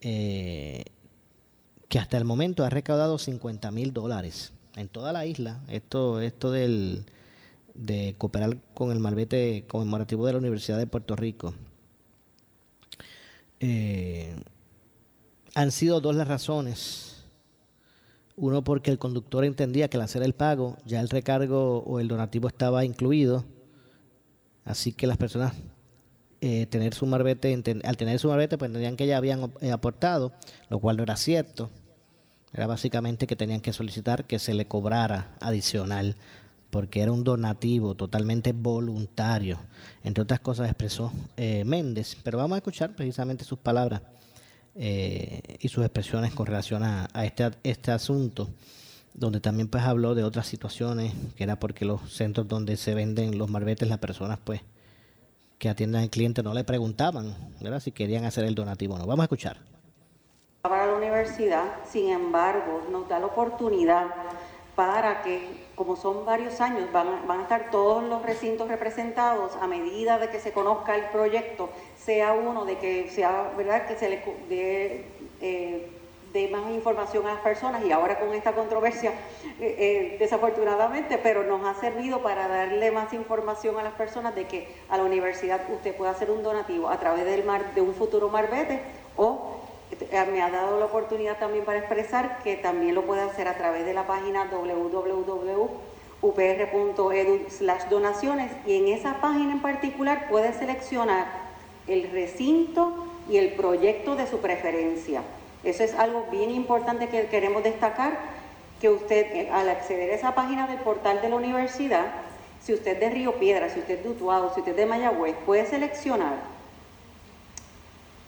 eh, 0.00 0.84
que 1.88 1.98
hasta 1.98 2.18
el 2.18 2.24
momento 2.24 2.64
ha 2.64 2.70
recaudado 2.70 3.18
50 3.18 3.70
mil 3.70 3.92
dólares 3.92 4.52
en 4.76 4.88
toda 4.88 5.12
la 5.12 5.26
isla. 5.26 5.60
Esto, 5.68 6.20
esto 6.20 6.50
del, 6.50 7.06
de 7.74 8.14
cooperar 8.18 8.58
con 8.74 8.90
el 8.90 9.00
marbete 9.00 9.64
conmemorativo 9.68 10.26
de 10.26 10.32
la 10.32 10.38
Universidad 10.38 10.78
de 10.78 10.86
Puerto 10.86 11.16
Rico. 11.16 11.54
Eh, 13.60 14.36
han 15.54 15.72
sido 15.72 16.00
dos 16.00 16.14
las 16.14 16.28
razones. 16.28 17.24
Uno 18.36 18.62
porque 18.62 18.90
el 18.90 18.98
conductor 18.98 19.44
entendía 19.44 19.88
que 19.88 19.96
al 19.96 20.04
hacer 20.04 20.22
el 20.22 20.32
pago 20.32 20.76
ya 20.84 21.00
el 21.00 21.08
recargo 21.08 21.78
o 21.78 21.98
el 21.98 22.08
donativo 22.08 22.46
estaba 22.46 22.84
incluido. 22.84 23.44
Así 24.64 24.92
que 24.92 25.06
las 25.06 25.16
personas 25.16 25.54
eh, 26.40 26.66
tener 26.66 26.94
su 26.94 27.04
al 27.12 27.96
tener 27.96 28.18
su 28.18 28.28
marbete, 28.28 28.58
pues 28.58 28.68
entendían 28.68 28.96
que 28.96 29.06
ya 29.06 29.16
habían 29.16 29.52
eh, 29.60 29.72
aportado, 29.72 30.32
lo 30.68 30.78
cual 30.78 30.96
no 30.96 31.02
era 31.02 31.16
cierto. 31.16 31.70
Era 32.52 32.66
básicamente 32.66 33.26
que 33.26 33.36
tenían 33.36 33.60
que 33.60 33.72
solicitar 33.72 34.24
que 34.24 34.38
se 34.38 34.54
le 34.54 34.66
cobrara 34.66 35.34
adicional, 35.40 36.16
porque 36.70 37.00
era 37.00 37.12
un 37.12 37.24
donativo 37.24 37.94
totalmente 37.94 38.52
voluntario. 38.52 39.58
Entre 40.02 40.22
otras 40.22 40.40
cosas 40.40 40.68
expresó 40.68 41.12
eh, 41.36 41.64
Méndez, 41.64 42.16
pero 42.22 42.38
vamos 42.38 42.56
a 42.56 42.58
escuchar 42.58 42.94
precisamente 42.94 43.44
sus 43.44 43.58
palabras 43.58 44.02
eh, 44.74 45.40
y 45.60 45.68
sus 45.68 45.84
expresiones 45.84 46.32
con 46.34 46.46
relación 46.46 46.82
a, 46.84 47.08
a 47.12 47.24
este, 47.24 47.50
este 47.64 47.90
asunto, 47.90 48.48
donde 49.12 49.40
también 49.40 49.68
pues 49.68 49.84
habló 49.84 50.14
de 50.14 50.24
otras 50.24 50.46
situaciones, 50.46 51.12
que 51.36 51.44
era 51.44 51.58
porque 51.58 51.84
los 51.84 52.12
centros 52.14 52.48
donde 52.48 52.76
se 52.76 52.94
venden 52.94 53.38
los 53.38 53.50
marbetes, 53.50 53.88
las 53.88 53.98
personas 53.98 54.38
pues 54.42 54.60
que 55.58 55.68
atienden 55.68 56.02
al 56.02 56.10
cliente 56.10 56.42
no 56.42 56.54
le 56.54 56.64
preguntaban 56.64 57.34
¿verdad? 57.60 57.80
si 57.80 57.92
querían 57.92 58.24
hacer 58.24 58.44
el 58.44 58.54
donativo 58.54 58.94
o 58.94 58.98
no. 58.98 59.06
Vamos 59.06 59.20
a 59.20 59.24
escuchar. 59.24 59.58
para 60.62 60.86
la 60.86 60.94
universidad, 60.94 61.64
sin 61.88 62.10
embargo, 62.10 62.82
nos 62.90 63.08
da 63.08 63.18
la 63.18 63.26
oportunidad 63.26 64.06
para 64.74 65.22
que, 65.22 65.66
como 65.74 65.96
son 65.96 66.24
varios 66.24 66.60
años, 66.60 66.92
van, 66.92 67.26
van 67.26 67.40
a 67.40 67.42
estar 67.42 67.70
todos 67.72 68.04
los 68.04 68.22
recintos 68.22 68.68
representados 68.68 69.56
a 69.60 69.66
medida 69.66 70.18
de 70.18 70.30
que 70.30 70.38
se 70.38 70.52
conozca 70.52 70.94
el 70.94 71.10
proyecto, 71.10 71.70
sea 71.96 72.32
uno 72.32 72.64
de 72.64 72.78
que 72.78 73.10
sea, 73.10 73.52
¿verdad?, 73.56 73.88
que 73.88 73.96
se 73.96 74.08
le 74.08 75.04
eh, 75.40 75.97
dé 76.32 76.48
más 76.48 76.70
información 76.70 77.26
a 77.26 77.34
las 77.34 77.40
personas 77.40 77.84
y 77.84 77.92
ahora 77.92 78.18
con 78.18 78.34
esta 78.34 78.52
controversia, 78.52 79.12
eh, 79.60 79.76
eh, 79.78 80.16
desafortunadamente, 80.18 81.18
pero 81.18 81.44
nos 81.44 81.66
ha 81.66 81.78
servido 81.80 82.22
para 82.22 82.48
darle 82.48 82.90
más 82.90 83.12
información 83.12 83.78
a 83.78 83.82
las 83.82 83.94
personas 83.94 84.34
de 84.34 84.46
que 84.46 84.68
a 84.88 84.96
la 84.96 85.04
universidad 85.04 85.60
usted 85.72 85.94
puede 85.96 86.10
hacer 86.10 86.30
un 86.30 86.42
donativo 86.42 86.88
a 86.88 86.98
través 86.98 87.24
del 87.24 87.44
mar, 87.44 87.74
de 87.74 87.80
un 87.80 87.94
futuro 87.94 88.28
marbete 88.28 88.82
o 89.16 89.58
eh, 89.90 90.26
me 90.30 90.42
ha 90.42 90.50
dado 90.50 90.78
la 90.78 90.86
oportunidad 90.86 91.38
también 91.38 91.64
para 91.64 91.78
expresar 91.78 92.40
que 92.42 92.56
también 92.56 92.94
lo 92.94 93.02
puede 93.02 93.22
hacer 93.22 93.48
a 93.48 93.56
través 93.56 93.86
de 93.86 93.94
la 93.94 94.06
página 94.06 94.44
www.upr.edu 94.50 95.78
donaciones 97.90 98.52
y 98.66 98.76
en 98.76 98.88
esa 98.88 99.20
página 99.20 99.52
en 99.52 99.62
particular 99.62 100.28
puede 100.28 100.52
seleccionar 100.52 101.26
el 101.86 102.10
recinto 102.10 103.06
y 103.30 103.38
el 103.38 103.54
proyecto 103.54 104.14
de 104.14 104.26
su 104.26 104.38
preferencia. 104.38 105.22
Eso 105.64 105.82
es 105.82 105.94
algo 105.94 106.26
bien 106.30 106.50
importante 106.50 107.08
que 107.08 107.26
queremos 107.26 107.62
destacar, 107.62 108.18
que 108.80 108.88
usted 108.88 109.26
eh, 109.34 109.50
al 109.50 109.68
acceder 109.68 110.10
a 110.10 110.14
esa 110.14 110.34
página 110.34 110.66
del 110.66 110.78
portal 110.78 111.20
de 111.20 111.28
la 111.28 111.36
universidad, 111.36 112.06
si 112.62 112.74
usted 112.74 112.94
es 112.94 113.00
de 113.00 113.10
Río 113.10 113.34
Piedra, 113.34 113.68
si 113.68 113.80
usted 113.80 113.98
es 113.98 114.04
de 114.04 114.10
Utuado, 114.10 114.52
si 114.54 114.60
usted 114.60 114.72
es 114.72 114.78
de 114.78 114.86
Mayagüez, 114.86 115.34
puede 115.44 115.66
seleccionar 115.66 116.58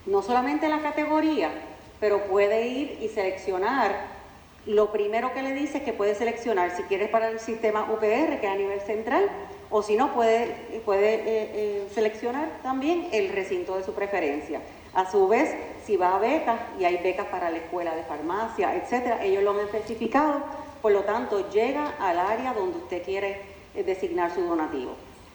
no 0.07 0.23
solamente 0.23 0.69
la 0.69 0.81
categoría, 0.81 1.51
pero 1.99 2.25
puede 2.25 2.66
ir 2.66 2.99
y 3.01 3.09
seleccionar. 3.09 4.21
Lo 4.66 4.93
primero 4.93 5.33
que 5.33 5.43
le 5.43 5.55
dice 5.55 5.79
es 5.79 5.85
que 5.85 5.93
puede 5.93 6.14
seleccionar 6.14 6.77
si 6.77 6.83
quiere 6.85 7.09
para 7.09 7.29
el 7.29 7.40
sistema 7.40 7.90
UPR, 7.90 8.40
que 8.40 8.47
es 8.47 8.53
a 8.53 8.57
nivel 8.57 8.81
central, 8.81 9.29
o 9.71 9.83
si 9.83 9.97
no, 9.97 10.12
puede, 10.12 10.81
puede 10.85 11.14
eh, 11.14 11.23
eh, 11.27 11.88
seleccionar 11.95 12.49
también 12.62 13.09
el 13.12 13.31
recinto 13.31 13.77
de 13.77 13.85
su 13.85 13.95
preferencia. 13.95 14.61
A 14.93 15.11
su 15.11 15.29
vez, 15.29 15.55
si 15.85 15.97
va 15.97 16.16
a 16.16 16.19
becas, 16.19 16.61
y 16.79 16.85
hay 16.85 16.97
becas 16.99 17.27
para 17.27 17.51
la 17.51 17.59
escuela 17.59 17.95
de 17.95 18.03
farmacia, 18.05 18.75
etcétera, 18.77 19.23
ellos 19.25 19.43
lo 19.43 19.53
han 19.53 19.61
especificado, 19.61 20.43
por 20.83 20.93
lo 20.93 21.03
tanto, 21.05 21.51
llega 21.51 21.95
al 22.01 22.19
área 22.19 22.53
donde 22.55 22.79
usted 22.79 23.03
quiere 23.03 23.40
eh, 23.75 23.83
designar 23.85 24.35
su 24.35 24.43
donativo. 24.43 24.93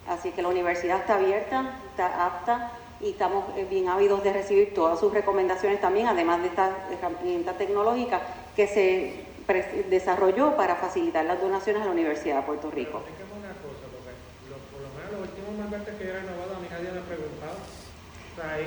Así 0.07 0.31
que 0.31 0.41
la 0.41 0.49
universidad 0.49 0.99
está 0.99 1.15
abierta, 1.15 1.79
está 1.91 2.25
apta 2.25 2.71
y 3.01 3.11
estamos 3.11 3.45
eh, 3.57 3.65
bien 3.69 3.89
ávidos 3.89 4.23
de 4.23 4.33
recibir 4.33 4.73
todas 4.73 4.99
sus 4.99 5.13
recomendaciones 5.13 5.81
también, 5.81 6.07
además 6.07 6.41
de 6.41 6.47
esta 6.47 6.71
herramienta 6.91 7.53
tecnológica 7.53 8.21
que 8.55 8.67
se 8.67 9.25
desarrolló 9.89 10.55
para 10.55 10.75
facilitar 10.75 11.23
las 11.25 11.39
donaciones 11.39 11.81
a 11.83 11.85
la 11.85 11.91
Universidad 11.91 12.37
de 12.37 12.41
Puerto 12.43 12.71
Rico. 12.71 12.99
Explíqueme 13.05 13.39
una 13.45 13.53
cosa, 13.61 13.85
porque 13.93 14.13
lo- 14.49 14.57
por 14.73 14.81
lo 14.81 14.89
menos 14.97 15.11
los 15.11 15.29
últimos 15.29 15.53
malbetes 15.69 15.93
que 15.95 16.03
yo 16.05 16.09
he 16.11 16.19
renovado 16.19 16.55
a 16.55 16.59
mí 16.59 16.67
nadie 16.71 16.91
me 16.91 16.99
ha 16.99 17.03
preguntado. 17.03 17.57
O 17.61 18.35
sea, 18.41 18.59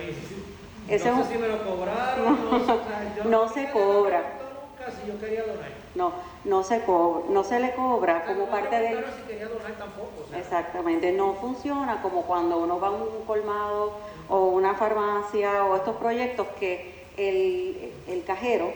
Ese 0.89 1.11
no 1.11 1.21
es 1.21 1.27
sé 1.27 1.35
un- 1.35 1.37
si 1.37 1.39
me 1.39 1.49
lo 1.49 1.65
cobraron, 1.65 2.25
no, 2.51 2.57
o 2.57 2.65
sea, 2.67 3.15
yo 3.17 3.25
no 3.25 3.49
se 3.49 3.71
cobra. 3.71 4.23
nunca 4.79 4.91
si 4.91 5.07
yo 5.09 5.19
quería 5.21 5.43
donar. 5.43 5.69
No, 5.95 6.13
no 6.45 6.63
se 6.63 6.83
cobra, 6.83 7.25
no 7.31 7.45
se 7.45 7.61
le 7.61 7.75
cobra 7.75 8.25
como 8.25 8.47
No 8.47 8.51
parte 8.51 8.77
de 8.81 8.87
preguntaron 8.89 9.15
si 9.21 9.23
quería 9.29 9.49
donar 9.49 9.73
tampoco. 9.73 10.11
o 10.25 10.29
sea, 10.29 10.39
Exactamente, 10.39 11.13
no 11.13 11.35
funciona 11.35 12.01
como 12.03 12.23
cuando 12.23 12.59
uno 12.59 12.79
va 12.81 12.89
a 12.89 12.91
un 12.93 13.25
colmado 13.27 13.93
o 14.29 14.47
una 14.49 14.75
farmacia 14.75 15.65
o 15.65 15.77
estos 15.77 15.97
proyectos 15.97 16.47
que 16.61 16.95
el, 17.17 17.93
el 18.07 18.25
cajero 18.25 18.73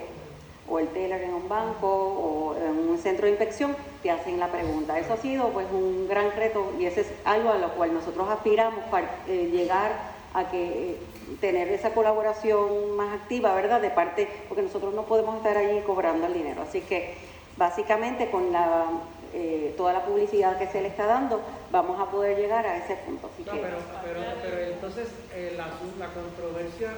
o 0.69 0.79
el 0.79 0.87
teller 0.89 1.21
en 1.23 1.33
un 1.33 1.47
banco 1.49 1.87
o 1.87 2.55
en 2.57 2.89
un 2.89 2.97
centro 2.97 3.25
de 3.25 3.31
inspección 3.31 3.75
te 4.01 4.11
hacen 4.11 4.39
la 4.39 4.47
pregunta. 4.47 4.97
Eso 4.99 5.13
ha 5.13 5.17
sido 5.17 5.49
pues 5.49 5.67
un 5.71 6.07
gran 6.07 6.31
reto 6.35 6.71
y 6.79 6.85
ese 6.85 7.01
es 7.01 7.07
algo 7.25 7.51
a 7.51 7.57
lo 7.57 7.69
cual 7.73 7.93
nosotros 7.93 8.27
aspiramos 8.29 8.83
para 8.85 9.07
eh, 9.27 9.49
llegar 9.51 9.91
a 10.33 10.49
que 10.49 10.91
eh, 10.93 10.97
tener 11.41 11.67
esa 11.69 11.91
colaboración 11.91 12.95
más 12.95 13.13
activa, 13.21 13.53
¿verdad? 13.55 13.81
De 13.81 13.89
parte, 13.89 14.27
porque 14.47 14.63
nosotros 14.63 14.93
no 14.93 15.03
podemos 15.03 15.37
estar 15.37 15.57
allí 15.57 15.81
cobrando 15.81 16.27
el 16.27 16.33
dinero. 16.33 16.63
Así 16.63 16.81
que 16.81 17.15
básicamente 17.57 18.29
con 18.29 18.51
la 18.51 18.85
eh, 19.33 19.73
toda 19.75 19.93
la 19.93 20.05
publicidad 20.05 20.59
que 20.59 20.67
se 20.67 20.81
le 20.81 20.89
está 20.89 21.07
dando, 21.07 21.41
vamos 21.71 21.99
a 21.99 22.05
poder 22.11 22.37
llegar 22.37 22.67
a 22.67 22.77
ese 22.77 22.95
punto. 22.97 23.29
Así 23.33 23.43
No, 23.43 23.53
que, 23.53 23.59
pero, 23.59 23.77
pero, 24.03 24.21
pero 24.43 24.57
entonces 24.71 25.07
eh, 25.33 25.55
la, 25.57 25.65
la 25.97 26.13
controversia 26.13 26.91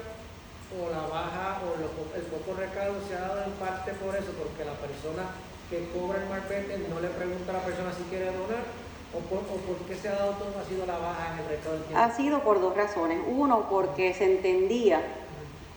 o 0.76 0.90
la 0.92 1.08
baja 1.08 1.62
o 1.64 1.80
lo 1.80 1.88
el 2.16 2.26
poco 2.28 2.60
recaudo 2.60 3.00
se 3.08 3.16
ha 3.16 3.22
dado 3.22 3.44
en 3.46 3.52
parte 3.54 3.94
por 3.94 4.16
eso, 4.16 4.32
porque 4.36 4.66
la 4.66 4.76
persona 4.76 5.32
que 5.70 5.88
cobra 5.96 6.20
el 6.22 6.28
marbete 6.30 6.78
no 6.90 7.00
le 7.00 7.08
pregunta 7.10 7.52
a 7.52 7.54
la 7.54 7.64
persona 7.64 7.94
si 7.96 8.04
quiere 8.10 8.26
donar 8.26 8.68
o 9.16 9.20
por, 9.20 9.88
qué 9.88 9.96
se 9.96 10.10
ha 10.10 10.14
dado 10.16 10.34
todo 10.34 10.60
ha 10.60 10.66
sido 10.66 10.86
la 10.86 10.98
baja 10.98 11.34
en 11.34 11.40
el 11.40 11.50
recaudo. 11.50 11.78
del 11.78 11.84
tiempo. 11.86 12.04
Ha 12.04 12.12
sido 12.12 12.40
por 12.42 12.62
dos 12.62 12.76
razones. 12.76 13.20
Uno, 13.28 13.68
porque 13.70 14.14
se 14.14 14.26
entendía, 14.26 15.02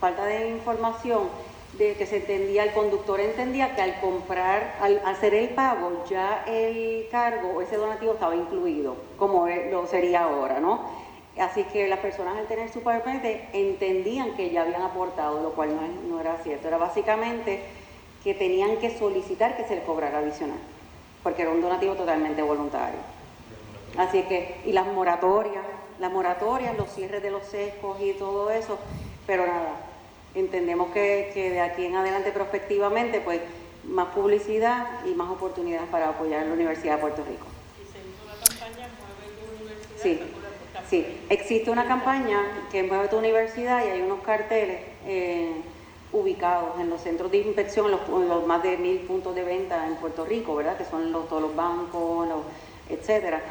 falta 0.01 0.25
de 0.25 0.51
información, 0.51 1.29
de 1.75 1.95
que 1.95 2.07
se 2.07 2.17
entendía, 2.17 2.65
el 2.65 2.73
conductor 2.73 3.21
entendía 3.21 3.77
que 3.77 3.83
al 3.83 4.01
comprar, 4.01 4.77
al 4.81 5.01
hacer 5.05 5.35
el 5.35 5.51
pago, 5.51 6.05
ya 6.09 6.45
el 6.47 7.07
cargo 7.11 7.51
o 7.57 7.61
ese 7.61 7.77
donativo 7.77 8.15
estaba 8.15 8.35
incluido, 8.35 8.97
como 9.17 9.47
lo 9.47 9.87
sería 9.87 10.25
ahora, 10.25 10.61
¿no? 10.61 10.81
Así 11.39 11.63
que 11.65 11.87
las 11.87 12.01
personas 12.01 12.37
al 12.37 12.47
tener 12.47 12.69
su 12.73 12.83
pagamento 12.83 13.29
entendían 13.53 14.35
que 14.35 14.51
ya 14.51 14.63
habían 14.63 14.83
aportado, 14.83 15.41
lo 15.41 15.53
cual 15.53 15.77
no, 15.77 15.83
no 16.09 16.21
era 16.21 16.37
cierto. 16.39 16.67
Era 16.67 16.79
básicamente 16.79 17.61
que 18.25 18.35
tenían 18.35 18.79
que 18.79 18.99
solicitar 18.99 19.57
que 19.57 19.65
se 19.65 19.77
le 19.77 19.83
cobrara 19.83 20.19
adicional, 20.19 20.59
porque 21.23 21.43
era 21.43 21.53
un 21.53 21.61
donativo 21.61 21.95
totalmente 21.95 22.43
voluntario. 22.43 23.18
Así 23.97 24.23
que, 24.23 24.61
y 24.65 24.73
las 24.73 24.87
moratorias, 24.87 25.65
las 25.99 26.13
moratorias, 26.13 26.77
los 26.77 26.89
cierres 26.91 27.23
de 27.23 27.31
los 27.31 27.45
sescos 27.45 28.01
y 28.01 28.13
todo 28.13 28.51
eso, 28.51 28.79
pero 29.27 29.47
nada, 29.47 29.77
entendemos 30.35 30.91
que, 30.93 31.31
que 31.35 31.51
de 31.51 31.61
aquí 31.61 31.87
en 31.87 31.97
adelante 31.97 32.31
prospectivamente, 32.31 33.21
pues 33.21 33.41
más 33.85 34.09
publicidad 34.09 34.87
y 35.07 35.15
más 35.15 35.31
oportunidades 35.31 35.89
para 35.89 36.11
apoyar 36.11 36.47
la 36.47 36.53
Universidad 36.53 36.97
de 36.97 37.01
Puerto 37.01 37.25
Rico. 37.25 37.47
Sí, 40.01 40.21
sí, 40.89 41.21
existe 41.29 41.71
una 41.71 41.87
campaña 41.89 42.67
que 42.71 42.83
mueve 42.85 43.09
tu 43.09 43.19
universidad 43.19 43.85
y 43.85 43.91
hay 43.91 44.03
unos 44.03 44.21
carteles 44.21 44.81
eh, 45.07 45.53
ubicados 46.13 46.79
en 46.79 46.89
los 46.89 47.01
centros 47.01 47.31
de 47.33 47.39
inspección, 47.39 47.87
en 47.87 47.93
los, 47.93 48.01
en 48.09 48.29
los 48.29 48.47
más 48.47 48.63
de 48.63 48.77
mil 48.77 48.99
puntos 49.01 49.35
de 49.35 49.43
venta 49.43 49.87
en 49.87 49.97
Puerto 49.97 50.25
Rico, 50.25 50.55
¿verdad? 50.55 50.77
Que 50.77 50.85
son 50.85 51.11
los, 51.11 51.29
todos 51.29 51.43
los 51.43 51.57
bancos, 51.57 52.29
los, 52.29 52.43
etcétera. 52.89 53.43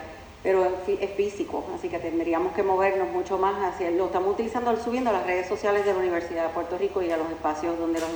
Pero 0.48 0.64
es, 0.64 0.72
fí- 0.88 0.98
es 1.02 1.12
físico, 1.12 1.70
así 1.76 1.90
que 1.90 2.00
tendríamos 2.00 2.54
que 2.54 2.64
movernos 2.64 3.10
mucho 3.12 3.38
más 3.38 3.62
hacia 3.74 3.92
Lo 3.92 4.06
estamos 4.06 4.34
utilizando, 4.34 4.74
subiendo 4.82 5.12
las 5.12 5.26
redes 5.26 5.46
sociales 5.46 5.86
de 5.86 5.92
la 5.92 6.00
Universidad 6.00 6.48
de 6.48 6.54
Puerto 6.54 6.78
Rico 6.78 7.02
y 7.02 7.12
a 7.12 7.18
los 7.18 7.30
espacios 7.30 7.78
donde 7.78 8.00
los 8.00 8.10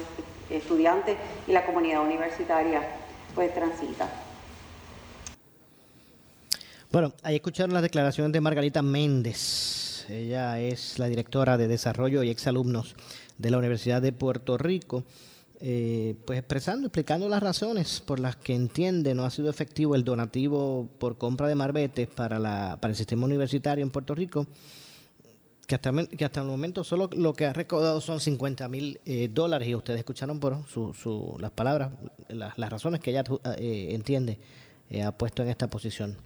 estudiantes 0.50 1.17
y 1.46 1.52
la 1.52 1.65
comunidad 1.65 2.02
universitaria 2.02 2.84
pues 3.36 3.54
transita. 3.54 4.10
Bueno, 6.89 7.12
ahí 7.22 7.36
escucharon 7.36 7.74
las 7.74 7.84
declaraciones 7.84 8.32
de 8.32 8.39
Margarita 8.39 8.82
Méndez. 8.82 10.06
Ella 10.10 10.58
es 10.58 11.00
la 11.00 11.08
directora 11.08 11.58
de 11.58 11.67
Desarrollo 11.67 12.24
y 12.24 12.30
exalumnos 12.30 12.96
de 13.38 13.52
la 13.52 13.58
Universidad 13.58 14.02
de 14.02 14.13
Puerto 14.13 14.58
Rico, 14.58 15.04
eh, 15.63 16.15
pues 16.26 16.39
expresando, 16.39 16.88
explicando 16.88 17.30
las 17.30 17.43
razones 17.43 18.02
por 18.02 18.19
las 18.19 18.36
que 18.36 18.56
entiende 18.56 19.13
no 19.13 19.26
ha 19.26 19.30
sido 19.30 19.47
efectivo 19.50 19.93
el 19.93 20.04
donativo 20.04 20.89
por 20.97 21.19
compra 21.19 21.47
de 21.47 21.54
marbetes 21.54 22.08
para, 22.08 22.39
la, 22.39 22.80
para 22.82 22.91
el 22.91 22.97
sistema 22.97 23.26
universitario 23.26 23.84
en 23.84 23.91
Puerto 23.91 24.15
Rico, 24.15 24.47
que 25.67 25.76
hasta, 25.76 25.91
que 26.08 26.26
hasta 26.26 26.41
el 26.41 26.47
momento 26.47 26.84
solo 26.84 27.12
lo 27.15 27.34
que 27.34 27.45
ha 27.45 27.54
recaudado 27.54 28.02
son 28.02 28.19
50 28.19 28.67
mil 28.69 29.00
eh, 29.06 29.30
dólares 29.32 29.67
y 29.67 29.76
ustedes 29.76 30.00
escucharon 30.00 30.39
por 30.39 30.65
su, 30.67 31.38
las 31.39 31.52
palabras, 31.52 31.91
las, 32.28 32.58
las 32.58 32.69
razones 32.71 33.00
que 33.00 33.12
ella 33.12 33.24
eh, 33.58 33.89
entiende 33.91 34.39
ha 35.06 35.12
puesto 35.12 35.43
en 35.43 35.50
esta 35.50 35.69
posición. 35.69 36.17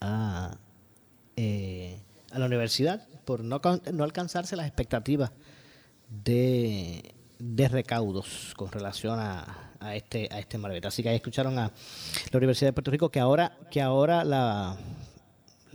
A, 0.00 0.56
a 1.36 2.38
la 2.38 2.46
universidad 2.46 3.06
por 3.24 3.42
no, 3.42 3.60
no 3.92 4.04
alcanzarse 4.04 4.54
las 4.54 4.66
expectativas 4.66 5.32
de, 6.08 7.13
de 7.38 7.68
recaudos 7.68 8.52
con 8.56 8.70
relación 8.70 9.18
a, 9.18 9.72
a 9.80 9.96
este 9.96 10.28
a 10.30 10.38
este. 10.38 10.58
Así 10.86 11.02
que 11.02 11.10
ahí 11.10 11.16
escucharon 11.16 11.58
a 11.58 11.72
la 12.30 12.36
Universidad 12.36 12.68
de 12.68 12.72
Puerto 12.72 12.90
Rico 12.90 13.10
que 13.10 13.20
ahora 13.20 13.58
que 13.70 13.80
ahora 13.80 14.24
la 14.24 14.76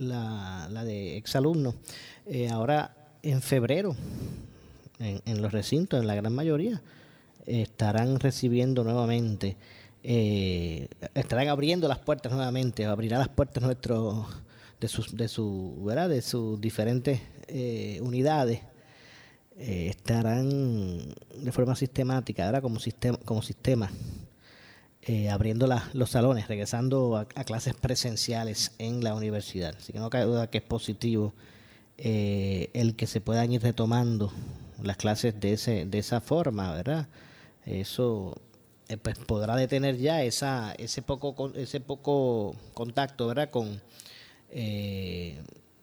la, 0.00 0.68
la 0.70 0.84
de 0.84 1.16
exalumnos 1.16 1.74
eh, 2.26 2.48
ahora 2.48 2.96
en 3.22 3.42
febrero 3.42 3.94
en, 4.98 5.42
los 5.42 5.52
recintos 5.52 6.00
en 6.00 6.06
la 6.06 6.14
gran 6.14 6.34
mayoría 6.34 6.82
estarán 7.46 8.18
recibiendo 8.18 8.82
nuevamente 8.82 9.56
eh, 10.02 10.88
estarán 11.14 11.48
abriendo 11.48 11.86
las 11.86 11.98
puertas 11.98 12.32
nuevamente 12.32 12.86
abrirá 12.86 13.18
las 13.18 13.28
puertas 13.28 13.62
nuestro 13.62 14.26
de 14.80 14.88
sus 14.88 15.14
de 15.14 15.28
su 15.28 15.76
¿verdad? 15.84 16.08
de 16.08 16.22
sus 16.22 16.58
diferentes 16.60 17.20
eh, 17.48 17.98
unidades 18.02 18.60
eh, 19.56 19.88
estarán 19.90 20.48
de 21.36 21.52
forma 21.52 21.76
sistemática 21.76 22.46
ahora 22.46 22.60
como 22.60 22.78
sistema 22.80 23.18
como 23.24 23.42
sistema 23.42 23.90
eh, 25.02 25.28
abriendo 25.30 25.66
la- 25.66 25.88
los 25.92 26.10
salones 26.10 26.48
regresando 26.48 27.16
a, 27.16 27.24
clases 27.44 27.74
presenciales 27.74 28.72
en 28.78 29.02
la 29.02 29.14
universidad. 29.14 29.74
Así 29.76 29.92
que 29.92 29.98
no 29.98 30.10
cabe 30.10 30.24
duda 30.26 30.48
que 30.50 30.58
es 30.58 30.64
positivo 30.64 31.32
eh, 31.98 32.70
el 32.74 32.96
que 32.96 33.06
se 33.06 33.20
puedan 33.20 33.50
ir 33.52 33.62
retomando 33.62 34.32
las 34.82 34.96
clases 34.96 35.38
de 35.40 35.52
ese 35.54 35.84
de 35.86 35.98
esa 35.98 36.20
forma 36.22 36.72
verdad 36.72 37.08
eso 37.66 38.34
eh, 38.88 38.96
pues 38.96 39.18
podrá 39.18 39.54
detener 39.56 39.98
ya 39.98 40.22
esa 40.22 40.72
ese 40.78 41.02
poco 41.02 41.52
ese 41.54 41.80
poco 41.80 42.54
contacto 42.72 43.26
verdad 43.26 43.50
con 43.50 43.82
eh, 44.50 45.38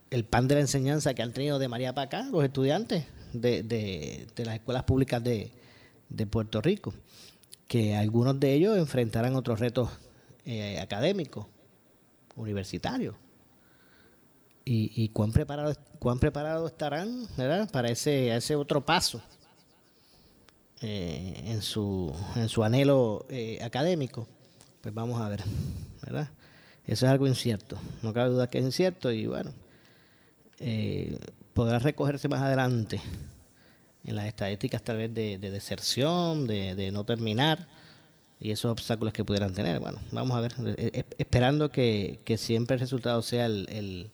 el 0.10 0.26
pan 0.26 0.48
de 0.48 0.56
la 0.56 0.62
enseñanza 0.62 1.14
que 1.14 1.22
han 1.22 1.34
tenido 1.34 1.60
de 1.60 1.68
María 1.68 1.94
para 1.94 2.24
los 2.24 2.44
estudiantes 2.44 3.06
de, 3.34 3.64
de- 3.64 4.28
las 4.46 4.56
escuelas 4.56 4.84
públicas 4.84 5.24
de, 5.24 5.52
de 6.10 6.28
Puerto 6.28 6.62
Rico 6.62 6.94
que 7.68 7.96
algunos 7.96 8.40
de 8.40 8.54
ellos 8.54 8.78
enfrentarán 8.78 9.36
otros 9.36 9.60
retos 9.60 9.90
eh, 10.46 10.80
académicos 10.80 11.46
universitarios. 12.36 13.16
Y, 14.64 14.92
y 15.02 15.10
cuán 15.10 15.32
preparados 15.32 15.78
cuán 16.00 16.20
estarán 16.22 17.28
para 17.72 17.90
ese 17.90 18.36
ese 18.36 18.56
otro 18.56 18.86
paso 18.86 19.22
eh, 20.82 21.42
en 21.46 21.62
su 21.62 22.14
en 22.36 22.50
su 22.50 22.64
anhelo 22.64 23.26
eh, 23.30 23.60
académico. 23.64 24.28
Pues 24.82 24.94
vamos 24.94 25.22
a 25.22 25.30
ver 25.30 25.42
verdad 26.02 26.30
eso 26.86 27.06
es 27.06 27.12
algo 27.12 27.28
incierto 27.28 27.78
no 28.04 28.14
cabe 28.14 28.30
duda 28.30 28.50
que 28.50 28.60
es 28.60 28.66
incierto 28.66 29.12
y 29.12 29.26
bueno 29.26 29.52
podrá 31.58 31.80
recogerse 31.80 32.28
más 32.28 32.44
adelante 32.44 33.02
en 34.06 34.16
las 34.16 34.28
estadísticas 34.28 34.84
tal 34.84 34.98
vez 34.98 35.12
de, 35.12 35.40
de 35.40 35.50
deserción 35.50 36.46
de, 36.46 36.92
no 36.92 37.04
terminar 37.04 37.68
y 38.40 38.52
esos 38.52 38.72
obstáculos 38.72 39.12
que 39.12 39.26
pudieran 39.26 39.56
tener 39.56 39.80
bueno 39.80 39.98
vamos 40.12 40.38
a 40.38 40.42
ver 40.42 40.54
eh, 40.78 40.92
eh, 40.94 41.04
esperando 41.18 41.72
que, 41.72 42.20
siempre 42.38 42.76
el 42.76 42.80
resultado 42.80 43.24
sea 43.24 43.48
el, 43.48 43.66
el- 43.72 44.12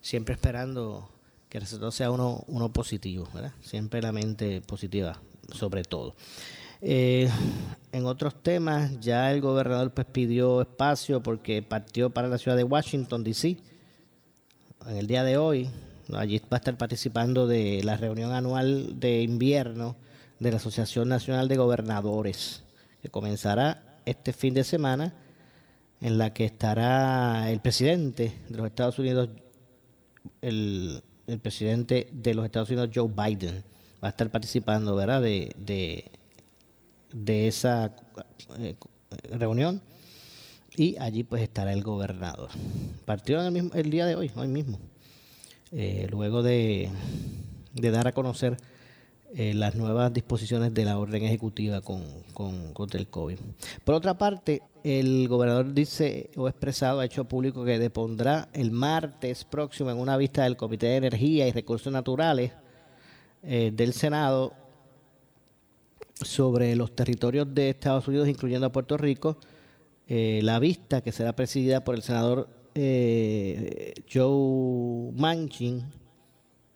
siempre 0.00 0.34
esperando 0.34 1.10
que 1.48 1.58
el 1.58 1.62
resultado 1.62 1.90
sea 1.90 2.12
uno, 2.12 2.44
uno 2.46 2.72
positivo, 2.72 3.28
¿verdad? 3.34 3.52
Siempre 3.62 4.00
la 4.00 4.12
mente 4.12 4.60
positiva, 4.60 5.20
sobre 5.52 5.82
todo. 5.82 6.14
Eh, 6.80 7.28
en 7.90 8.06
otros 8.06 8.40
temas, 8.42 9.00
ya 9.00 9.32
el 9.32 9.40
gobernador 9.40 9.92
pues 9.92 10.06
pidió 10.06 10.60
espacio 10.60 11.20
porque 11.20 11.62
partió 11.62 12.10
para 12.10 12.28
la 12.28 12.38
ciudad 12.38 12.56
de 12.56 12.62
Washington, 12.64 13.24
D.C. 13.24 13.56
En 14.86 14.96
el 14.96 15.06
día 15.08 15.24
de 15.24 15.36
hoy, 15.36 15.68
allí 16.14 16.38
va 16.38 16.56
a 16.56 16.56
estar 16.56 16.76
participando 16.76 17.46
de 17.46 17.82
la 17.82 17.96
reunión 17.96 18.32
anual 18.32 19.00
de 19.00 19.22
invierno 19.22 19.96
de 20.38 20.50
la 20.50 20.58
Asociación 20.58 21.08
Nacional 21.08 21.48
de 21.48 21.56
Gobernadores, 21.56 22.62
que 23.02 23.08
comenzará 23.08 24.00
este 24.04 24.32
fin 24.32 24.54
de 24.54 24.64
semana, 24.64 25.14
en 26.00 26.18
la 26.18 26.32
que 26.32 26.44
estará 26.44 27.50
el 27.50 27.60
presidente 27.60 28.32
de 28.48 28.56
los 28.56 28.66
Estados 28.66 28.98
Unidos, 28.98 29.30
el, 30.42 31.02
presidente 31.42 32.08
de 32.12 32.34
los 32.34 32.44
Estados 32.44 32.68
Unidos, 32.68 32.90
Joe 32.94 33.08
Biden, 33.08 33.64
va 34.02 34.08
a 34.08 34.10
estar 34.10 34.30
participando, 34.30 34.94
¿verdad? 34.94 35.22
De, 35.22 35.52
de, 37.12 37.48
esa 37.48 37.96
eh, 38.58 38.76
reunión 39.30 39.80
y 40.76 40.96
allí 40.98 41.24
pues 41.24 41.42
estará 41.42 41.72
el 41.72 41.82
gobernador. 41.82 42.50
Partió 43.06 43.40
el, 43.40 43.50
mismo, 43.50 43.70
el 43.74 43.90
día 43.90 44.04
de 44.06 44.14
hoy, 44.14 44.30
hoy 44.36 44.48
mismo, 44.48 44.78
eh, 45.78 46.06
luego 46.10 46.42
de, 46.42 46.88
dar 47.74 48.08
a 48.08 48.12
conocer 48.12 48.56
eh, 49.34 49.52
las 49.52 49.74
nuevas 49.74 50.10
disposiciones 50.10 50.72
de 50.72 50.86
la 50.86 50.98
orden 50.98 51.22
ejecutiva 51.22 51.82
con, 51.82 52.02
con, 52.32 52.72
contra 52.72 52.98
el 52.98 53.08
COVID. 53.08 53.36
Por 53.84 53.94
otra 53.94 54.16
parte, 54.16 54.62
el 54.84 55.28
gobernador 55.28 55.74
dice 55.74 56.30
o 56.34 56.48
expresado, 56.48 57.00
ha 57.00 57.04
hecho 57.04 57.26
público 57.26 57.62
que 57.62 57.78
depondrá 57.78 58.48
el 58.54 58.70
martes 58.70 59.44
próximo 59.44 59.90
en 59.90 59.98
una 59.98 60.16
vista 60.16 60.44
del 60.44 60.56
Comité 60.56 60.86
de 60.86 60.96
Energía 60.96 61.46
y 61.46 61.52
Recursos 61.52 61.92
Naturales 61.92 62.52
eh, 63.42 63.70
del 63.74 63.92
Senado 63.92 64.54
sobre 66.22 66.74
los 66.74 66.96
territorios 66.96 67.54
de 67.54 67.68
Estados 67.68 68.08
Unidos, 68.08 68.28
incluyendo 68.28 68.66
a 68.66 68.72
Puerto 68.72 68.96
Rico, 68.96 69.36
la 70.08 70.58
vista 70.60 71.02
que 71.02 71.10
será 71.10 71.34
presidida 71.34 71.82
por 71.82 71.96
el 71.96 72.02
senador 72.02 72.48
eh, 72.78 73.94
Joe 74.12 75.10
Manchin 75.14 75.82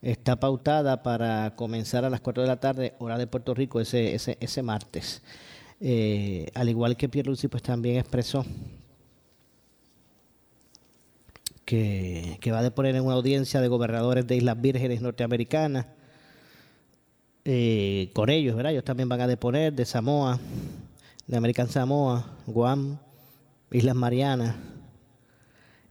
está 0.01 0.41
pautada 0.41 1.03
para 1.03 1.55
comenzar 1.57 2.07
a 2.07 2.11
las 2.11 2.23
4 2.23 2.43
de 2.43 2.49
la 2.49 2.59
tarde, 2.59 2.95
hora 2.99 3.19
de 3.19 3.27
Puerto 3.27 3.53
Rico, 3.53 3.81
ese, 3.81 4.15
ese, 4.15 4.39
ese 4.41 4.63
martes. 4.63 5.23
Eh, 5.79 6.51
al 6.55 6.71
igual 6.71 6.97
que 6.97 7.11
Pierre 7.11 7.29
Lucy, 7.29 7.49
pues 7.49 7.63
también 7.63 7.99
expresó 7.99 8.47
que, 11.67 12.39
que, 12.41 12.51
va 12.51 12.61
a 12.61 12.63
deponer 12.63 12.97
en 12.97 13.05
una 13.05 13.15
audiencia 13.15 13.61
de 13.61 13.69
gobernadores 13.69 14.27
de 14.27 14.37
Islas 14.37 14.61
Vírgenes 14.61 15.03
norteamericanas. 15.03 15.87
Eh, 17.45 18.11
con 18.15 18.31
ellos, 18.31 18.57
¿verdad? 18.57 18.73
Ellos 18.73 18.85
también 18.85 19.09
van 19.09 19.21
a 19.21 19.27
deponer 19.27 19.75
de 19.75 19.85
Samoa, 19.85 20.39
de 21.27 21.37
American 21.37 21.69
Samoa, 21.69 22.39
Guam, 22.47 22.99
Islas 23.71 23.97
Marianas, 23.97 24.57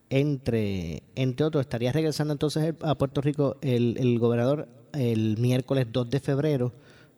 entre, 0.10 1.04
entre 1.16 1.46
otros. 1.46 1.62
Estaría 1.62 1.92
regresando 1.92 2.34
entonces 2.34 2.74
a 2.82 2.96
Puerto 2.96 3.22
Rico 3.22 3.58
el, 3.62 3.98
el 3.98 4.20
gobernador 4.20 4.68
el 4.94 5.38
miércoles 5.38 5.88
2 5.92 6.10
de 6.10 6.20
febrero, 6.20 6.74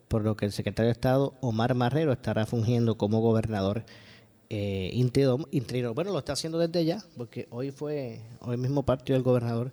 por 0.07 0.23
lo 0.23 0.35
que 0.35 0.45
el 0.45 0.51
secretario 0.51 0.87
de 0.87 0.93
Estado, 0.93 1.33
Omar 1.41 1.73
Marrero, 1.73 2.11
estará 2.11 2.45
fungiendo 2.45 2.97
como 2.97 3.21
gobernador 3.21 3.83
eh, 4.49 4.91
interino. 4.93 5.93
Bueno, 5.93 6.11
lo 6.11 6.19
está 6.19 6.33
haciendo 6.33 6.59
desde 6.59 6.83
ya, 6.85 7.03
porque 7.15 7.47
hoy 7.49 7.71
fue, 7.71 8.21
hoy 8.41 8.57
mismo 8.57 8.83
partió 8.83 9.15
el 9.15 9.23
gobernador 9.23 9.71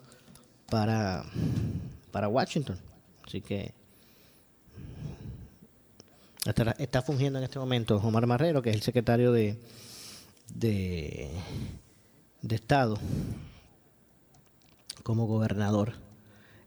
para, 0.70 1.24
para 2.12 2.28
Washington. 2.28 2.78
Así 3.26 3.40
que 3.40 3.72
está, 6.46 6.70
está 6.78 7.02
fungiendo 7.02 7.38
en 7.38 7.44
este 7.44 7.58
momento 7.58 7.96
Omar 7.96 8.26
Marrero, 8.26 8.62
que 8.62 8.70
es 8.70 8.76
el 8.76 8.82
secretario 8.82 9.32
de, 9.32 9.58
de, 10.54 11.30
de 12.42 12.56
Estado 12.56 12.98
como 15.02 15.26
gobernador 15.26 15.94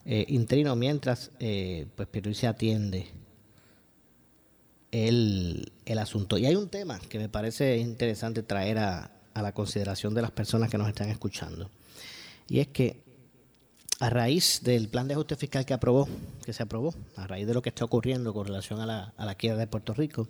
eh, 0.06 0.26
interino 0.30 0.76
mientras 0.76 1.32
eh, 1.40 1.88
pues 1.96 2.10
se 2.38 2.48
atiende 2.48 3.08
el, 4.92 5.72
el, 5.86 6.00
asunto. 6.00 6.38
Y 6.38 6.46
hay 6.46 6.56
un 6.56 6.70
tema 6.70 7.00
que 7.00 7.20
me 7.20 7.30
parece 7.30 7.78
interesante 7.78 8.42
traer 8.44 8.80
a, 8.80 9.12
a 9.34 9.42
la 9.42 9.54
consideración 9.54 10.14
de 10.14 10.22
las 10.22 10.32
personas 10.32 10.70
que 10.70 10.78
nos 10.78 10.88
están 10.88 11.10
escuchando. 11.10 11.70
Y 12.48 12.60
es 12.60 12.68
que 12.68 13.04
a 14.00 14.10
raíz 14.10 14.62
del 14.64 14.90
plan 14.90 15.08
de 15.08 15.14
ajuste 15.14 15.36
fiscal 15.36 15.66
que 15.66 15.76
aprobó, 15.76 16.10
que 16.44 16.54
se 16.54 16.64
aprobó, 16.64 16.96
a 17.16 17.28
raíz 17.28 17.46
de 17.46 17.54
lo 17.54 17.62
que 17.62 17.70
está 17.70 17.86
ocurriendo 17.86 18.34
con 18.34 18.48
relación 18.48 18.80
a 18.80 18.86
la, 18.86 19.14
a 19.16 19.26
la 19.26 19.36
quiebra 19.36 19.60
de 19.60 19.68
Puerto 19.68 19.94
Rico, 19.94 20.28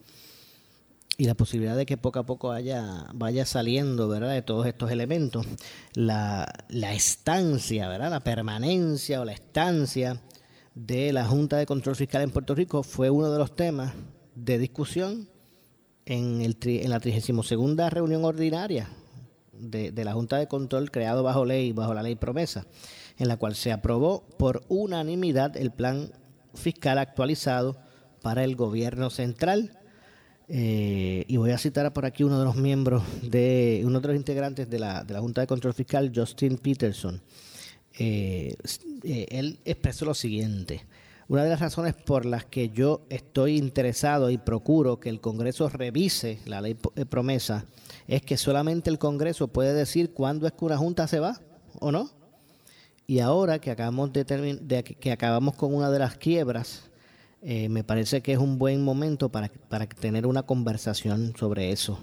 y 1.21 1.25
la 1.25 1.35
posibilidad 1.35 1.77
de 1.77 1.85
que 1.85 1.97
poco 1.97 2.17
a 2.17 2.25
poco 2.25 2.51
haya, 2.51 3.05
vaya 3.13 3.45
saliendo 3.45 4.07
¿verdad? 4.07 4.31
de 4.31 4.41
todos 4.41 4.65
estos 4.65 4.89
elementos, 4.89 5.45
la, 5.93 6.51
la 6.67 6.95
estancia, 6.95 7.87
¿verdad? 7.87 8.09
la 8.09 8.23
permanencia 8.23 9.21
o 9.21 9.25
la 9.25 9.33
estancia 9.33 10.19
de 10.73 11.13
la 11.13 11.27
Junta 11.27 11.57
de 11.57 11.67
Control 11.67 11.95
Fiscal 11.95 12.23
en 12.23 12.31
Puerto 12.31 12.55
Rico 12.55 12.81
fue 12.81 13.11
uno 13.11 13.31
de 13.31 13.37
los 13.37 13.55
temas 13.55 13.93
de 14.33 14.57
discusión 14.57 15.29
en, 16.05 16.41
el 16.41 16.57
en 16.63 16.89
la 16.89 16.99
32 16.99 17.91
reunión 17.91 18.25
ordinaria 18.25 18.89
de, 19.53 19.91
de, 19.91 20.03
la 20.03 20.13
Junta 20.13 20.37
de 20.37 20.47
Control 20.47 20.89
creado 20.89 21.21
bajo 21.21 21.45
ley, 21.45 21.71
bajo 21.71 21.93
la 21.93 22.01
ley 22.01 22.15
promesa, 22.15 22.65
en 23.19 23.27
la 23.27 23.37
cual 23.37 23.53
se 23.53 23.71
aprobó 23.71 24.23
por 24.39 24.63
unanimidad 24.69 25.55
el 25.55 25.69
plan 25.69 26.13
fiscal 26.55 26.97
actualizado 26.97 27.77
para 28.23 28.43
el 28.43 28.55
gobierno 28.55 29.11
central 29.11 29.77
eh, 30.53 31.23
y 31.29 31.37
voy 31.37 31.51
a 31.51 31.57
citar 31.57 31.93
por 31.93 32.05
aquí 32.05 32.25
uno 32.25 32.37
de 32.37 32.43
los 32.43 32.57
miembros, 32.57 33.03
de 33.21 33.83
uno 33.85 34.01
de 34.01 34.07
los 34.09 34.17
integrantes 34.17 34.69
de 34.69 34.79
la, 34.79 35.01
de 35.05 35.13
la 35.13 35.21
Junta 35.21 35.39
de 35.39 35.47
Control 35.47 35.73
Fiscal, 35.73 36.11
Justin 36.13 36.57
Peterson. 36.57 37.21
Eh, 37.97 38.53
eh, 39.03 39.27
él 39.29 39.59
expresó 39.63 40.03
lo 40.03 40.13
siguiente. 40.13 40.85
Una 41.29 41.45
de 41.45 41.51
las 41.51 41.61
razones 41.61 41.93
por 41.93 42.25
las 42.25 42.43
que 42.43 42.67
yo 42.67 43.05
estoy 43.09 43.57
interesado 43.57 44.29
y 44.29 44.37
procuro 44.37 44.99
que 44.99 45.07
el 45.07 45.21
Congreso 45.21 45.69
revise 45.69 46.39
la 46.45 46.59
ley 46.59 46.73
promesa 47.09 47.65
es 48.09 48.21
que 48.21 48.35
solamente 48.35 48.89
el 48.89 48.99
Congreso 48.99 49.47
puede 49.47 49.73
decir 49.73 50.11
cuándo 50.11 50.47
es 50.47 50.51
que 50.51 50.65
una 50.65 50.77
junta 50.77 51.07
se 51.07 51.21
va 51.21 51.39
o 51.79 51.93
no. 51.93 52.11
Y 53.07 53.19
ahora 53.19 53.59
que 53.59 53.71
acabamos 53.71 54.11
de, 54.11 54.25
de 54.25 54.83
que 54.83 55.11
acabamos 55.13 55.55
con 55.55 55.73
una 55.73 55.89
de 55.89 55.99
las 55.99 56.17
quiebras 56.17 56.90
eh, 57.43 57.69
me 57.69 57.83
parece 57.83 58.21
que 58.21 58.33
es 58.33 58.37
un 58.37 58.59
buen 58.59 58.83
momento 58.83 59.29
para, 59.29 59.49
para 59.67 59.87
tener 59.87 60.27
una 60.27 60.43
conversación 60.43 61.33
sobre 61.37 61.71
eso. 61.71 61.99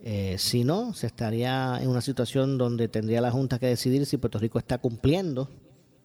Eh, 0.00 0.36
si 0.38 0.62
no, 0.62 0.92
se 0.92 1.06
estaría 1.06 1.78
en 1.80 1.88
una 1.88 2.02
situación 2.02 2.58
donde 2.58 2.86
tendría 2.88 3.22
la 3.22 3.30
Junta 3.30 3.58
que 3.58 3.66
decidir 3.66 4.04
si 4.04 4.18
Puerto 4.18 4.38
Rico 4.38 4.58
está 4.58 4.78
cumpliendo 4.78 5.48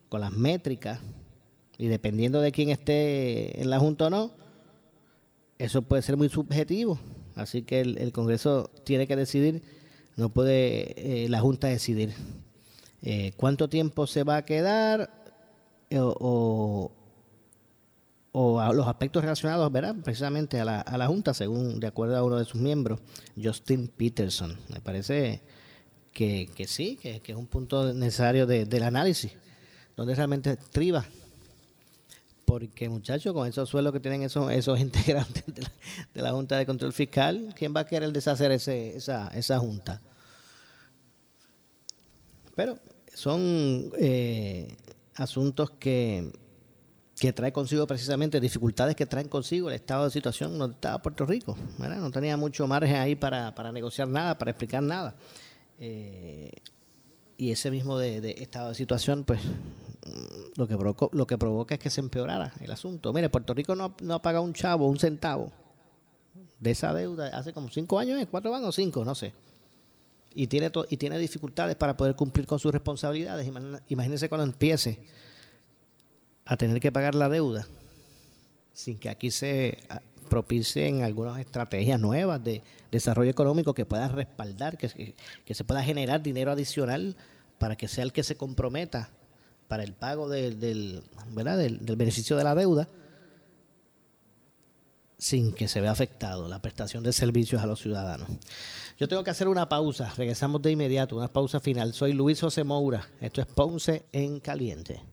con 0.07 0.21
las 0.21 0.31
métricas 0.31 0.99
y 1.77 1.87
dependiendo 1.87 2.39
de 2.39 2.53
quién 2.53 2.69
esté 2.69 3.61
en 3.61 3.69
la 3.69 3.79
Junta 3.79 4.07
o 4.07 4.09
no, 4.09 4.31
eso 5.59 5.81
puede 5.81 6.01
ser 6.01 6.15
muy 6.15 6.29
subjetivo. 6.29 6.99
Así 7.35 7.63
que 7.63 7.81
el, 7.81 8.11
Congreso 8.13 8.71
tiene 8.85 9.07
que 9.07 9.15
decidir, 9.17 9.61
no 10.15 10.29
puede 10.29 11.25
eh, 11.25 11.29
la 11.29 11.41
Junta 11.41 11.67
decidir 11.67 12.13
cuánto 13.35 13.67
tiempo 13.67 14.07
se 14.07 14.23
va 14.23 14.37
a 14.37 14.45
quedar 14.45 15.11
o, 15.91 16.15
o 16.21 17.02
a 18.33 18.73
los 18.73 18.87
aspectos 18.87 19.21
relacionados, 19.21 19.71
¿verdad? 19.71 19.95
Precisamente 20.03 20.59
a 20.59 20.65
la, 20.65 20.81
a 20.81 20.97
la 20.97 21.07
Junta, 21.07 21.33
según 21.35 21.79
de 21.79 21.87
acuerdo 21.87 22.17
a 22.17 22.23
uno 22.23 22.37
de 22.37 22.45
sus 22.45 22.59
miembros, 22.59 22.99
Justin 23.41 23.87
Peterson. 23.87 24.57
Me 24.69 24.81
parece 24.81 25.41
que, 26.11 26.49
que 26.55 26.67
sí, 26.67 26.97
que, 26.99 27.19
que, 27.19 27.33
es 27.33 27.37
un 27.37 27.45
punto 27.45 27.93
necesario 27.93 28.47
de, 28.47 28.65
del 28.65 28.83
análisis, 28.83 29.33
donde 29.95 30.15
realmente 30.15 30.57
triba. 30.57 31.05
Porque, 32.45 32.89
muchachos, 32.89 33.33
con 33.33 33.47
esos 33.47 33.69
suelos 33.69 33.93
que 33.93 33.99
tienen 33.99 34.23
esos, 34.23 34.51
esos 34.51 34.79
integrantes 34.87 35.45
de 35.45 35.61
la, 35.61 35.71
de 36.15 36.21
la, 36.23 36.31
Junta 36.31 36.57
de 36.57 36.65
Control 36.65 36.91
Fiscal, 36.91 37.53
¿quién 37.55 37.73
va 37.75 37.81
a 37.81 37.85
querer 37.85 38.11
deshacer 38.11 38.51
ese, 38.51 38.97
esa, 38.97 39.27
esa 39.29 39.59
Junta? 39.59 40.01
Pero 42.55 42.79
son 43.13 43.91
eh, 43.99 44.75
asuntos 45.15 45.69
que 45.69 46.31
que 47.23 47.31
trae 47.31 47.53
consigo 47.53 47.87
precisamente 47.87 48.41
dificultades 48.41 48.97
que 48.97 49.05
traen 49.05 49.29
consigo 49.29 49.69
el 49.69 49.75
estado 49.75 50.03
de 50.03 50.11
situación 50.11 50.59
donde 50.59 50.75
estaba 50.75 51.01
Puerto 51.01 51.25
Rico. 51.25 51.55
No 51.77 52.11
tenía 52.11 52.35
mucho 52.35 52.67
margen 52.67 52.97
ahí 52.97 53.15
para, 53.15 53.55
para 53.55 53.71
negociar 53.71 54.09
nada, 54.09 54.37
para 54.37 54.51
explicar 54.51 54.83
nada. 54.83 55.15
Eh, 55.79 56.51
y 57.37 57.51
ese 57.51 57.71
mismo 57.71 57.97
de, 57.97 58.31
estado 58.39 58.67
de 58.67 58.75
situación, 58.75 59.23
pues 59.23 59.39
mm, 59.41 60.59
lo 60.59 60.67
que, 60.67 60.75
provoca, 60.75 61.07
lo 61.13 61.25
que 61.25 61.37
provoca 61.37 61.75
es 61.75 61.79
que 61.79 61.89
se 61.89 62.01
empeorara 62.01 62.51
el 62.59 62.69
asunto. 62.69 63.13
Mire, 63.13 63.29
Puerto 63.29 63.53
Rico 63.53 63.73
no, 63.73 63.95
no 64.01 64.15
ha 64.15 64.21
pagado 64.21 64.43
un 64.43 64.51
chavo, 64.51 64.89
un 64.89 64.99
centavo 64.99 65.49
de 66.59 66.71
esa 66.71 66.93
deuda 66.93 67.27
hace 67.29 67.53
como 67.53 67.69
cinco 67.69 67.99
años, 67.99 68.21
¿eh? 68.21 68.27
cuatro 68.29 68.51
o 68.51 68.71
cinco, 68.73 69.05
no 69.05 69.15
sé. 69.15 69.31
Y 70.35 70.47
tiene, 70.47 70.69
y 70.89 70.97
tiene 70.97 71.17
dificultades 71.17 71.77
para 71.77 71.95
poder 71.95 72.17
cumplir 72.17 72.45
con 72.45 72.59
sus 72.59 72.73
responsabilidades. 72.73 73.49
Imagínense 73.87 74.27
cuando 74.27 74.43
empiece 74.43 74.99
a 76.45 76.57
tener 76.57 76.79
que 76.79 76.91
pagar 76.91 77.15
la 77.15 77.29
deuda 77.29 77.67
sin 78.73 78.97
que 78.97 79.09
aquí 79.09 79.31
se 79.31 79.77
ah, 79.89 80.01
propicien 80.29 81.03
algunas 81.03 81.39
estrategias 81.39 81.99
nuevas 81.99 82.43
de 82.43 82.63
desarrollo 82.91 83.29
económico 83.29 83.73
que 83.73 83.85
puedan 83.85 84.13
respaldar, 84.13 84.77
que, 84.77 85.13
que 85.45 85.53
se 85.53 85.63
pueda 85.63 85.83
generar 85.83 86.21
dinero 86.23 86.51
adicional 86.51 87.15
para 87.59 87.75
que 87.75 87.87
sea 87.87 88.03
el 88.03 88.11
que 88.11 88.23
se 88.23 88.35
comprometa 88.35 89.09
para 89.67 89.83
el 89.83 89.93
pago 89.93 90.27
del, 90.27 90.59
del, 90.59 91.03
del 91.35 91.95
beneficio 91.95 92.35
de 92.35 92.43
la 92.43 92.55
deuda 92.55 92.87
sin 95.17 95.53
que 95.53 95.67
se 95.67 95.79
vea 95.79 95.91
afectado 95.91 96.49
la 96.49 96.61
prestación 96.61 97.03
de 97.03 97.13
servicios 97.13 97.61
a 97.61 97.65
los 97.65 97.79
ciudadanos. 97.79 98.27
Yo 98.97 99.07
tengo 99.07 99.23
que 99.23 99.31
hacer 99.31 99.47
una 99.47 99.69
pausa, 99.69 100.11
regresamos 100.17 100.61
de 100.61 100.71
inmediato, 100.71 101.15
una 101.15 101.31
pausa 101.31 101.59
final. 101.59 101.93
Soy 101.93 102.11
Luis 102.11 102.41
José 102.41 102.63
Moura, 102.63 103.07
esto 103.21 103.39
es 103.39 103.47
Ponce 103.47 104.03
en 104.11 104.39
Caliente 104.39 105.12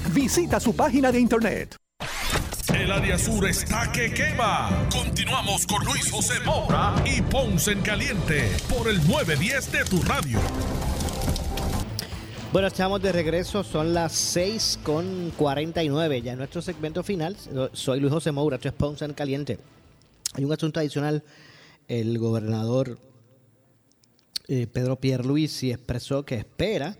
Visita 0.09 0.59
su 0.59 0.75
página 0.75 1.11
de 1.11 1.19
internet. 1.19 1.75
El 2.73 2.91
área 2.91 3.17
sur 3.17 3.47
está 3.47 3.91
que 3.91 4.11
quema. 4.11 4.87
Continuamos 4.91 5.65
con 5.67 5.83
Luis 5.85 6.11
José 6.11 6.39
Moura 6.45 6.95
y 7.05 7.21
Ponce 7.21 7.71
en 7.71 7.81
Caliente 7.81 8.49
por 8.69 8.89
el 8.89 8.97
910 9.07 9.71
de 9.71 9.85
tu 9.85 10.01
radio. 10.01 10.39
Bueno, 12.51 12.67
estamos 12.67 13.01
de 13.01 13.11
regreso, 13.11 13.63
son 13.63 13.93
las 13.93 14.11
6 14.11 14.79
con 14.83 15.31
49. 15.37 16.21
Ya 16.21 16.33
en 16.33 16.39
nuestro 16.39 16.61
segmento 16.61 17.03
final, 17.03 17.37
soy 17.71 17.99
Luis 17.99 18.11
José 18.11 18.31
Moura, 18.31 18.55
esto 18.55 18.67
es 18.67 18.73
Ponce 18.73 19.05
en 19.05 19.13
Caliente. 19.13 19.59
Hay 20.33 20.43
un 20.43 20.51
asunto 20.51 20.79
adicional. 20.79 21.23
El 21.87 22.17
gobernador 22.19 22.99
eh, 24.47 24.67
Pedro 24.67 24.97
Pierluisi 24.97 25.71
expresó 25.71 26.25
que 26.25 26.35
espera 26.35 26.97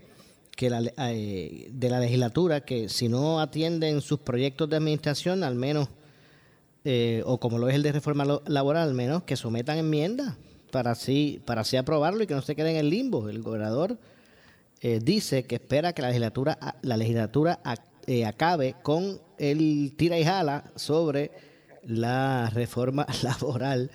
que 0.56 0.70
la, 0.70 0.82
eh, 1.10 1.68
de 1.72 1.88
la 1.88 2.00
legislatura 2.00 2.60
que 2.62 2.88
si 2.88 3.08
no 3.08 3.40
atienden 3.40 4.00
sus 4.00 4.20
proyectos 4.20 4.68
de 4.68 4.76
administración, 4.76 5.44
al 5.44 5.54
menos, 5.54 5.88
eh, 6.84 7.22
o 7.26 7.38
como 7.38 7.58
lo 7.58 7.68
es 7.68 7.74
el 7.74 7.82
de 7.82 7.92
reforma 7.92 8.24
laboral, 8.46 8.88
al 8.88 8.94
menos 8.94 9.22
que 9.22 9.36
sometan 9.36 9.78
enmiendas 9.78 10.36
para 10.70 10.92
así, 10.92 11.40
para 11.44 11.62
así 11.62 11.76
aprobarlo 11.76 12.22
y 12.22 12.26
que 12.26 12.34
no 12.34 12.42
se 12.42 12.54
queden 12.54 12.76
en 12.76 12.90
limbo. 12.90 13.28
El 13.28 13.42
gobernador 13.42 13.98
eh, 14.80 15.00
dice 15.02 15.44
que 15.44 15.56
espera 15.56 15.92
que 15.92 16.02
la 16.02 16.08
legislatura, 16.08 16.58
la 16.82 16.96
legislatura 16.96 17.60
acabe 18.26 18.74
con 18.82 19.20
el 19.38 19.94
tira 19.96 20.18
y 20.18 20.24
jala 20.24 20.70
sobre 20.76 21.30
la 21.84 22.50
reforma 22.50 23.06
laboral. 23.22 23.90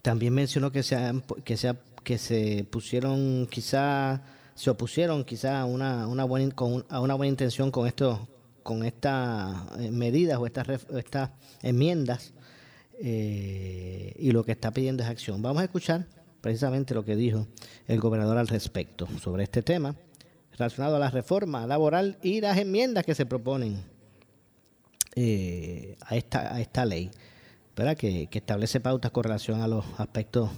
también 0.00 0.32
mencionó 0.32 0.70
que 0.70 0.82
se, 0.82 0.96
que 1.44 1.56
se 1.56 1.68
ha 1.68 1.76
que 2.06 2.18
se 2.18 2.64
pusieron 2.70 3.48
quizá, 3.50 4.22
se 4.54 4.70
opusieron 4.70 5.24
quizá 5.24 5.62
a 5.62 5.64
una, 5.64 6.06
una 6.06 6.22
buena, 6.22 6.54
con, 6.54 6.86
a 6.88 7.00
una 7.00 7.14
buena 7.14 7.30
intención 7.30 7.72
con 7.72 7.88
esto, 7.88 8.28
con 8.62 8.84
estas 8.84 9.56
eh, 9.80 9.90
medidas 9.90 10.38
o 10.38 10.46
estas, 10.46 10.68
estas 10.94 11.30
enmiendas 11.62 12.32
eh, 13.00 14.14
y 14.20 14.30
lo 14.30 14.44
que 14.44 14.52
está 14.52 14.70
pidiendo 14.70 15.02
es 15.02 15.08
acción. 15.08 15.42
Vamos 15.42 15.62
a 15.62 15.64
escuchar 15.64 16.06
precisamente 16.40 16.94
lo 16.94 17.04
que 17.04 17.16
dijo 17.16 17.48
el 17.88 17.98
gobernador 17.98 18.38
al 18.38 18.46
respecto 18.46 19.08
sobre 19.20 19.42
este 19.42 19.64
tema 19.64 19.96
relacionado 20.52 20.94
a 20.94 21.00
la 21.00 21.10
reforma 21.10 21.66
laboral 21.66 22.18
y 22.22 22.40
las 22.40 22.56
enmiendas 22.56 23.04
que 23.04 23.16
se 23.16 23.26
proponen 23.26 23.82
eh, 25.16 25.96
a, 26.02 26.14
esta, 26.14 26.54
a 26.54 26.60
esta 26.60 26.84
ley, 26.84 27.10
¿verdad? 27.74 27.96
Que, 27.96 28.28
que 28.28 28.38
establece 28.38 28.78
pautas 28.78 29.10
con 29.10 29.24
relación 29.24 29.60
a 29.60 29.66
los 29.66 29.84
aspectos 29.98 30.50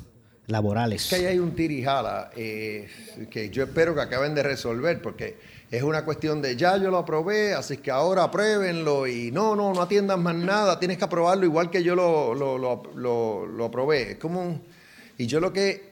laborales. 0.48 1.04
Es 1.04 1.08
que 1.08 1.16
ahí 1.16 1.26
hay 1.26 1.38
un 1.38 1.54
tirijala 1.54 2.30
eh, 2.34 2.88
que 3.30 3.50
yo 3.50 3.62
espero 3.62 3.94
que 3.94 4.00
acaben 4.00 4.34
de 4.34 4.42
resolver, 4.42 5.00
porque 5.00 5.36
es 5.70 5.82
una 5.82 6.04
cuestión 6.04 6.40
de 6.40 6.56
ya 6.56 6.76
yo 6.78 6.90
lo 6.90 6.96
aprobé, 6.96 7.52
así 7.52 7.76
que 7.76 7.90
ahora 7.90 8.24
apruébenlo 8.24 9.06
y 9.06 9.30
no, 9.30 9.54
no, 9.54 9.74
no 9.74 9.82
atiendan 9.82 10.22
más 10.22 10.34
nada, 10.34 10.78
tienes 10.78 10.96
que 10.96 11.04
aprobarlo 11.04 11.44
igual 11.44 11.70
que 11.70 11.82
yo 11.82 11.94
lo, 11.94 12.34
lo, 12.34 13.64
aprobé. 13.64 14.12
Es 14.12 14.18
como 14.18 14.60
y 15.18 15.26
yo 15.26 15.38
lo 15.38 15.52
que 15.52 15.88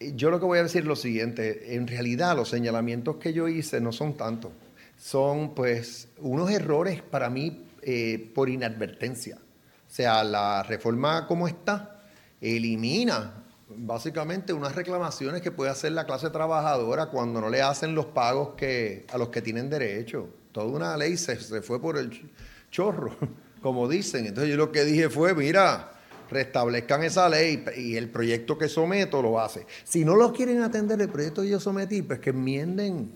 yo 0.00 0.30
lo 0.30 0.38
que 0.38 0.46
voy 0.46 0.60
a 0.60 0.62
decir 0.62 0.82
es 0.82 0.86
lo 0.86 0.96
siguiente, 0.96 1.74
en 1.74 1.86
realidad 1.86 2.36
los 2.36 2.48
señalamientos 2.48 3.16
que 3.16 3.32
yo 3.32 3.48
hice 3.48 3.80
no 3.80 3.92
son 3.92 4.16
tantos, 4.16 4.52
son 4.96 5.54
pues 5.54 6.08
unos 6.18 6.50
errores 6.50 7.02
para 7.02 7.28
mí 7.28 7.64
eh, 7.82 8.30
por 8.34 8.48
inadvertencia. 8.48 9.36
O 9.36 9.90
sea, 9.90 10.22
la 10.22 10.62
reforma 10.62 11.26
como 11.26 11.48
está 11.48 12.00
elimina 12.40 13.44
básicamente 13.70 14.52
unas 14.52 14.74
reclamaciones 14.74 15.42
que 15.42 15.50
puede 15.50 15.70
hacer 15.70 15.92
la 15.92 16.06
clase 16.06 16.30
trabajadora 16.30 17.06
cuando 17.06 17.40
no 17.40 17.50
le 17.50 17.62
hacen 17.62 17.94
los 17.94 18.06
pagos 18.06 18.50
que, 18.56 19.06
a 19.12 19.18
los 19.18 19.28
que 19.28 19.42
tienen 19.42 19.68
derecho. 19.68 20.28
Toda 20.52 20.66
una 20.66 20.96
ley 20.96 21.16
se, 21.16 21.36
fue 21.36 21.80
por 21.80 21.98
el 21.98 22.30
chorro, 22.70 23.14
como 23.62 23.88
dicen. 23.88 24.26
Entonces 24.26 24.50
yo 24.50 24.56
lo 24.56 24.72
que 24.72 24.84
dije 24.84 25.10
fue, 25.10 25.34
mira, 25.34 25.92
restablezcan 26.30 27.04
esa 27.04 27.28
ley 27.28 27.64
y 27.76 27.96
el 27.96 28.08
proyecto 28.08 28.56
que 28.56 28.68
someto 28.68 29.22
lo 29.22 29.40
hace. 29.40 29.66
Si 29.84 30.04
no 30.04 30.16
lo 30.16 30.32
quieren 30.32 30.62
atender 30.62 31.00
el 31.00 31.08
proyecto 31.08 31.42
que 31.42 31.48
yo 31.48 31.60
sometí, 31.60 32.02
pues 32.02 32.20
que 32.20 32.30
enmienden 32.30 33.12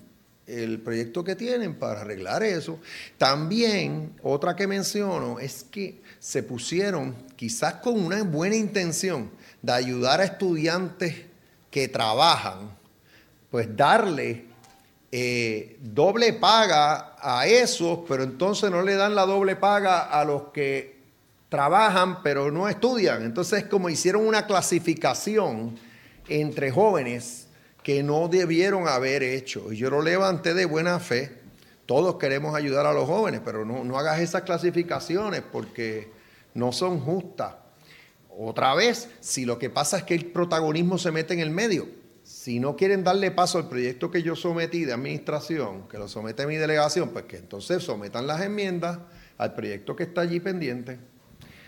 el 0.47 0.81
proyecto 0.81 1.25
que 1.25 1.37
tienen 1.37 1.77
para 1.77 2.01
arreglar 2.03 2.43
eso. 2.43 2.79
También, 3.17 4.13
otra 4.23 4.57
que 4.57 4.67
menciono, 4.67 5.39
es 5.39 5.65
que 5.65 6.03
se 6.19 6.43
pusieron, 6.43 7.15
quizás 7.37 7.75
con 7.75 8.03
una 8.03 8.23
buena 8.23 8.57
intención, 8.57 9.31
de 9.63 9.73
ayudar 9.73 10.21
a 10.21 10.25
estudiantes 10.25 11.15
que 11.71 11.89
trabajan, 11.89 12.77
pues 13.51 13.75
darle 13.77 14.47
eh, 15.11 15.79
doble 15.81 16.33
paga 16.33 17.17
a 17.19 17.47
esos, 17.47 18.01
pero 18.09 18.25
entonces 18.25 18.71
no 18.71 18.83
le 18.83 18.95
dan 18.95 19.15
la 19.15 19.25
doble 19.25 19.57
paga 19.57 20.03
a 20.03 20.25
los 20.25 20.45
que 20.53 21.01
trabajan 21.49 22.23
pero 22.23 22.51
no 22.51 22.69
estudian. 22.69 23.23
Entonces 23.23 23.65
como 23.65 23.89
hicieron 23.89 24.27
una 24.27 24.47
clasificación 24.47 25.79
entre 26.29 26.71
jóvenes 26.71 27.47
que 27.83 28.03
no 28.03 28.29
debieron 28.29 28.89
haber 28.89 29.23
hecho. 29.23 29.73
Y 29.73 29.77
yo 29.77 29.91
lo 29.91 30.03
levanté 30.03 30.55
de 30.55 30.65
buena 30.65 30.99
fe. 30.99 31.41
Todos 31.85 32.17
queremos 32.17 32.55
ayudar 32.55 32.87
a 32.87 32.93
los 32.93 33.07
jóvenes, 33.07 33.43
pero 33.45 33.65
no, 33.65 33.85
no 33.85 33.99
hagas 33.99 34.21
esas 34.21 34.43
clasificaciones 34.43 35.43
porque 35.43 36.11
no 36.55 36.73
son 36.73 37.01
justas. 37.01 37.55
Otra 38.39 38.75
vez, 38.75 39.09
si 39.21 39.45
lo 39.45 39.59
que 39.59 39.71
pasa 39.71 39.99
es 39.99 40.03
que 40.05 40.15
el 40.15 40.27
protagonismo 40.27 40.99
se 40.99 41.11
mete 41.11 41.35
en 41.35 41.41
el 41.41 41.51
medio, 41.51 41.87
si 42.23 42.61
no 42.61 42.77
quieren 42.77 43.05
darle 43.05 43.31
paso 43.31 43.59
al 43.59 43.69
proyecto 43.69 44.11
que 44.11 44.23
yo 44.23 44.37
sometí 44.37 44.85
de 44.85 44.93
administración, 44.93 45.89
que 45.89 45.99
lo 45.99 46.09
somete 46.09 46.47
mi 46.47 46.57
delegación, 46.57 47.11
pues 47.11 47.25
que 47.25 47.37
entonces 47.37 47.83
sometan 47.83 48.27
las 48.27 48.41
enmiendas 48.41 48.99
al 49.39 49.55
proyecto 49.55 49.97
que 49.97 50.05
está 50.05 50.23
allí 50.23 50.41
pendiente. 50.41 50.99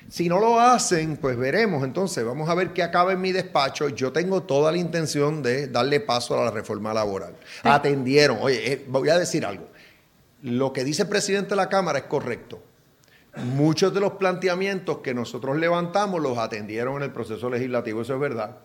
Si 0.08 0.28
no 0.28 0.38
lo 0.38 0.60
hacen, 0.60 1.16
pues 1.16 1.36
veremos. 1.36 1.82
Entonces, 1.82 2.24
vamos 2.24 2.48
a 2.48 2.54
ver 2.54 2.72
qué 2.72 2.82
acaba 2.82 3.12
en 3.12 3.20
mi 3.20 3.32
despacho. 3.32 3.88
Yo 3.88 4.12
tengo 4.12 4.42
toda 4.42 4.70
la 4.70 4.78
intención 4.78 5.42
de 5.42 5.66
darle 5.68 6.00
paso 6.00 6.38
a 6.38 6.44
la 6.44 6.50
reforma 6.50 6.92
laboral. 6.92 7.34
Atendieron. 7.62 8.38
Oye, 8.42 8.72
eh, 8.72 8.84
voy 8.86 9.08
a 9.08 9.18
decir 9.18 9.46
algo. 9.46 9.68
Lo 10.42 10.72
que 10.72 10.84
dice 10.84 11.02
el 11.02 11.08
presidente 11.08 11.50
de 11.50 11.56
la 11.56 11.70
Cámara 11.70 12.00
es 12.00 12.04
correcto. 12.04 12.62
Muchos 13.42 13.92
de 13.94 14.00
los 14.00 14.12
planteamientos 14.14 14.98
que 14.98 15.14
nosotros 15.14 15.56
levantamos 15.56 16.20
los 16.22 16.38
atendieron 16.38 16.96
en 16.96 17.02
el 17.04 17.12
proceso 17.12 17.48
legislativo, 17.50 18.02
eso 18.02 18.14
es 18.14 18.20
verdad. 18.20 18.58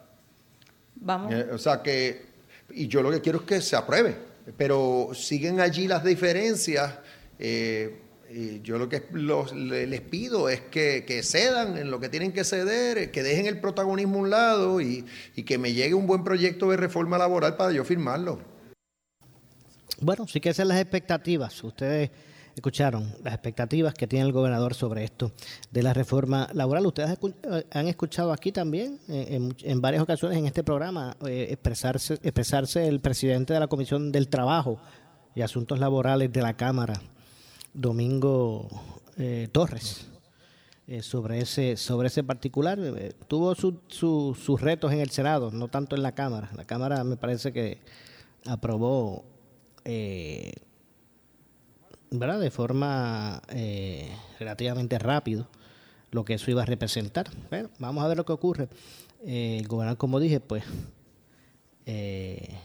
Vamos. 0.95 1.33
Eh, 1.33 1.47
o 1.53 1.57
sea 1.57 1.81
que, 1.81 2.25
y 2.71 2.87
yo 2.87 3.01
lo 3.01 3.09
que 3.11 3.21
quiero 3.21 3.39
es 3.39 3.45
que 3.45 3.61
se 3.61 3.75
apruebe, 3.75 4.15
pero 4.57 5.09
siguen 5.13 5.59
allí 5.59 5.87
las 5.87 6.03
diferencias. 6.03 6.95
eh, 7.39 8.01
y 8.31 8.61
yo 8.61 8.77
lo 8.77 8.87
que 8.87 9.05
los- 9.13 9.53
les 9.55 10.01
pido 10.01 10.49
es 10.49 10.61
que, 10.61 11.03
que 11.03 11.23
cedan 11.23 11.77
en 11.79 11.89
lo 11.89 11.99
que 11.99 12.09
tienen 12.09 12.31
que 12.31 12.43
ceder, 12.43 13.09
que 13.09 13.23
dejen 13.23 13.47
el 13.47 13.59
protagonismo 13.59 14.17
a 14.17 14.21
un 14.21 14.29
lado 14.29 14.81
y, 14.81 15.03
y 15.35 15.41
que 15.41 15.57
me 15.57 15.73
llegue 15.73 15.95
un 15.95 16.05
buen 16.05 16.23
proyecto 16.23 16.69
de 16.69 16.77
reforma 16.77 17.17
laboral 17.17 17.57
para 17.57 17.71
yo 17.71 17.83
firmarlo. 17.83 18.39
Bueno, 20.01 20.27
sí 20.27 20.39
que 20.39 20.49
esas 20.49 20.63
son 20.63 20.67
las 20.67 20.79
expectativas. 20.81 21.63
Ustedes 21.63 22.11
escucharon 22.55 23.13
las 23.23 23.33
expectativas 23.33 23.93
que 23.93 24.07
tiene 24.07 24.25
el 24.25 24.31
gobernador 24.31 24.73
sobre 24.73 25.03
esto 25.03 25.31
de 25.71 25.83
la 25.83 25.93
reforma 25.93 26.49
laboral. 26.53 26.85
Ustedes 26.85 27.17
eh, 27.21 27.63
han 27.71 27.87
escuchado 27.87 28.31
aquí 28.33 28.51
también, 28.51 28.99
eh, 29.07 29.39
en, 29.63 29.81
varias 29.81 30.03
ocasiones 30.03 30.37
en 30.37 30.45
este 30.45 30.63
programa, 30.63 31.15
eh, 31.25 31.47
expresarse, 31.51 32.15
expresarse 32.23 32.87
el 32.87 32.99
presidente 32.99 33.53
de 33.53 33.59
la 33.59 33.67
Comisión 33.67 34.11
del 34.11 34.27
Trabajo 34.27 34.77
y 35.35 35.41
Asuntos 35.41 35.79
Laborales 35.79 36.31
de 36.33 36.41
la 36.41 36.55
Cámara, 36.57 36.99
Domingo 37.73 38.67
Torres. 39.51 40.07
sobre 41.01 41.39
ese 41.39 41.77
sobre 41.77 42.07
ese 42.07 42.23
particular 42.23 42.79
tuvo 43.27 43.53
su- 43.53 43.79
su- 43.89 44.35
sus 44.39 44.59
retos 44.59 44.91
en 44.91 44.99
el 45.01 45.11
Senado 45.11 45.51
no 45.51 45.67
tanto 45.67 45.95
en 45.95 46.01
la 46.01 46.13
Cámara 46.15 46.49
la 46.55 46.63
Cámara 46.65 47.03
me 47.03 47.15
parece 47.15 47.53
que 47.53 47.77
aprobó 48.47 49.23
de 52.09 52.51
forma 52.51 53.41
eh, 53.49 54.09
relativamente 54.39 54.97
rápido 54.99 55.47
lo 56.11 56.25
que 56.25 56.35
eso 56.35 56.49
iba 56.51 56.63
a 56.63 56.65
representar. 56.65 57.29
Bueno, 57.49 57.69
vamos 57.79 58.03
a 58.03 58.07
ver 58.07 58.17
lo 58.17 58.25
que 58.25 58.33
ocurre. 58.33 58.67
Eh, 59.23 59.57
el 59.59 59.67
gobernador, 59.67 59.97
como 59.97 60.19
dije, 60.19 60.39
pues 60.39 60.63
eh, 61.85 62.55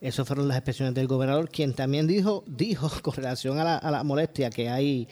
esas 0.00 0.26
fueron 0.26 0.48
las 0.48 0.56
expresiones 0.56 0.94
del 0.94 1.06
gobernador, 1.06 1.50
quien 1.50 1.74
también 1.74 2.06
dijo, 2.06 2.44
dijo 2.46 2.90
con 3.02 3.14
relación 3.14 3.58
a 3.58 3.90
la, 3.90 4.04
molestia 4.04 4.50
que 4.50 4.68
hay 4.68 5.08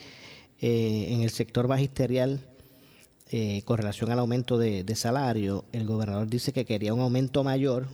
eh, 0.61 1.09
en 1.11 1.23
el 1.23 1.31
sector 1.31 1.69
magisterial 1.69 2.41
con 3.65 3.79
relación 3.79 4.11
al 4.11 4.19
aumento 4.19 4.59
de, 4.59 4.83
de 4.83 4.97
salario, 4.97 5.65
el 5.71 5.87
gobernador 5.87 6.27
dice 6.27 6.53
que 6.53 6.65
quería 6.65 6.93
un 6.93 6.99
aumento 6.99 7.45
mayor 7.45 7.87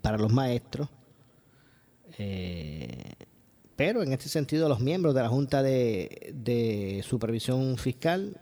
para 0.00 0.16
los 0.16 0.32
maestros, 0.32 0.88
pero 3.80 4.02
en 4.02 4.12
este 4.12 4.28
sentido 4.28 4.68
los 4.68 4.80
miembros 4.80 5.14
de 5.14 5.22
la 5.22 5.30
Junta 5.30 5.62
de, 5.62 7.02
Supervisión 7.02 7.78
Fiscal, 7.78 8.36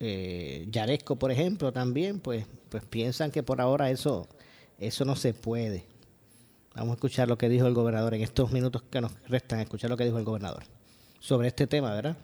eh, 0.00 0.68
Yaresco 0.70 1.16
por 1.16 1.30
ejemplo 1.30 1.72
también, 1.72 2.20
pues, 2.20 2.44
pues 2.68 2.84
piensan 2.84 3.30
que 3.30 3.42
por 3.42 3.62
ahora 3.62 3.90
eso, 3.90 4.28
eso 4.78 5.06
no 5.06 5.16
se 5.16 5.32
puede. 5.32 5.86
Vamos 6.74 6.90
a 6.90 6.94
escuchar 6.96 7.26
lo 7.26 7.38
que 7.38 7.48
dijo 7.48 7.66
el 7.66 7.72
gobernador 7.72 8.12
en 8.12 8.20
estos 8.20 8.52
minutos 8.52 8.82
que 8.82 9.00
nos 9.00 9.12
restan, 9.28 9.60
escuchar 9.60 9.88
lo 9.88 9.96
que 9.96 10.04
dijo 10.04 10.18
el 10.18 10.24
gobernador 10.24 10.64
sobre 11.20 11.48
este 11.48 11.66
tema, 11.66 11.94
¿verdad? 11.94 12.18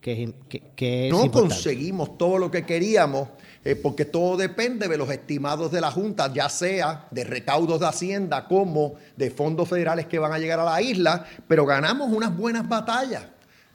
Que, 0.00 0.32
que- 0.48 0.62
que 0.76 1.08
No 1.10 1.30
conseguimos 1.32 2.16
todo 2.16 2.38
lo 2.38 2.50
que 2.50 2.64
queríamos 2.64 3.28
eh, 3.64 3.74
porque 3.74 4.04
todo 4.04 4.36
depende 4.36 4.86
de 4.86 4.96
los 4.96 5.10
estimados 5.10 5.72
de 5.72 5.80
la 5.80 5.90
Junta, 5.90 6.32
ya 6.32 6.48
sea 6.48 7.08
de 7.10 7.24
recaudos 7.24 7.80
de 7.80 7.86
Hacienda 7.86 8.46
como 8.46 8.94
de 9.16 9.30
fondos 9.30 9.68
federales 9.68 10.06
que 10.06 10.20
van 10.20 10.32
a 10.32 10.38
llegar 10.38 10.60
a 10.60 10.64
la 10.64 10.80
isla, 10.80 11.26
pero 11.48 11.66
ganamos 11.66 12.12
unas 12.12 12.36
buenas 12.36 12.68
batallas. 12.68 13.24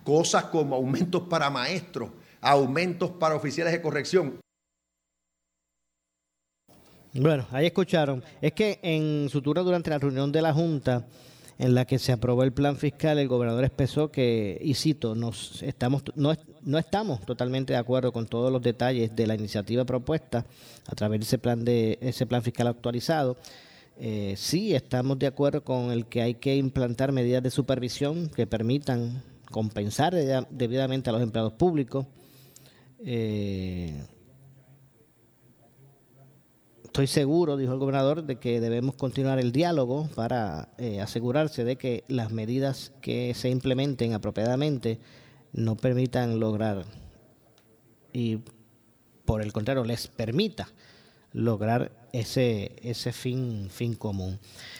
Cosas 0.06 0.46
como 0.46 0.76
aumentos 0.78 1.24
para 1.30 1.50
maestros, 1.50 2.10
aumentos 2.40 3.12
para 3.12 3.36
oficiales 3.36 3.74
de 3.74 3.82
corrección. 3.82 4.40
Bueno, 7.14 7.46
ahí 7.52 7.66
escucharon. 7.66 8.24
Es 8.42 8.54
que 8.54 8.80
en 8.82 9.28
su 9.30 9.42
turno 9.42 9.64
durante 9.64 9.90
la 9.90 9.98
reunión 9.98 10.32
de 10.32 10.42
la 10.42 10.54
Junta 10.54 11.06
en 11.62 11.76
la 11.76 11.86
que 11.86 12.00
se 12.00 12.12
aprobó 12.12 12.42
el 12.44 12.52
plan 12.52 12.76
fiscal, 12.76 13.20
el 13.20 13.28
gobernador 13.28 13.64
expresó 13.64 14.12
que, 14.12 14.58
y 14.62 14.74
cito, 14.74 15.14
nos 15.14 15.62
estamos, 15.62 16.02
no, 16.16 16.32
es- 16.32 16.40
no 16.64 16.80
estamos 16.80 17.22
totalmente 17.24 17.74
de 17.74 17.78
acuerdo 17.80 18.12
con 18.12 18.26
todos 18.26 18.52
los 18.52 18.62
detalles 18.64 19.16
de 19.16 19.28
la 19.28 19.36
iniciativa 19.36 19.86
propuesta 19.86 20.44
a 20.88 20.96
través 20.96 21.20
de 21.20 21.24
ese 21.26 21.38
plan, 21.38 21.64
de, 21.64 22.00
ese 22.02 22.26
plan 22.26 22.42
fiscal 22.42 22.66
actualizado. 22.68 23.38
Eh, 24.00 24.34
sí, 24.38 24.74
estamos 24.74 25.20
de 25.20 25.28
acuerdo 25.28 25.64
con 25.64 25.92
el 25.92 26.08
que 26.08 26.24
hay 26.24 26.34
que 26.34 26.56
implantar 26.56 27.12
medidas 27.12 27.44
de 27.44 27.52
supervisión 27.52 28.30
que 28.30 28.48
permitan 28.48 29.22
compensar 29.52 30.16
debida- 30.16 30.48
debidamente 30.50 31.12
a 31.12 31.14
los 31.14 31.22
empleados 31.22 31.54
públicos. 31.54 32.08
Eh, 33.06 33.94
Estoy 36.92 37.08
seguro, 37.08 37.56
dijo 37.56 37.72
el 37.72 37.80
gobernador, 37.80 38.26
de 38.26 38.36
que 38.36 38.60
debemos 38.60 38.96
continuar 38.96 39.40
el 39.40 39.54
diálogo 39.54 40.10
para 40.14 40.68
eh, 40.78 41.00
asegurarse 41.00 41.64
de 41.64 41.78
que 41.78 42.04
las 42.10 42.34
medidas 42.34 42.92
que 43.00 43.34
se 43.34 43.50
implementen 43.50 44.14
apropiadamente 44.14 45.00
no 45.54 45.78
permitan 45.78 46.42
lograr 46.42 46.84
y 48.12 48.40
por 49.24 49.42
el 49.42 49.54
contrario 49.54 49.86
les 49.86 50.08
permita 50.08 50.68
lograr 51.32 51.94
ese 52.12 52.76
ese 52.84 53.14
fin 53.14 53.70
fin 53.70 53.94
común. 53.94 54.38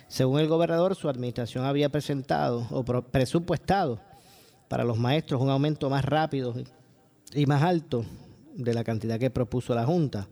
Según 0.10 0.42
el 0.42 0.50
gobernador, 0.50 0.98
su 0.98 1.08
administración 1.08 1.64
había 1.64 1.88
presentado 1.88 2.68
o 2.72 2.84
presupuestado 2.84 4.02
para 4.68 4.84
los 4.84 4.98
maestros 4.98 5.42
un 5.42 5.50
aumento 5.50 5.90
más 5.90 6.04
rápido 6.04 6.56
y 7.34 7.46
más 7.46 7.64
alto 7.64 8.04
de 8.54 8.74
la 8.74 8.84
cantidad 8.84 9.18
que 9.18 9.30
propuso 9.30 9.74
la 9.74 9.86
Junta. 9.86 10.28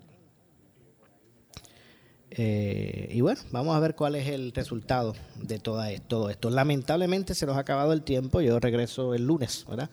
Eh, 2.31 3.09
y 3.11 3.21
bueno, 3.21 3.41
vamos 3.51 3.75
a 3.75 3.79
ver 3.79 3.95
cuál 3.95 4.15
es 4.15 4.27
el 4.27 4.51
resultado 4.53 5.15
de 5.41 5.55
es- 5.55 6.01
todo 6.07 6.29
esto. 6.29 6.49
Lamentablemente 6.49 7.33
se 7.33 7.45
nos 7.45 7.57
ha 7.57 7.61
acabado 7.61 7.93
el 7.93 8.03
tiempo. 8.03 8.41
Yo 8.41 8.59
regreso 8.59 9.13
el 9.13 9.25
lunes, 9.25 9.65
¿verdad? 9.67 9.89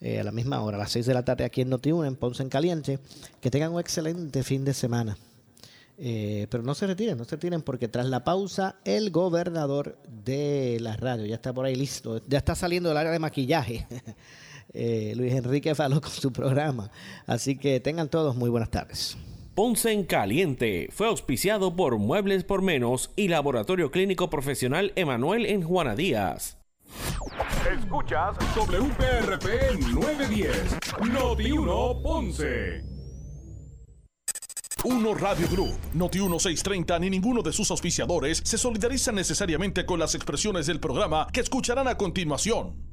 Eh, 0.00 0.18
a 0.18 0.24
la 0.24 0.32
misma 0.32 0.62
hora, 0.62 0.76
a 0.76 0.80
las 0.80 0.92
6 0.92 1.06
de 1.06 1.14
la 1.14 1.24
tarde 1.24 1.44
aquí 1.44 1.60
en 1.60 1.70
Noti1, 1.70 2.06
en 2.06 2.16
Ponce 2.16 2.42
en 2.42 2.48
Caliente. 2.48 2.98
Que 3.40 3.50
tengan 3.50 3.72
un 3.72 3.80
excelente 3.80 4.42
fin 4.42 4.64
de 4.64 4.74
semana. 4.74 5.16
Eh, 5.98 6.46
pero 6.50 6.62
no 6.62 6.74
se 6.74 6.86
retiren, 6.86 7.18
no 7.18 7.24
se 7.24 7.36
retiren 7.36 7.60
porque 7.60 7.86
tras 7.86 8.06
la 8.06 8.24
pausa 8.24 8.76
el 8.86 9.10
gobernador 9.10 9.98
de 10.24 10.78
la 10.80 10.96
radio 10.96 11.26
ya 11.26 11.34
está 11.34 11.52
por 11.52 11.66
ahí 11.66 11.74
listo, 11.76 12.22
ya 12.26 12.38
está 12.38 12.54
saliendo 12.54 12.88
del 12.88 12.96
área 12.96 13.12
de 13.12 13.18
maquillaje. 13.18 13.86
Luis 14.72 15.34
Enrique 15.34 15.74
Faló 15.74 16.00
con 16.00 16.10
su 16.10 16.32
programa. 16.32 16.90
Así 17.26 17.56
que 17.56 17.80
tengan 17.80 18.08
todos 18.08 18.34
muy 18.34 18.48
buenas 18.48 18.70
tardes. 18.70 19.16
Ponce 19.54 19.90
en 19.90 20.04
Caliente 20.04 20.88
fue 20.92 21.08
auspiciado 21.08 21.74
por 21.74 21.98
Muebles 21.98 22.44
por 22.44 22.62
Menos 22.62 23.10
y 23.16 23.26
Laboratorio 23.26 23.90
Clínico 23.90 24.30
Profesional 24.30 24.92
Emanuel 24.94 25.44
en 25.44 25.62
Juana 25.62 25.96
Díaz. 25.96 26.58
Escuchas 27.76 28.36
WPRP 28.54 29.80
910, 29.92 30.78
Noti 31.12 31.50
1 31.50 32.02
Ponce. 32.02 32.84
Uno 34.84 35.14
Radio 35.14 35.48
Group, 35.48 35.76
Noti 35.94 36.20
1630 36.20 36.98
ni 37.00 37.10
ninguno 37.10 37.42
de 37.42 37.52
sus 37.52 37.70
auspiciadores 37.72 38.40
se 38.44 38.56
solidarizan 38.56 39.16
necesariamente 39.16 39.84
con 39.84 39.98
las 39.98 40.14
expresiones 40.14 40.66
del 40.66 40.78
programa 40.78 41.26
que 41.32 41.40
escucharán 41.40 41.88
a 41.88 41.96
continuación. 41.96 42.90